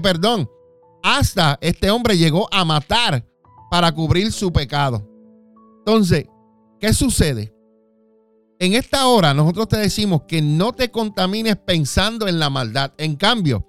perdón. 0.00 0.48
Hasta 1.02 1.58
este 1.60 1.90
hombre 1.90 2.16
llegó 2.16 2.48
a 2.52 2.64
matar 2.64 3.26
para 3.70 3.92
cubrir 3.92 4.30
su 4.30 4.52
pecado. 4.52 5.06
Entonces, 5.78 6.26
¿qué 6.78 6.92
sucede? 6.92 7.52
En 8.60 8.74
esta 8.74 9.08
hora 9.08 9.34
nosotros 9.34 9.66
te 9.66 9.78
decimos 9.78 10.22
que 10.28 10.40
no 10.40 10.72
te 10.72 10.92
contamines 10.92 11.56
pensando 11.56 12.28
en 12.28 12.38
la 12.38 12.50
maldad. 12.50 12.92
En 12.98 13.16
cambio, 13.16 13.66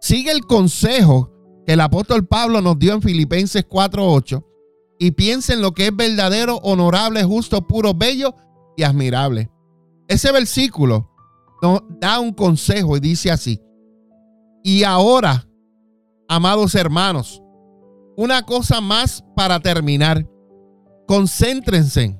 sigue 0.00 0.32
el 0.32 0.40
consejo 0.40 1.30
que 1.64 1.74
el 1.74 1.80
apóstol 1.80 2.26
Pablo 2.26 2.60
nos 2.60 2.76
dio 2.76 2.92
en 2.92 3.02
Filipenses 3.02 3.64
4:8 3.68 4.44
y 4.98 5.12
piensa 5.12 5.52
en 5.52 5.62
lo 5.62 5.72
que 5.72 5.86
es 5.86 5.96
verdadero, 5.96 6.56
honorable, 6.56 7.22
justo, 7.22 7.64
puro, 7.68 7.94
bello 7.94 8.34
y 8.76 8.82
admirable. 8.82 9.48
Ese 10.08 10.32
versículo 10.32 11.13
da 12.00 12.20
un 12.20 12.32
consejo 12.32 12.96
y 12.96 13.00
dice 13.00 13.30
así: 13.30 13.60
Y 14.62 14.84
ahora, 14.84 15.46
amados 16.28 16.74
hermanos, 16.74 17.42
una 18.16 18.42
cosa 18.42 18.80
más 18.80 19.24
para 19.36 19.60
terminar. 19.60 20.26
concéntrense, 21.06 22.18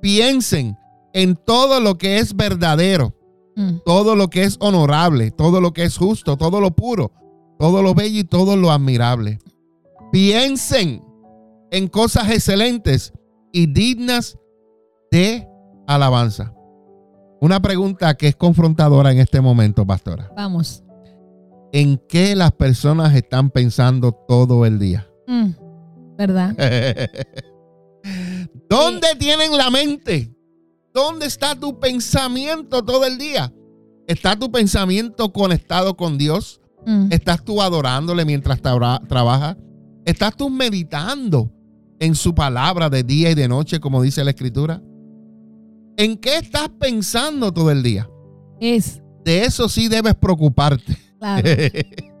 piensen 0.00 0.74
en 1.12 1.36
todo 1.36 1.80
lo 1.80 1.98
que 1.98 2.18
es 2.18 2.34
verdadero, 2.34 3.12
Mm. 3.56 3.78
todo 3.84 4.16
lo 4.16 4.28
que 4.28 4.44
es 4.44 4.56
honorable, 4.60 5.30
todo 5.30 5.60
lo 5.60 5.72
que 5.74 5.84
es 5.84 5.96
justo, 5.98 6.36
todo 6.38 6.60
lo 6.60 6.70
puro, 6.70 7.12
todo 7.58 7.82
lo 7.82 7.94
bello 7.94 8.20
y 8.20 8.24
todo 8.24 8.56
lo 8.56 8.70
admirable. 8.70 9.38
Piensen 10.12 11.02
en 11.70 11.88
cosas 11.88 12.30
excelentes 12.30 13.12
y 13.52 13.66
dignas 13.66 14.38
de 15.10 15.46
alabanza. 15.86 16.54
Una 17.40 17.60
pregunta 17.60 18.14
que 18.14 18.28
es 18.28 18.36
confrontadora 18.36 19.12
en 19.12 19.18
este 19.18 19.40
momento, 19.40 19.86
pastora. 19.86 20.32
Vamos. 20.36 20.82
¿En 21.72 22.00
qué 22.08 22.34
las 22.34 22.52
personas 22.52 23.14
están 23.14 23.50
pensando 23.50 24.12
todo 24.12 24.64
el 24.64 24.78
día? 24.78 25.06
Mm. 25.26 25.50
¿Verdad? 26.16 26.56
¿Dónde 28.70 29.08
tienen 29.18 29.56
la 29.56 29.70
mente? 29.70 30.32
¿Dónde 30.94 31.26
está 31.26 31.54
tu 31.54 31.78
pensamiento 31.78 32.82
todo 32.84 33.04
el 33.04 33.18
día? 33.18 33.52
¿Está 34.06 34.36
tu 34.36 34.50
pensamiento 34.50 35.32
conectado 35.32 35.96
con 35.96 36.16
Dios? 36.16 36.60
Mm. 36.86 37.08
¿Estás 37.10 37.44
tú 37.44 37.60
adorándole 37.60 38.24
mientras 38.24 38.62
tra- 38.62 39.06
trabajas? 39.06 39.56
¿Estás 40.04 40.36
tú 40.36 40.48
meditando 40.48 41.52
en 41.98 42.14
su 42.14 42.34
palabra 42.34 42.88
de 42.88 43.02
día 43.02 43.30
y 43.30 43.34
de 43.34 43.48
noche, 43.48 43.80
como 43.80 44.00
dice 44.02 44.22
la 44.24 44.30
escritura? 44.30 44.80
¿En 45.96 46.16
qué 46.16 46.36
estás 46.36 46.68
pensando 46.78 47.52
todo 47.52 47.70
el 47.70 47.82
día? 47.82 48.08
Es, 48.60 49.00
De 49.24 49.44
eso 49.44 49.68
sí 49.68 49.88
debes 49.88 50.14
preocuparte. 50.14 50.96
claro. 51.18 51.48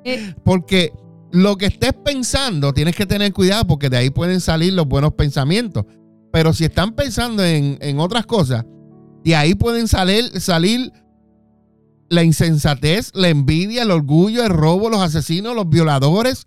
Eh, 0.08 0.36
Porque 0.44 0.92
lo 1.32 1.56
que 1.56 1.66
estés 1.66 1.92
pensando, 1.92 2.72
tienes 2.72 2.94
que 2.94 3.06
tener 3.06 3.32
cuidado 3.32 3.66
porque 3.66 3.90
de 3.90 3.96
ahí 3.96 4.10
pueden 4.10 4.40
salir 4.40 4.72
los 4.72 4.86
buenos 4.86 5.14
pensamientos. 5.14 5.84
Pero 6.32 6.52
si 6.52 6.64
están 6.64 6.92
pensando 6.94 7.44
en, 7.44 7.76
en 7.80 7.98
otras 7.98 8.24
cosas, 8.24 8.64
de 9.24 9.34
ahí 9.34 9.56
pueden 9.56 9.88
salir, 9.88 10.40
salir 10.40 10.92
la 12.08 12.22
insensatez, 12.22 13.10
la 13.14 13.28
envidia, 13.30 13.82
el 13.82 13.90
orgullo, 13.90 14.44
el 14.44 14.50
robo, 14.50 14.88
los 14.88 15.00
asesinos, 15.00 15.56
los 15.56 15.68
violadores. 15.68 16.46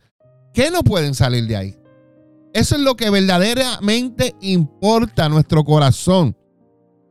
¿Qué 0.53 0.71
no 0.71 0.81
pueden 0.81 1.13
salir 1.15 1.45
de 1.47 1.57
ahí? 1.57 1.75
Eso 2.53 2.75
es 2.75 2.81
lo 2.81 2.95
que 2.95 3.09
verdaderamente 3.09 4.35
importa 4.41 5.25
a 5.25 5.29
nuestro 5.29 5.65
corazón. 5.65 6.37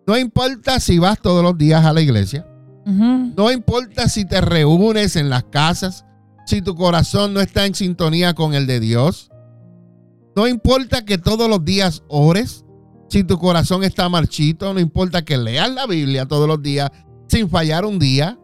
No 0.08 0.16
importa 0.16 0.80
si 0.80 0.98
vas 0.98 1.20
todos 1.20 1.44
los 1.44 1.58
días 1.58 1.84
a 1.84 1.92
la 1.92 2.00
iglesia. 2.00 2.46
No 2.86 3.52
importa 3.52 4.08
si 4.08 4.24
te 4.24 4.40
reúnes 4.40 5.16
en 5.16 5.28
las 5.28 5.44
casas, 5.44 6.06
si 6.46 6.62
tu 6.62 6.74
corazón 6.74 7.34
no 7.34 7.40
está 7.42 7.66
en 7.66 7.74
sintonía 7.74 8.32
con 8.32 8.54
el 8.54 8.66
de 8.66 8.80
Dios. 8.80 9.30
No 10.34 10.48
importa 10.48 11.04
que 11.04 11.18
todos 11.18 11.50
los 11.50 11.62
días 11.62 12.04
ores, 12.08 12.64
si 13.10 13.22
tu 13.22 13.38
corazón 13.38 13.84
está 13.84 14.08
marchito. 14.08 14.72
No 14.72 14.80
importa 14.80 15.26
que 15.26 15.36
leas 15.36 15.70
la 15.74 15.86
Biblia 15.86 16.24
todos 16.24 16.48
los 16.48 16.62
días 16.62 16.90
sin 17.26 17.50
fallar 17.50 17.84
un 17.84 17.98
día. 17.98 18.38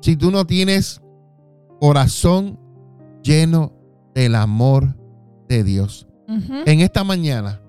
Si 0.00 0.16
tú 0.16 0.30
no 0.30 0.46
tienes 0.46 1.02
corazón 1.78 2.58
lleno 3.22 3.74
del 4.14 4.34
amor 4.34 4.96
de 5.46 5.62
Dios. 5.62 6.06
En 6.26 6.80
esta 6.80 7.04
mañana, 7.04 7.60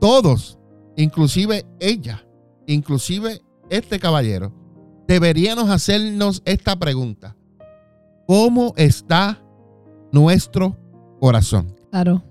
todos, 0.00 0.58
inclusive 0.96 1.66
ella, 1.78 2.24
inclusive 2.66 3.42
este 3.70 3.98
caballero, 3.98 4.52
deberíamos 5.06 5.70
hacernos 5.70 6.42
esta 6.44 6.76
pregunta. 6.78 7.36
¿Cómo 8.26 8.72
está 8.76 9.42
nuestro 10.12 10.76
corazón? 11.20 11.74
Claro. 11.90 12.22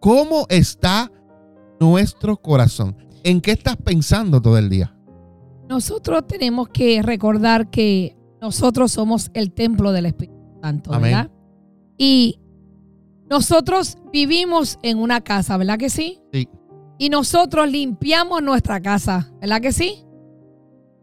¿Cómo 0.00 0.46
está 0.48 1.10
nuestro 1.80 2.36
corazón? 2.36 2.96
¿En 3.22 3.40
qué 3.40 3.52
estás 3.52 3.76
pensando 3.76 4.40
todo 4.40 4.58
el 4.58 4.68
día? 4.68 4.96
Nosotros 5.68 6.26
tenemos 6.26 6.68
que 6.68 7.02
recordar 7.02 7.70
que 7.70 8.16
nosotros 8.40 8.92
somos 8.92 9.30
el 9.34 9.52
templo 9.52 9.92
del 9.92 10.06
Espíritu 10.06 10.38
Santo, 10.62 10.92
Amén. 10.92 11.12
¿verdad? 11.12 11.30
Y 11.98 12.40
nosotros 13.28 13.98
vivimos 14.12 14.78
en 14.82 14.98
una 14.98 15.20
casa, 15.20 15.56
¿verdad 15.56 15.78
que 15.78 15.90
sí? 15.90 16.20
Sí. 16.32 16.48
Y 17.00 17.08
nosotros 17.08 17.66
limpiamos 17.70 18.42
nuestra 18.42 18.78
casa, 18.78 19.32
¿verdad 19.40 19.62
que 19.62 19.72
sí? 19.72 20.04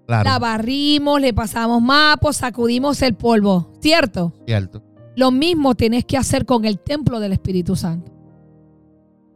La 0.06 0.22
Claro, 0.22 0.42
barrimos, 0.42 1.20
le 1.20 1.34
pasamos 1.34 1.82
mapos, 1.82 2.38
sacudimos 2.38 3.02
el 3.02 3.16
polvo, 3.16 3.72
¿cierto? 3.82 4.32
cierto. 4.46 4.84
Lo 5.16 5.32
mismo 5.32 5.74
tienes 5.74 6.06
que 6.06 6.16
hacer 6.16 6.46
con 6.46 6.66
el 6.66 6.78
templo 6.78 7.20
del 7.20 7.34
Espíritu 7.34 7.76
Santo. 7.76 8.12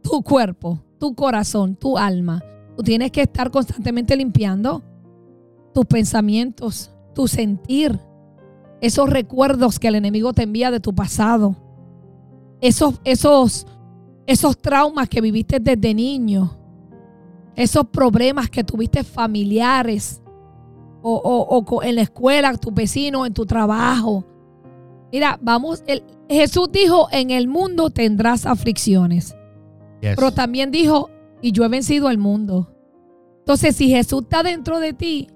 Tu 0.04 0.22
cuerpo, 0.22 0.84
tu 1.00 1.16
corazón, 1.16 1.74
tu 1.74 1.98
alma. 1.98 2.44
Tú 2.76 2.84
tienes 2.84 3.10
que 3.10 3.22
estar 3.22 3.50
constantemente 3.50 4.14
limpiando 4.14 4.84
tus 5.74 5.84
pensamientos, 5.86 6.92
tu 7.12 7.26
sentir, 7.26 7.98
esos 8.80 9.10
recuerdos 9.10 9.80
que 9.80 9.88
el 9.88 9.96
enemigo 9.96 10.32
te 10.32 10.44
envía 10.44 10.70
de 10.70 10.78
tu 10.78 10.94
pasado, 10.94 11.56
esos, 12.60 13.00
esos, 13.02 13.66
esos 14.26 14.56
traumas 14.58 15.08
que 15.08 15.20
viviste 15.20 15.58
desde 15.60 15.94
niño, 15.94 16.56
esos 17.56 17.86
problemas 17.88 18.48
que 18.48 18.64
tuviste 18.64 19.04
familiares 19.04 20.22
o, 21.02 21.12
o- 21.66 21.82
en 21.82 21.96
la 21.96 22.02
escuela, 22.02 22.56
tu 22.56 22.70
vecino, 22.70 23.26
en 23.26 23.34
tu 23.34 23.44
trabajo. 23.44 24.24
Mira, 25.12 25.38
vamos, 25.42 25.82
el- 25.86 26.04
Jesús 26.28 26.70
dijo, 26.72 27.08
en 27.10 27.30
el 27.30 27.48
mundo 27.48 27.90
tendrás 27.90 28.46
aflicciones, 28.46 29.34
Yes. 30.00 30.14
pero 30.16 30.32
también 30.32 30.70
dijo, 30.70 31.10
y 31.42 31.52
yo 31.52 31.64
he 31.64 31.68
vencido 31.68 32.08
al 32.08 32.18
mundo. 32.18 32.68
Entonces, 33.40 33.74
si 33.76 33.88
Jesús 33.88 34.22
está 34.22 34.42
dentro 34.44 34.78
de 34.78 34.92
ti, 34.92 35.28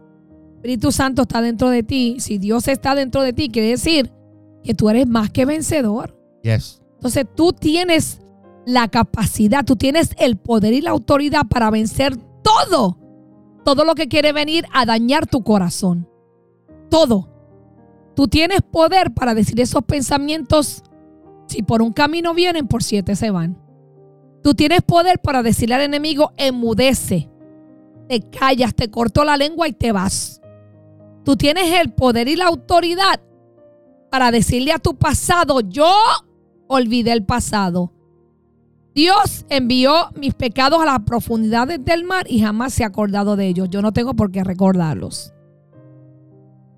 Espíritu 0.55 0.93
Santo 0.93 1.23
está 1.23 1.43
dentro 1.43 1.69
de 1.69 1.83
ti, 1.83 2.17
si 2.21 2.39
Dios 2.39 2.67
está 2.69 2.95
dentro 2.95 3.23
de 3.23 3.33
ti, 3.33 3.51
quiere 3.51 3.69
decir 3.71 4.13
que 4.63 4.73
tú 4.75 4.89
eres 4.89 5.07
más 5.07 5.31
que 5.31 5.45
vencedor. 5.45 6.17
Yes. 6.43 6.81
Entonces, 6.95 7.27
tú 7.35 7.53
tienes 7.53 8.21
la 8.67 8.89
capacidad, 8.89 9.65
tú 9.65 9.77
tienes 9.77 10.11
el 10.19 10.37
poder 10.37 10.75
y 10.75 10.81
la 10.81 10.91
autoridad 10.91 11.47
para 11.49 11.71
vencer 11.71 12.17
todo, 12.43 12.99
todo 13.65 13.85
lo 13.85 13.95
que 13.95 14.09
quiere 14.09 14.33
venir 14.33 14.67
a 14.75 14.85
dañar 14.85 15.27
tu 15.27 15.43
corazón. 15.43 16.09
Todo. 16.91 17.29
Tú 18.17 18.27
tienes 18.27 18.63
poder 18.63 19.15
para 19.15 19.35
decir 19.35 19.61
esos 19.61 19.85
pensamientos, 19.85 20.83
si 21.47 21.63
por 21.63 21.81
un 21.81 21.93
camino 21.93 22.35
vienen, 22.35 22.67
por 22.67 22.83
siete 22.83 23.15
se 23.15 23.31
van. 23.31 23.57
Tú 24.43 24.55
tienes 24.55 24.83
poder 24.83 25.21
para 25.21 25.45
decirle 25.45 25.77
al 25.77 25.83
enemigo, 25.83 26.33
enmudece, 26.37 27.31
te 28.09 28.21
callas, 28.21 28.75
te 28.75 28.91
cortó 28.91 29.25
la 29.25 29.37
lengua 29.37 29.69
y 29.69 29.73
te 29.73 29.93
vas. 29.93 30.41
Tú 31.25 31.37
tienes 31.37 31.73
el 31.81 31.93
poder 31.93 32.27
y 32.27 32.37
la 32.37 32.47
autoridad 32.47 33.21
para 34.11 34.33
decirle 34.33 34.73
a 34.73 34.79
tu 34.79 34.97
pasado, 34.97 35.61
yo 35.61 35.93
olvidé 36.69 37.13
el 37.13 37.25
pasado. 37.25 37.93
Dios 38.97 39.45
envió 39.51 39.93
mis 40.19 40.33
pecados 40.33 40.81
a 40.81 40.87
las 40.87 41.01
profundidades 41.01 41.85
del 41.85 42.05
mar 42.05 42.25
y 42.31 42.41
jamás 42.41 42.73
se 42.73 42.83
ha 42.83 42.87
acordado 42.87 43.37
de 43.37 43.47
ellos. 43.47 43.69
Yo 43.69 43.83
no 43.83 43.93
tengo 43.93 44.15
por 44.15 44.33
qué 44.33 44.43
recordarlos. 44.43 45.35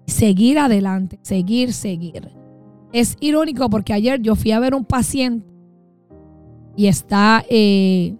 Seguir 0.08 0.58
adelante, 0.58 1.20
seguir, 1.22 1.72
seguir. 1.72 2.28
Es 2.92 3.16
irónico 3.20 3.70
porque 3.70 3.92
ayer 3.92 4.20
yo 4.20 4.34
fui 4.34 4.50
a 4.50 4.58
ver 4.58 4.74
un 4.74 4.84
paciente 4.84 5.46
y 6.74 6.88
está 6.88 7.44
eh, 7.48 8.16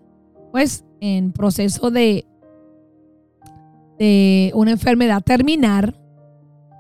pues 0.53 0.85
en 1.01 1.33
proceso 1.33 1.91
de, 1.91 2.25
de 3.99 4.53
una 4.55 4.71
enfermedad 4.71 5.23
terminar. 5.23 6.01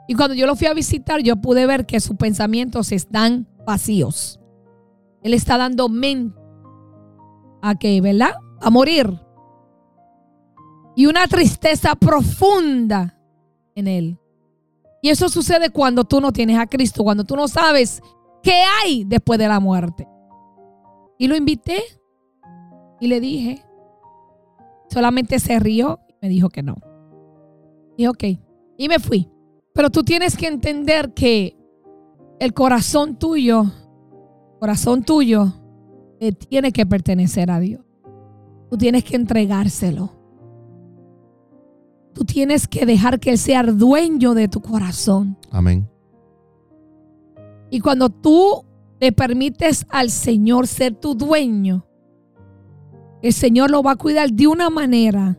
Y 0.06 0.14
cuando 0.14 0.36
yo 0.36 0.46
lo 0.46 0.54
fui 0.54 0.68
a 0.68 0.72
visitar, 0.72 1.20
yo 1.20 1.34
pude 1.34 1.66
ver 1.66 1.84
que 1.84 1.98
sus 1.98 2.16
pensamientos 2.16 2.92
están 2.92 3.48
vacíos. 3.66 4.38
Él 5.24 5.34
está 5.34 5.58
dando 5.58 5.88
mente 5.88 6.37
a 7.62 7.74
que, 7.74 8.00
¿verdad? 8.00 8.34
A 8.60 8.70
morir. 8.70 9.20
Y 10.96 11.06
una 11.06 11.26
tristeza 11.28 11.94
profunda 11.94 13.18
en 13.74 13.86
él. 13.86 14.18
Y 15.00 15.10
eso 15.10 15.28
sucede 15.28 15.70
cuando 15.70 16.04
tú 16.04 16.20
no 16.20 16.32
tienes 16.32 16.58
a 16.58 16.66
Cristo, 16.66 17.04
cuando 17.04 17.24
tú 17.24 17.36
no 17.36 17.46
sabes 17.46 18.02
qué 18.42 18.62
hay 18.82 19.04
después 19.04 19.38
de 19.38 19.48
la 19.48 19.60
muerte. 19.60 20.08
Y 21.18 21.28
lo 21.28 21.36
invité 21.36 21.82
y 23.00 23.06
le 23.06 23.20
dije, 23.20 23.64
solamente 24.88 25.38
se 25.38 25.58
rió 25.60 26.00
y 26.08 26.14
me 26.20 26.28
dijo 26.28 26.48
que 26.48 26.62
no. 26.62 26.76
Y 27.96 28.06
ok, 28.06 28.24
y 28.76 28.88
me 28.88 28.98
fui. 28.98 29.30
Pero 29.72 29.90
tú 29.90 30.02
tienes 30.02 30.36
que 30.36 30.48
entender 30.48 31.14
que 31.14 31.56
el 32.40 32.52
corazón 32.54 33.16
tuyo, 33.16 33.64
corazón 34.58 35.04
tuyo, 35.04 35.52
le 36.20 36.32
tiene 36.32 36.72
que 36.72 36.86
pertenecer 36.86 37.50
a 37.50 37.60
Dios. 37.60 37.82
Tú 38.70 38.76
tienes 38.76 39.04
que 39.04 39.16
entregárselo. 39.16 40.12
Tú 42.12 42.24
tienes 42.24 42.66
que 42.66 42.84
dejar 42.84 43.20
que 43.20 43.30
Él 43.30 43.38
sea 43.38 43.60
el 43.60 43.78
dueño 43.78 44.34
de 44.34 44.48
tu 44.48 44.60
corazón. 44.60 45.36
Amén. 45.50 45.88
Y 47.70 47.80
cuando 47.80 48.10
tú 48.10 48.64
le 49.00 49.12
permites 49.12 49.86
al 49.88 50.10
Señor 50.10 50.66
ser 50.66 50.94
tu 50.94 51.14
dueño, 51.14 51.86
el 53.22 53.32
Señor 53.32 53.70
lo 53.70 53.82
va 53.82 53.92
a 53.92 53.96
cuidar 53.96 54.32
de 54.32 54.46
una 54.46 54.70
manera 54.70 55.36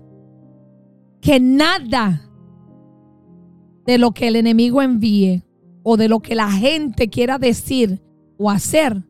que 1.22 1.40
nada 1.40 2.30
de 3.86 3.98
lo 3.98 4.12
que 4.12 4.28
el 4.28 4.36
enemigo 4.36 4.82
envíe 4.82 5.44
o 5.84 5.98
de 5.98 6.08
lo 6.08 6.20
que 6.20 6.36
la 6.36 6.52
gente 6.52 7.10
quiera 7.10 7.38
decir 7.38 8.02
o 8.38 8.50
hacer, 8.50 9.04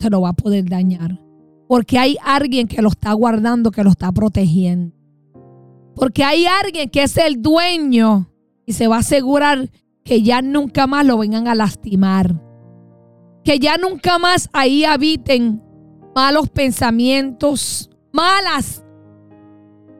te 0.00 0.10
lo 0.10 0.22
va 0.22 0.30
a 0.30 0.32
poder 0.32 0.64
dañar. 0.64 1.20
Porque 1.68 1.98
hay 1.98 2.16
alguien 2.24 2.66
que 2.66 2.82
lo 2.82 2.88
está 2.88 3.12
guardando, 3.12 3.70
que 3.70 3.84
lo 3.84 3.90
está 3.90 4.10
protegiendo. 4.10 4.96
Porque 5.94 6.24
hay 6.24 6.46
alguien 6.46 6.88
que 6.88 7.02
es 7.02 7.16
el 7.18 7.40
dueño 7.40 8.28
y 8.66 8.72
se 8.72 8.88
va 8.88 8.96
a 8.96 9.00
asegurar 9.00 9.70
que 10.02 10.22
ya 10.22 10.40
nunca 10.42 10.86
más 10.86 11.04
lo 11.04 11.18
vengan 11.18 11.46
a 11.46 11.54
lastimar. 11.54 12.34
Que 13.44 13.58
ya 13.58 13.76
nunca 13.76 14.18
más 14.18 14.48
ahí 14.52 14.84
habiten 14.84 15.62
malos 16.14 16.48
pensamientos, 16.48 17.90
malas 18.10 18.82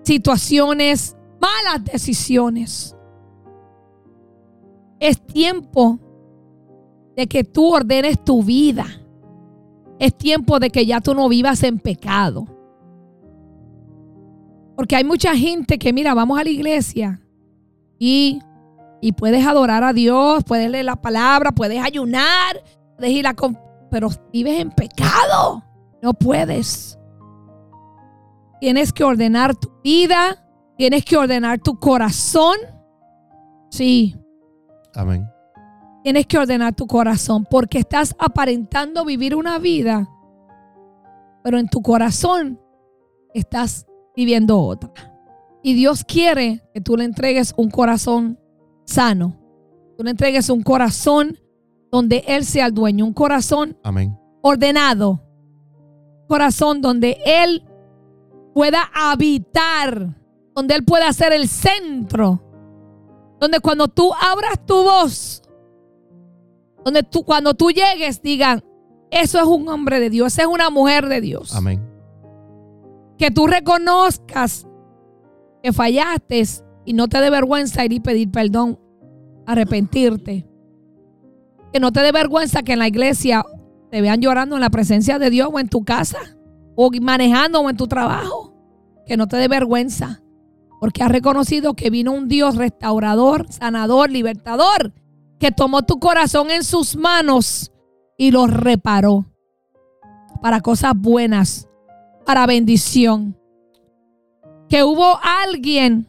situaciones, 0.02 1.14
malas 1.40 1.84
decisiones. 1.84 2.96
Es 4.98 5.24
tiempo 5.24 6.00
de 7.16 7.26
que 7.26 7.44
tú 7.44 7.74
ordenes 7.74 8.24
tu 8.24 8.42
vida. 8.42 8.86
Es 10.00 10.16
tiempo 10.16 10.58
de 10.58 10.70
que 10.70 10.86
ya 10.86 11.00
tú 11.00 11.14
no 11.14 11.28
vivas 11.28 11.62
en 11.62 11.78
pecado. 11.78 12.46
Porque 14.74 14.96
hay 14.96 15.04
mucha 15.04 15.36
gente 15.36 15.78
que, 15.78 15.92
mira, 15.92 16.14
vamos 16.14 16.40
a 16.40 16.42
la 16.42 16.48
iglesia 16.48 17.20
y, 17.98 18.40
y 19.02 19.12
puedes 19.12 19.46
adorar 19.46 19.84
a 19.84 19.92
Dios, 19.92 20.42
puedes 20.44 20.70
leer 20.70 20.86
la 20.86 20.96
palabra, 20.96 21.52
puedes 21.52 21.84
ayunar, 21.84 22.62
puedes 22.96 23.12
ir 23.12 23.26
a... 23.26 23.34
Pero 23.90 24.08
vives 24.32 24.58
en 24.58 24.70
pecado. 24.70 25.62
No 26.02 26.14
puedes. 26.14 26.98
Tienes 28.58 28.94
que 28.94 29.04
ordenar 29.04 29.54
tu 29.54 29.70
vida, 29.84 30.46
tienes 30.78 31.04
que 31.04 31.18
ordenar 31.18 31.58
tu 31.58 31.78
corazón. 31.78 32.56
Sí. 33.70 34.16
Amén. 34.94 35.28
Tienes 36.02 36.26
que 36.26 36.38
ordenar 36.38 36.74
tu 36.74 36.86
corazón 36.86 37.46
porque 37.50 37.78
estás 37.78 38.14
aparentando 38.18 39.04
vivir 39.04 39.34
una 39.34 39.58
vida, 39.58 40.08
pero 41.42 41.58
en 41.58 41.68
tu 41.68 41.82
corazón 41.82 42.58
estás 43.34 43.86
viviendo 44.16 44.58
otra. 44.58 44.90
Y 45.62 45.74
Dios 45.74 46.04
quiere 46.04 46.62
que 46.72 46.80
tú 46.80 46.96
le 46.96 47.04
entregues 47.04 47.52
un 47.56 47.70
corazón 47.70 48.38
sano. 48.84 49.36
Tú 49.96 50.04
le 50.04 50.10
entregues 50.10 50.48
un 50.48 50.62
corazón 50.62 51.38
donde 51.90 52.24
Él 52.26 52.44
sea 52.44 52.66
el 52.66 52.74
dueño, 52.74 53.04
un 53.04 53.12
corazón 53.12 53.76
Amén. 53.82 54.18
ordenado, 54.42 55.22
corazón 56.28 56.80
donde 56.80 57.18
Él 57.26 57.64
pueda 58.54 58.90
habitar, 58.94 60.16
donde 60.54 60.74
Él 60.74 60.84
pueda 60.84 61.12
ser 61.12 61.32
el 61.32 61.48
centro, 61.48 62.42
donde 63.38 63.60
cuando 63.60 63.88
tú 63.88 64.12
abras 64.14 64.64
tu 64.64 64.82
voz, 64.82 65.42
donde 66.84 67.02
tú 67.02 67.24
cuando 67.24 67.54
tú 67.54 67.70
llegues 67.70 68.22
digan, 68.22 68.62
eso 69.10 69.38
es 69.38 69.46
un 69.46 69.68
hombre 69.68 70.00
de 70.00 70.10
Dios, 70.10 70.32
esa 70.32 70.42
es 70.42 70.48
una 70.48 70.70
mujer 70.70 71.08
de 71.08 71.20
Dios. 71.20 71.54
Amén. 71.54 71.84
Que 73.18 73.30
tú 73.30 73.46
reconozcas 73.46 74.66
que 75.62 75.72
fallaste 75.72 76.42
y 76.84 76.92
no 76.92 77.08
te 77.08 77.20
dé 77.20 77.30
vergüenza 77.30 77.84
ir 77.84 77.92
y 77.92 78.00
pedir 78.00 78.30
perdón, 78.30 78.78
arrepentirte. 79.46 80.46
Que 81.72 81.80
no 81.80 81.92
te 81.92 82.00
dé 82.00 82.12
vergüenza 82.12 82.62
que 82.62 82.72
en 82.72 82.78
la 82.78 82.88
iglesia 82.88 83.44
te 83.90 84.00
vean 84.00 84.20
llorando 84.20 84.56
en 84.56 84.60
la 84.60 84.70
presencia 84.70 85.18
de 85.18 85.30
Dios 85.30 85.48
o 85.52 85.58
en 85.58 85.68
tu 85.68 85.84
casa, 85.84 86.18
o 86.76 86.90
manejando 87.00 87.60
o 87.60 87.70
en 87.70 87.76
tu 87.76 87.86
trabajo. 87.86 88.54
Que 89.06 89.16
no 89.16 89.26
te 89.26 89.36
dé 89.36 89.48
vergüenza, 89.48 90.22
porque 90.80 91.02
has 91.02 91.10
reconocido 91.10 91.74
que 91.74 91.90
vino 91.90 92.12
un 92.12 92.28
Dios 92.28 92.56
restaurador, 92.56 93.52
sanador, 93.52 94.10
libertador, 94.10 94.92
que 95.40 95.50
tomó 95.50 95.82
tu 95.82 95.98
corazón 95.98 96.50
en 96.50 96.62
sus 96.62 96.94
manos 96.96 97.72
y 98.18 98.30
lo 98.30 98.46
reparó 98.46 99.24
para 100.42 100.60
cosas 100.60 100.92
buenas, 100.94 101.68
para 102.26 102.46
bendición. 102.46 103.36
Que 104.68 104.84
hubo 104.84 105.18
alguien 105.22 106.06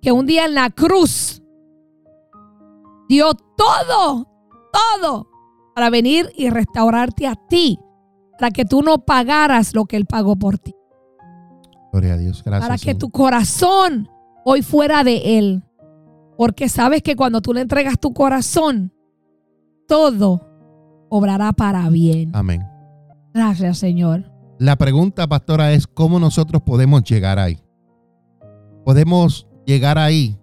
que 0.00 0.12
un 0.12 0.26
día 0.26 0.46
en 0.46 0.54
la 0.54 0.70
cruz 0.70 1.42
dio 3.08 3.34
todo, 3.34 4.26
todo 4.72 5.28
para 5.74 5.90
venir 5.90 6.32
y 6.34 6.48
restaurarte 6.48 7.26
a 7.26 7.34
ti, 7.34 7.78
para 8.38 8.50
que 8.50 8.64
tú 8.64 8.82
no 8.82 9.04
pagaras 9.04 9.74
lo 9.74 9.84
que 9.84 9.96
Él 9.96 10.06
pagó 10.06 10.36
por 10.36 10.58
ti, 10.58 10.74
Gloria 11.92 12.14
a 12.14 12.16
Dios. 12.16 12.42
Gracias. 12.42 12.68
para 12.68 12.78
que 12.78 12.94
tu 12.94 13.10
corazón 13.10 14.08
hoy 14.44 14.62
fuera 14.62 15.04
de 15.04 15.38
Él, 15.38 15.62
porque 16.40 16.70
sabes 16.70 17.02
que 17.02 17.16
cuando 17.16 17.42
tú 17.42 17.52
le 17.52 17.60
entregas 17.60 18.00
tu 18.00 18.14
corazón, 18.14 18.94
todo 19.86 20.40
obrará 21.10 21.52
para 21.52 21.90
bien. 21.90 22.30
Amén. 22.32 22.62
Gracias, 23.34 23.76
Señor. 23.76 24.32
La 24.58 24.76
pregunta, 24.76 25.28
pastora, 25.28 25.74
es 25.74 25.86
cómo 25.86 26.18
nosotros 26.18 26.62
podemos 26.62 27.04
llegar 27.04 27.38
ahí. 27.38 27.58
Podemos 28.86 29.48
llegar 29.66 29.98
ahí 29.98 30.38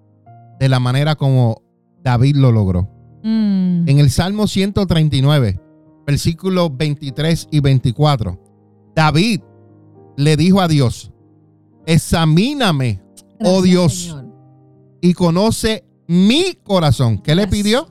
de 0.59 0.69
la 0.69 0.79
manera 0.79 1.15
como 1.15 1.63
David 2.03 2.35
lo 2.35 2.51
logró. 2.51 2.83
Mm, 3.23 3.89
En 3.89 3.97
el 3.97 4.11
Salmo 4.11 4.45
139, 4.45 5.59
versículos 6.05 6.77
23 6.77 7.47
y 7.49 7.59
24, 7.59 8.39
David 8.95 9.41
le 10.15 10.37
dijo 10.37 10.61
a 10.61 10.67
Dios, 10.67 11.11
examíname, 11.87 13.01
oh 13.43 13.63
Dios, 13.63 13.93
Señor. 14.03 14.25
y 15.01 15.13
conoce 15.15 15.86
mi 16.07 16.55
corazón. 16.63 17.17
¿Qué 17.19 17.35
le 17.35 17.47
pidió? 17.47 17.89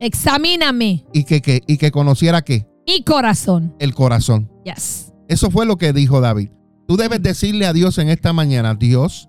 Examíname 0.00 1.06
Y 1.12 1.24
que, 1.24 1.40
que- 1.40 1.62
y 1.66 1.78
que 1.78 1.90
conociera 1.90 2.42
qué? 2.42 2.66
mi 2.86 3.02
corazón. 3.02 3.74
El 3.80 3.94
corazón. 3.94 4.50
Yes. 4.64 5.12
Eso 5.28 5.50
fue 5.50 5.66
lo 5.66 5.76
que 5.76 5.92
dijo 5.92 6.20
David. 6.20 6.50
Tú 6.86 6.96
debes 6.96 7.20
decirle 7.22 7.66
a 7.66 7.72
Dios 7.72 7.98
en 7.98 8.08
esta 8.10 8.32
mañana, 8.32 8.74
Dios, 8.74 9.28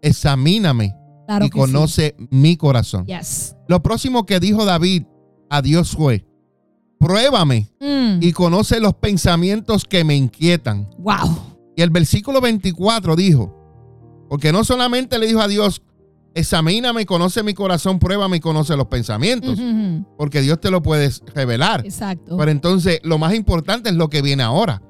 examíname 0.00 0.94
Claro 1.26 1.44
y 1.46 1.50
conoce 1.50 2.14
mi 2.30 2.56
corazón. 2.56 3.04
Yes. 3.06 3.56
Lo 3.68 3.82
próximo 3.82 4.24
que 4.24 4.38
dijo 4.40 4.64
David 4.64 5.02
a 5.50 5.60
Dios 5.60 5.90
fue, 5.92 6.24
pruébame 6.98 7.68
Mm, 7.80 8.18
y 8.22 8.32
conoce 8.32 8.80
los 8.80 8.94
pensamientos 8.94 9.84
que 9.84 10.04
me 10.04 10.16
inquietan. 10.16 10.88
wow. 10.98 11.54
Y 11.76 11.82
el 11.82 11.90
versículo 11.90 12.40
24 12.40 13.16
dijo, 13.16 13.52
porque 14.30 14.50
no 14.52 14.64
solamente 14.64 15.18
le 15.18 15.26
dijo 15.26 15.40
a 15.40 15.48
Dios, 15.48 15.82
examíname 16.36 17.06
conoce 17.06 17.42
mi 17.42 17.54
corazón, 17.54 17.98
pruébame 17.98 18.36
y 18.36 18.40
conoce 18.40 18.76
los 18.76 18.86
pensamientos, 18.88 19.58
porque 20.18 20.42
Dios 20.42 20.60
te 20.60 20.70
lo 20.70 20.82
puede 20.82 21.10
revelar. 21.34 21.84
Exacto. 21.84 22.36
Pero 22.36 22.50
entonces 22.50 23.00
lo 23.02 23.16
más 23.16 23.34
importante 23.34 23.88
es 23.88 23.96
lo 23.96 24.10
que 24.10 24.20
viene 24.20 24.42
ahora, 24.42 24.82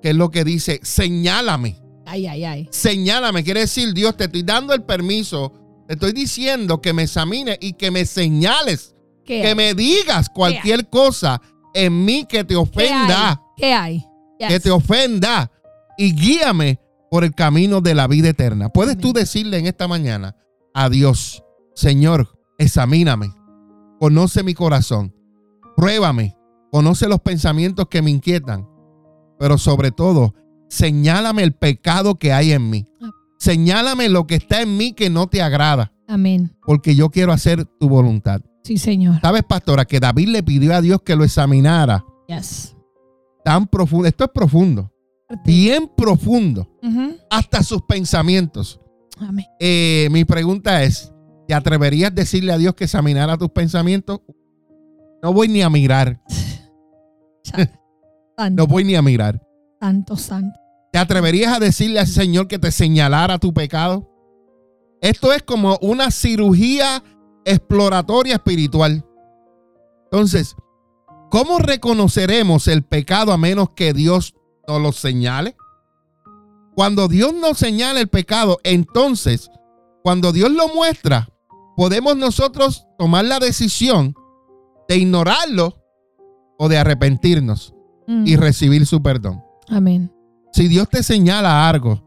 que 0.00 0.10
es 0.10 0.16
lo 0.16 0.30
que 0.30 0.42
dice, 0.42 0.80
señálame. 0.82 1.76
Ay, 2.06 2.26
ay, 2.26 2.44
ay. 2.44 2.68
Señálame, 2.72 3.44
quiere 3.44 3.60
decir, 3.60 3.92
Dios, 3.92 4.16
te 4.16 4.24
estoy 4.24 4.42
dando 4.42 4.72
el 4.72 4.82
permiso, 4.82 5.52
te 5.86 5.94
estoy 5.94 6.12
diciendo 6.12 6.80
que 6.80 6.94
me 6.94 7.02
examine 7.02 7.58
y 7.60 7.74
que 7.74 7.90
me 7.90 8.06
señales, 8.06 8.94
¿Qué 9.26 9.42
que 9.42 9.48
hay? 9.48 9.54
me 9.54 9.74
digas 9.74 10.30
cualquier 10.30 10.88
cosa 10.88 11.42
en 11.74 12.06
mí 12.06 12.24
que 12.26 12.42
te 12.42 12.54
¿Qué 12.54 12.56
ofenda, 12.56 13.28
hay? 13.28 13.36
¿Qué 13.58 13.72
hay? 13.74 14.06
Yes. 14.38 14.48
que 14.48 14.60
te 14.60 14.70
ofenda 14.70 15.50
y 15.98 16.14
guíame 16.14 16.80
por 17.10 17.24
el 17.24 17.34
camino 17.34 17.82
de 17.82 17.94
la 17.94 18.06
vida 18.06 18.30
eterna. 18.30 18.70
¿Puedes 18.70 18.96
tú 18.96 19.12
decirle 19.12 19.58
en 19.58 19.66
esta 19.66 19.86
mañana 19.86 20.34
a 20.74 20.88
Dios, 20.88 21.42
Señor, 21.74 22.28
examíname, 22.58 23.32
conoce 23.98 24.42
mi 24.42 24.54
corazón, 24.54 25.14
pruébame, 25.76 26.36
conoce 26.70 27.08
los 27.08 27.20
pensamientos 27.20 27.86
que 27.88 28.02
me 28.02 28.10
inquietan, 28.10 28.68
pero 29.38 29.58
sobre 29.58 29.90
todo, 29.90 30.34
señálame 30.68 31.42
el 31.42 31.52
pecado 31.52 32.16
que 32.18 32.32
hay 32.32 32.52
en 32.52 32.70
mí. 32.70 32.86
Señálame 33.38 34.08
lo 34.10 34.26
que 34.26 34.34
está 34.34 34.60
en 34.60 34.76
mí 34.76 34.92
que 34.92 35.08
no 35.08 35.26
te 35.26 35.40
agrada, 35.40 35.92
Amén. 36.06 36.54
porque 36.66 36.94
yo 36.94 37.08
quiero 37.08 37.32
hacer 37.32 37.64
tu 37.64 37.88
voluntad. 37.88 38.42
Sí, 38.64 38.76
Señor. 38.76 39.18
¿Sabes, 39.22 39.42
pastora, 39.44 39.86
que 39.86 39.98
David 40.00 40.28
le 40.28 40.42
pidió 40.42 40.74
a 40.74 40.82
Dios 40.82 41.00
que 41.02 41.16
lo 41.16 41.24
examinara 41.24 42.04
Yes. 42.28 42.76
tan 43.42 43.66
profundo? 43.66 44.06
Esto 44.06 44.24
es 44.24 44.30
profundo, 44.34 44.92
bien 45.46 45.90
profundo, 45.96 46.68
hasta 47.30 47.62
sus 47.62 47.80
pensamientos. 47.82 48.78
Amén. 49.20 49.46
Eh, 49.58 50.08
mi 50.10 50.24
pregunta 50.24 50.82
es, 50.82 51.12
¿te 51.46 51.54
atreverías 51.54 52.10
a 52.10 52.14
decirle 52.14 52.52
a 52.52 52.58
Dios 52.58 52.74
que 52.74 52.84
examinara 52.84 53.36
tus 53.36 53.50
pensamientos? 53.50 54.20
No 55.22 55.32
voy 55.32 55.48
ni 55.48 55.62
a 55.62 55.70
mirar, 55.70 56.20
no 58.52 58.66
voy 58.66 58.84
ni 58.84 58.94
a 58.94 59.02
mirar. 59.02 59.40
santo, 59.80 60.16
santo. 60.16 60.58
¿Te 60.92 60.98
atreverías 60.98 61.54
a 61.54 61.60
decirle 61.60 62.00
al 62.00 62.06
Señor 62.06 62.48
que 62.48 62.58
te 62.58 62.72
señalara 62.72 63.38
tu 63.38 63.52
pecado? 63.54 64.08
Esto 65.00 65.32
es 65.32 65.42
como 65.42 65.78
una 65.80 66.10
cirugía 66.10 67.02
exploratoria 67.44 68.34
espiritual. 68.34 69.04
Entonces, 70.04 70.56
¿cómo 71.30 71.58
reconoceremos 71.58 72.66
el 72.66 72.82
pecado 72.82 73.32
a 73.32 73.38
menos 73.38 73.70
que 73.70 73.92
Dios 73.92 74.34
nos 74.66 74.82
lo 74.82 74.92
señale? 74.92 75.56
Cuando 76.80 77.08
Dios 77.08 77.34
nos 77.34 77.58
señala 77.58 78.00
el 78.00 78.08
pecado, 78.08 78.58
entonces, 78.64 79.50
cuando 80.02 80.32
Dios 80.32 80.50
lo 80.50 80.66
muestra, 80.74 81.28
podemos 81.76 82.16
nosotros 82.16 82.86
tomar 82.98 83.26
la 83.26 83.38
decisión 83.38 84.14
de 84.88 84.96
ignorarlo 84.96 85.76
o 86.58 86.70
de 86.70 86.78
arrepentirnos 86.78 87.74
Mm. 88.06 88.26
y 88.26 88.36
recibir 88.36 88.86
su 88.86 89.02
perdón. 89.02 89.44
Amén. 89.68 90.10
Si 90.54 90.68
Dios 90.68 90.88
te 90.88 91.02
señala 91.02 91.68
algo, 91.68 92.02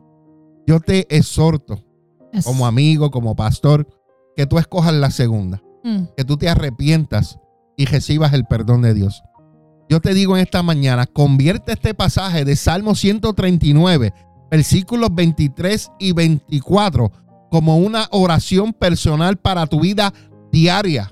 yo 0.65 0.80
te 0.80 1.05
exhorto 1.15 1.84
Yes. 2.32 2.43
como 2.43 2.65
amigo, 2.65 3.11
como 3.11 3.36
pastor, 3.36 3.88
que 4.36 4.47
tú 4.47 4.57
escojas 4.57 4.95
la 4.95 5.11
segunda, 5.11 5.61
Mm. 5.84 6.05
que 6.17 6.26
tú 6.26 6.36
te 6.38 6.49
arrepientas 6.49 7.38
y 7.78 7.86
recibas 7.86 8.34
el 8.34 8.45
perdón 8.45 8.82
de 8.82 8.95
Dios. 8.95 9.21
Yo 9.88 9.99
te 10.01 10.15
digo 10.15 10.36
en 10.36 10.41
esta 10.41 10.63
mañana, 10.63 11.05
convierte 11.05 11.74
este 11.74 11.93
pasaje 11.93 12.43
de 12.43 12.55
Salmo 12.55 12.95
139, 12.95 14.15
versículos 14.53 15.09
23 15.11 15.93
y 15.97 16.11
24, 16.11 17.11
como 17.49 17.79
una 17.79 18.07
oración 18.11 18.71
personal 18.71 19.37
para 19.37 19.65
tu 19.65 19.79
vida 19.79 20.13
diaria. 20.51 21.11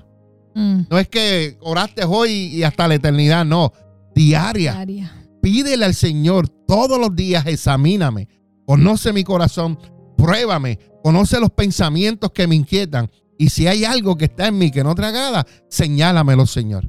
Mm. 0.54 0.82
No 0.88 0.96
es 0.96 1.08
que 1.08 1.58
oraste 1.60 2.04
hoy 2.04 2.30
y 2.30 2.62
hasta 2.62 2.86
la 2.86 2.94
eternidad, 2.94 3.44
no, 3.44 3.72
diaria. 4.14 4.74
Diaria. 4.74 5.26
Pídele 5.42 5.84
al 5.84 5.94
Señor 5.94 6.48
todos 6.68 7.00
los 7.00 7.16
días, 7.16 7.44
examíname, 7.46 8.28
conoce 8.64 9.12
mi 9.12 9.24
corazón, 9.24 9.76
pruébame, 10.16 10.78
conoce 11.02 11.40
los 11.40 11.50
pensamientos 11.50 12.30
que 12.30 12.46
me 12.46 12.54
inquietan. 12.54 13.10
Y 13.38 13.48
si 13.48 13.66
hay 13.66 13.84
algo 13.84 14.16
que 14.16 14.26
está 14.26 14.46
en 14.46 14.58
mí 14.58 14.70
que 14.70 14.84
no 14.84 14.94
te 14.94 15.04
agrada, 15.04 15.44
señálamelo, 15.68 16.46
Señor. 16.46 16.88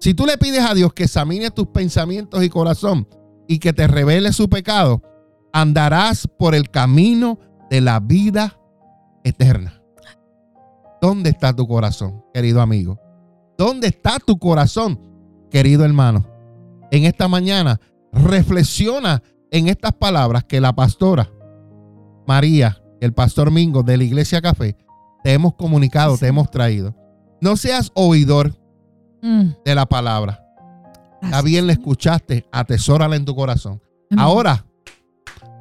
Si 0.00 0.14
tú 0.14 0.24
le 0.24 0.38
pides 0.38 0.60
a 0.60 0.72
Dios 0.72 0.94
que 0.94 1.04
examine 1.04 1.50
tus 1.50 1.66
pensamientos 1.66 2.42
y 2.42 2.48
corazón 2.48 3.06
y 3.46 3.58
que 3.58 3.74
te 3.74 3.86
revele 3.86 4.32
su 4.32 4.48
pecado, 4.48 5.02
andarás 5.52 6.26
por 6.38 6.54
el 6.54 6.70
camino 6.70 7.38
de 7.70 7.80
la 7.80 8.00
vida 8.00 8.58
eterna. 9.24 9.74
¿Dónde 11.00 11.30
está 11.30 11.54
tu 11.54 11.66
corazón, 11.66 12.24
querido 12.34 12.60
amigo? 12.60 12.98
¿Dónde 13.56 13.88
está 13.88 14.18
tu 14.18 14.38
corazón, 14.38 15.00
querido 15.50 15.84
hermano? 15.84 16.26
En 16.90 17.04
esta 17.04 17.28
mañana, 17.28 17.80
reflexiona 18.12 19.22
en 19.50 19.68
estas 19.68 19.92
palabras 19.92 20.44
que 20.44 20.60
la 20.60 20.72
pastora 20.74 21.30
María, 22.26 22.82
el 23.00 23.12
pastor 23.12 23.50
Mingo 23.50 23.82
de 23.82 23.96
la 23.96 24.04
Iglesia 24.04 24.40
Café, 24.42 24.76
te 25.22 25.32
hemos 25.32 25.54
comunicado, 25.54 26.14
Sí. 26.14 26.20
te 26.20 26.26
hemos 26.28 26.50
traído. 26.50 26.94
No 27.40 27.56
seas 27.56 27.90
oidor 27.94 28.54
Mm. 29.22 29.50
de 29.64 29.74
la 29.74 29.86
palabra. 29.86 30.44
Gracias. 31.20 31.44
bien 31.44 31.66
la 31.66 31.72
escuchaste, 31.72 32.46
atesórala 32.52 33.16
en 33.16 33.24
tu 33.24 33.34
corazón. 33.34 33.82
Amén. 34.10 34.24
Ahora, 34.24 34.64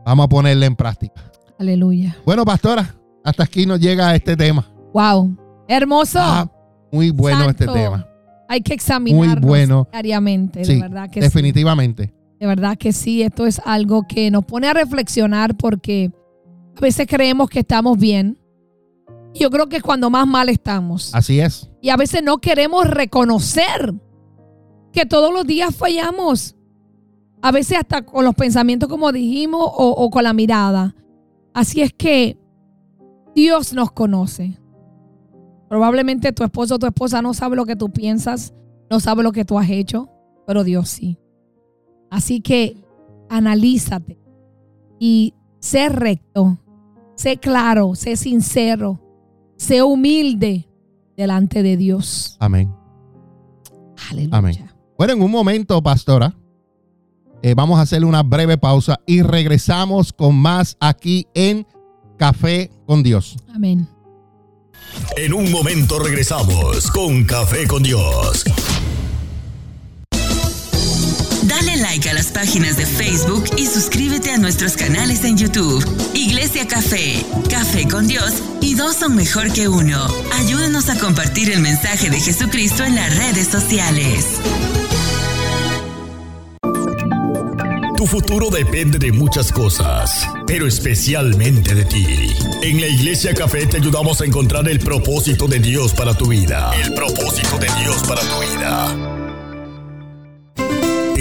vamos 0.07 0.25
a 0.25 0.29
ponerla 0.29 0.65
en 0.65 0.75
práctica. 0.75 1.31
Aleluya. 1.59 2.15
Bueno, 2.25 2.45
pastora, 2.45 2.95
hasta 3.23 3.43
aquí 3.43 3.65
nos 3.65 3.79
llega 3.79 4.15
este 4.15 4.37
tema. 4.37 4.65
Wow. 4.93 5.35
Hermoso. 5.67 6.19
Ah, 6.21 6.49
muy 6.91 7.11
bueno 7.11 7.45
Santo. 7.45 7.65
este 7.65 7.79
tema. 7.79 8.07
Hay 8.47 8.61
que 8.61 8.73
examinarnos 8.73 9.41
bueno. 9.41 9.87
diariamente. 9.91 10.63
Sí, 10.63 10.75
de 10.75 10.81
verdad 10.81 11.09
que 11.09 11.19
sí. 11.19 11.27
definitivamente. 11.27 12.13
De 12.39 12.47
verdad 12.47 12.77
que 12.77 12.93
sí, 12.93 13.21
esto 13.21 13.45
es 13.45 13.59
algo 13.65 14.07
que 14.07 14.31
nos 14.31 14.45
pone 14.45 14.67
a 14.67 14.73
reflexionar 14.73 15.57
porque 15.57 16.11
a 16.77 16.79
veces 16.79 17.05
creemos 17.07 17.49
que 17.49 17.59
estamos 17.59 17.97
bien. 17.97 18.37
Y 19.33 19.39
yo 19.39 19.49
creo 19.49 19.67
que 19.67 19.77
es 19.77 19.83
cuando 19.83 20.09
más 20.09 20.25
mal 20.25 20.47
estamos. 20.47 21.13
Así 21.13 21.41
es. 21.41 21.69
Y 21.81 21.89
a 21.89 21.97
veces 21.97 22.23
no 22.23 22.37
queremos 22.37 22.87
reconocer 22.87 23.93
que 24.93 25.05
todos 25.05 25.33
los 25.33 25.45
días 25.45 25.75
fallamos. 25.75 26.56
A 27.41 27.51
veces 27.51 27.77
hasta 27.77 28.03
con 28.03 28.25
los 28.25 28.35
pensamientos, 28.35 28.89
como 28.89 29.11
dijimos, 29.11 29.61
o, 29.61 29.89
o 29.89 30.09
con 30.09 30.23
la 30.23 30.33
mirada. 30.33 30.95
Así 31.53 31.81
es 31.81 31.93
que 31.93 32.39
Dios 33.35 33.73
nos 33.73 33.91
conoce. 33.91 34.59
Probablemente 35.69 36.31
tu 36.31 36.43
esposo 36.43 36.75
o 36.75 36.79
tu 36.79 36.87
esposa 36.87 37.21
no 37.21 37.33
sabe 37.33 37.55
lo 37.55 37.65
que 37.65 37.75
tú 37.75 37.89
piensas, 37.91 38.53
no 38.89 38.99
sabe 38.99 39.23
lo 39.23 39.31
que 39.31 39.45
tú 39.45 39.59
has 39.59 39.69
hecho, 39.69 40.09
pero 40.45 40.63
Dios 40.63 40.89
sí. 40.89 41.19
Así 42.09 42.41
que 42.41 42.77
analízate 43.29 44.17
y 44.99 45.33
sé 45.59 45.89
recto, 45.89 46.57
sé 47.15 47.37
claro, 47.37 47.95
sé 47.95 48.15
sincero, 48.15 48.99
sé 49.57 49.83
humilde 49.83 50.69
delante 51.15 51.63
de 51.63 51.75
Dios. 51.75 52.37
Amén. 52.39 52.73
Aleluya. 54.09 54.37
Amén. 54.37 54.69
Bueno, 54.97 55.13
en 55.13 55.21
un 55.21 55.31
momento, 55.31 55.81
pastora, 55.83 56.33
eh, 57.41 57.53
vamos 57.55 57.79
a 57.79 57.83
hacer 57.83 58.03
una 58.05 58.23
breve 58.23 58.57
pausa 58.57 58.99
y 59.05 59.21
regresamos 59.21 60.13
con 60.13 60.35
más 60.35 60.77
aquí 60.79 61.27
en 61.33 61.65
Café 62.17 62.71
con 62.85 63.03
Dios. 63.03 63.37
Amén. 63.53 63.87
En 65.15 65.33
un 65.33 65.51
momento 65.51 65.99
regresamos 65.99 66.89
con 66.91 67.23
Café 67.25 67.67
con 67.67 67.83
Dios. 67.83 68.43
Dale 71.43 71.77
like 71.77 72.09
a 72.09 72.13
las 72.13 72.27
páginas 72.27 72.75
de 72.77 72.85
Facebook 72.85 73.45
y 73.55 73.67
suscríbete 73.67 74.31
a 74.31 74.37
nuestros 74.37 74.75
canales 74.75 75.23
en 75.23 75.37
YouTube. 75.37 75.85
Iglesia 76.13 76.67
Café, 76.67 77.25
Café 77.49 77.87
con 77.87 78.07
Dios 78.07 78.33
y 78.61 78.75
dos 78.75 78.97
son 78.97 79.15
mejor 79.15 79.53
que 79.53 79.67
uno. 79.67 80.05
Ayúdanos 80.33 80.89
a 80.89 80.99
compartir 80.99 81.51
el 81.51 81.61
mensaje 81.61 82.09
de 82.09 82.19
Jesucristo 82.19 82.83
en 82.83 82.95
las 82.95 83.15
redes 83.15 83.47
sociales. 83.47 84.25
Tu 87.97 88.05
futuro 88.05 88.51
depende 88.51 88.99
de 88.99 89.11
muchas 89.11 89.51
cosas, 89.51 90.29
pero 90.45 90.67
especialmente 90.67 91.73
de 91.73 91.83
ti. 91.83 92.05
En 92.61 92.79
la 92.79 92.87
Iglesia 92.87 93.33
Café 93.33 93.65
te 93.65 93.77
ayudamos 93.77 94.21
a 94.21 94.25
encontrar 94.25 94.69
el 94.69 94.79
propósito 94.79 95.47
de 95.47 95.57
Dios 95.57 95.95
para 95.95 96.13
tu 96.13 96.27
vida. 96.27 96.71
El 96.79 96.93
propósito 96.93 97.57
de 97.57 97.67
Dios 97.81 98.03
para 98.07 98.21
tu 98.21 98.39
vida. 98.39 99.16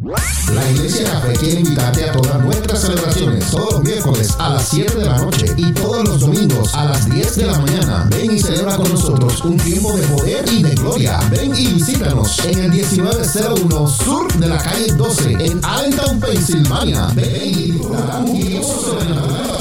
La 0.00 0.70
Iglesia 0.70 1.04
Café 1.04 1.34
quiere 1.34 1.60
invitarte 1.60 2.08
a 2.08 2.12
todas 2.12 2.40
nuestras 2.40 2.80
celebraciones 2.80 3.50
todos 3.50 3.74
los 3.74 3.82
miércoles 3.82 4.34
a 4.38 4.50
las 4.50 4.68
7 4.68 4.98
de 4.98 5.04
la 5.04 5.18
noche 5.18 5.46
y 5.56 5.72
todos 5.72 6.08
los 6.08 6.20
domingos 6.20 6.74
a 6.74 6.86
las 6.86 7.10
10 7.10 7.36
de 7.36 7.44
la 7.44 7.58
mañana. 7.58 8.08
Ven 8.10 8.30
y 8.30 8.38
celebra 8.38 8.76
con 8.76 8.90
nosotros 8.90 9.44
un 9.44 9.58
tiempo 9.58 9.94
de 9.94 10.02
poder 10.08 10.44
y 10.50 10.62
de 10.62 10.74
gloria. 10.76 11.20
Ven 11.30 11.54
y 11.54 11.74
visítanos 11.74 12.38
en 12.46 12.58
el 12.58 12.70
1901 12.70 13.88
Sur 13.88 14.32
de 14.32 14.48
la 14.48 14.58
calle 14.58 14.92
12 14.94 15.32
en 15.32 15.60
Allentown, 15.62 16.20
Pensilvania. 16.20 17.08
Ven 17.14 17.58
y 17.58 17.70
un 17.72 18.32
tiempo 18.32 18.62
sobrenatural. 18.62 19.51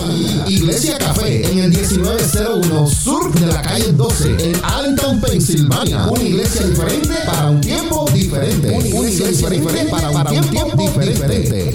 Iglesia 0.62 0.96
Café 1.00 1.42
en 1.52 1.58
el 1.58 1.70
1901 1.72 2.88
Sur 2.88 3.34
de 3.34 3.48
la 3.48 3.64
calle 3.64 3.92
12 3.94 4.52
en 4.52 4.64
Allentown, 4.64 5.20
Pensilvania. 5.20 6.06
Una 6.06 6.22
iglesia 6.22 6.68
diferente 6.68 7.16
para 7.26 7.50
un 7.50 7.62
tiempo 7.62 8.06
diferente. 8.14 8.70
Una 8.70 8.86
iglesia 8.86 9.50
diferente 9.50 9.86
para 9.86 10.12
un 10.12 10.50
tiempo 10.52 10.78
diferente. 10.78 11.74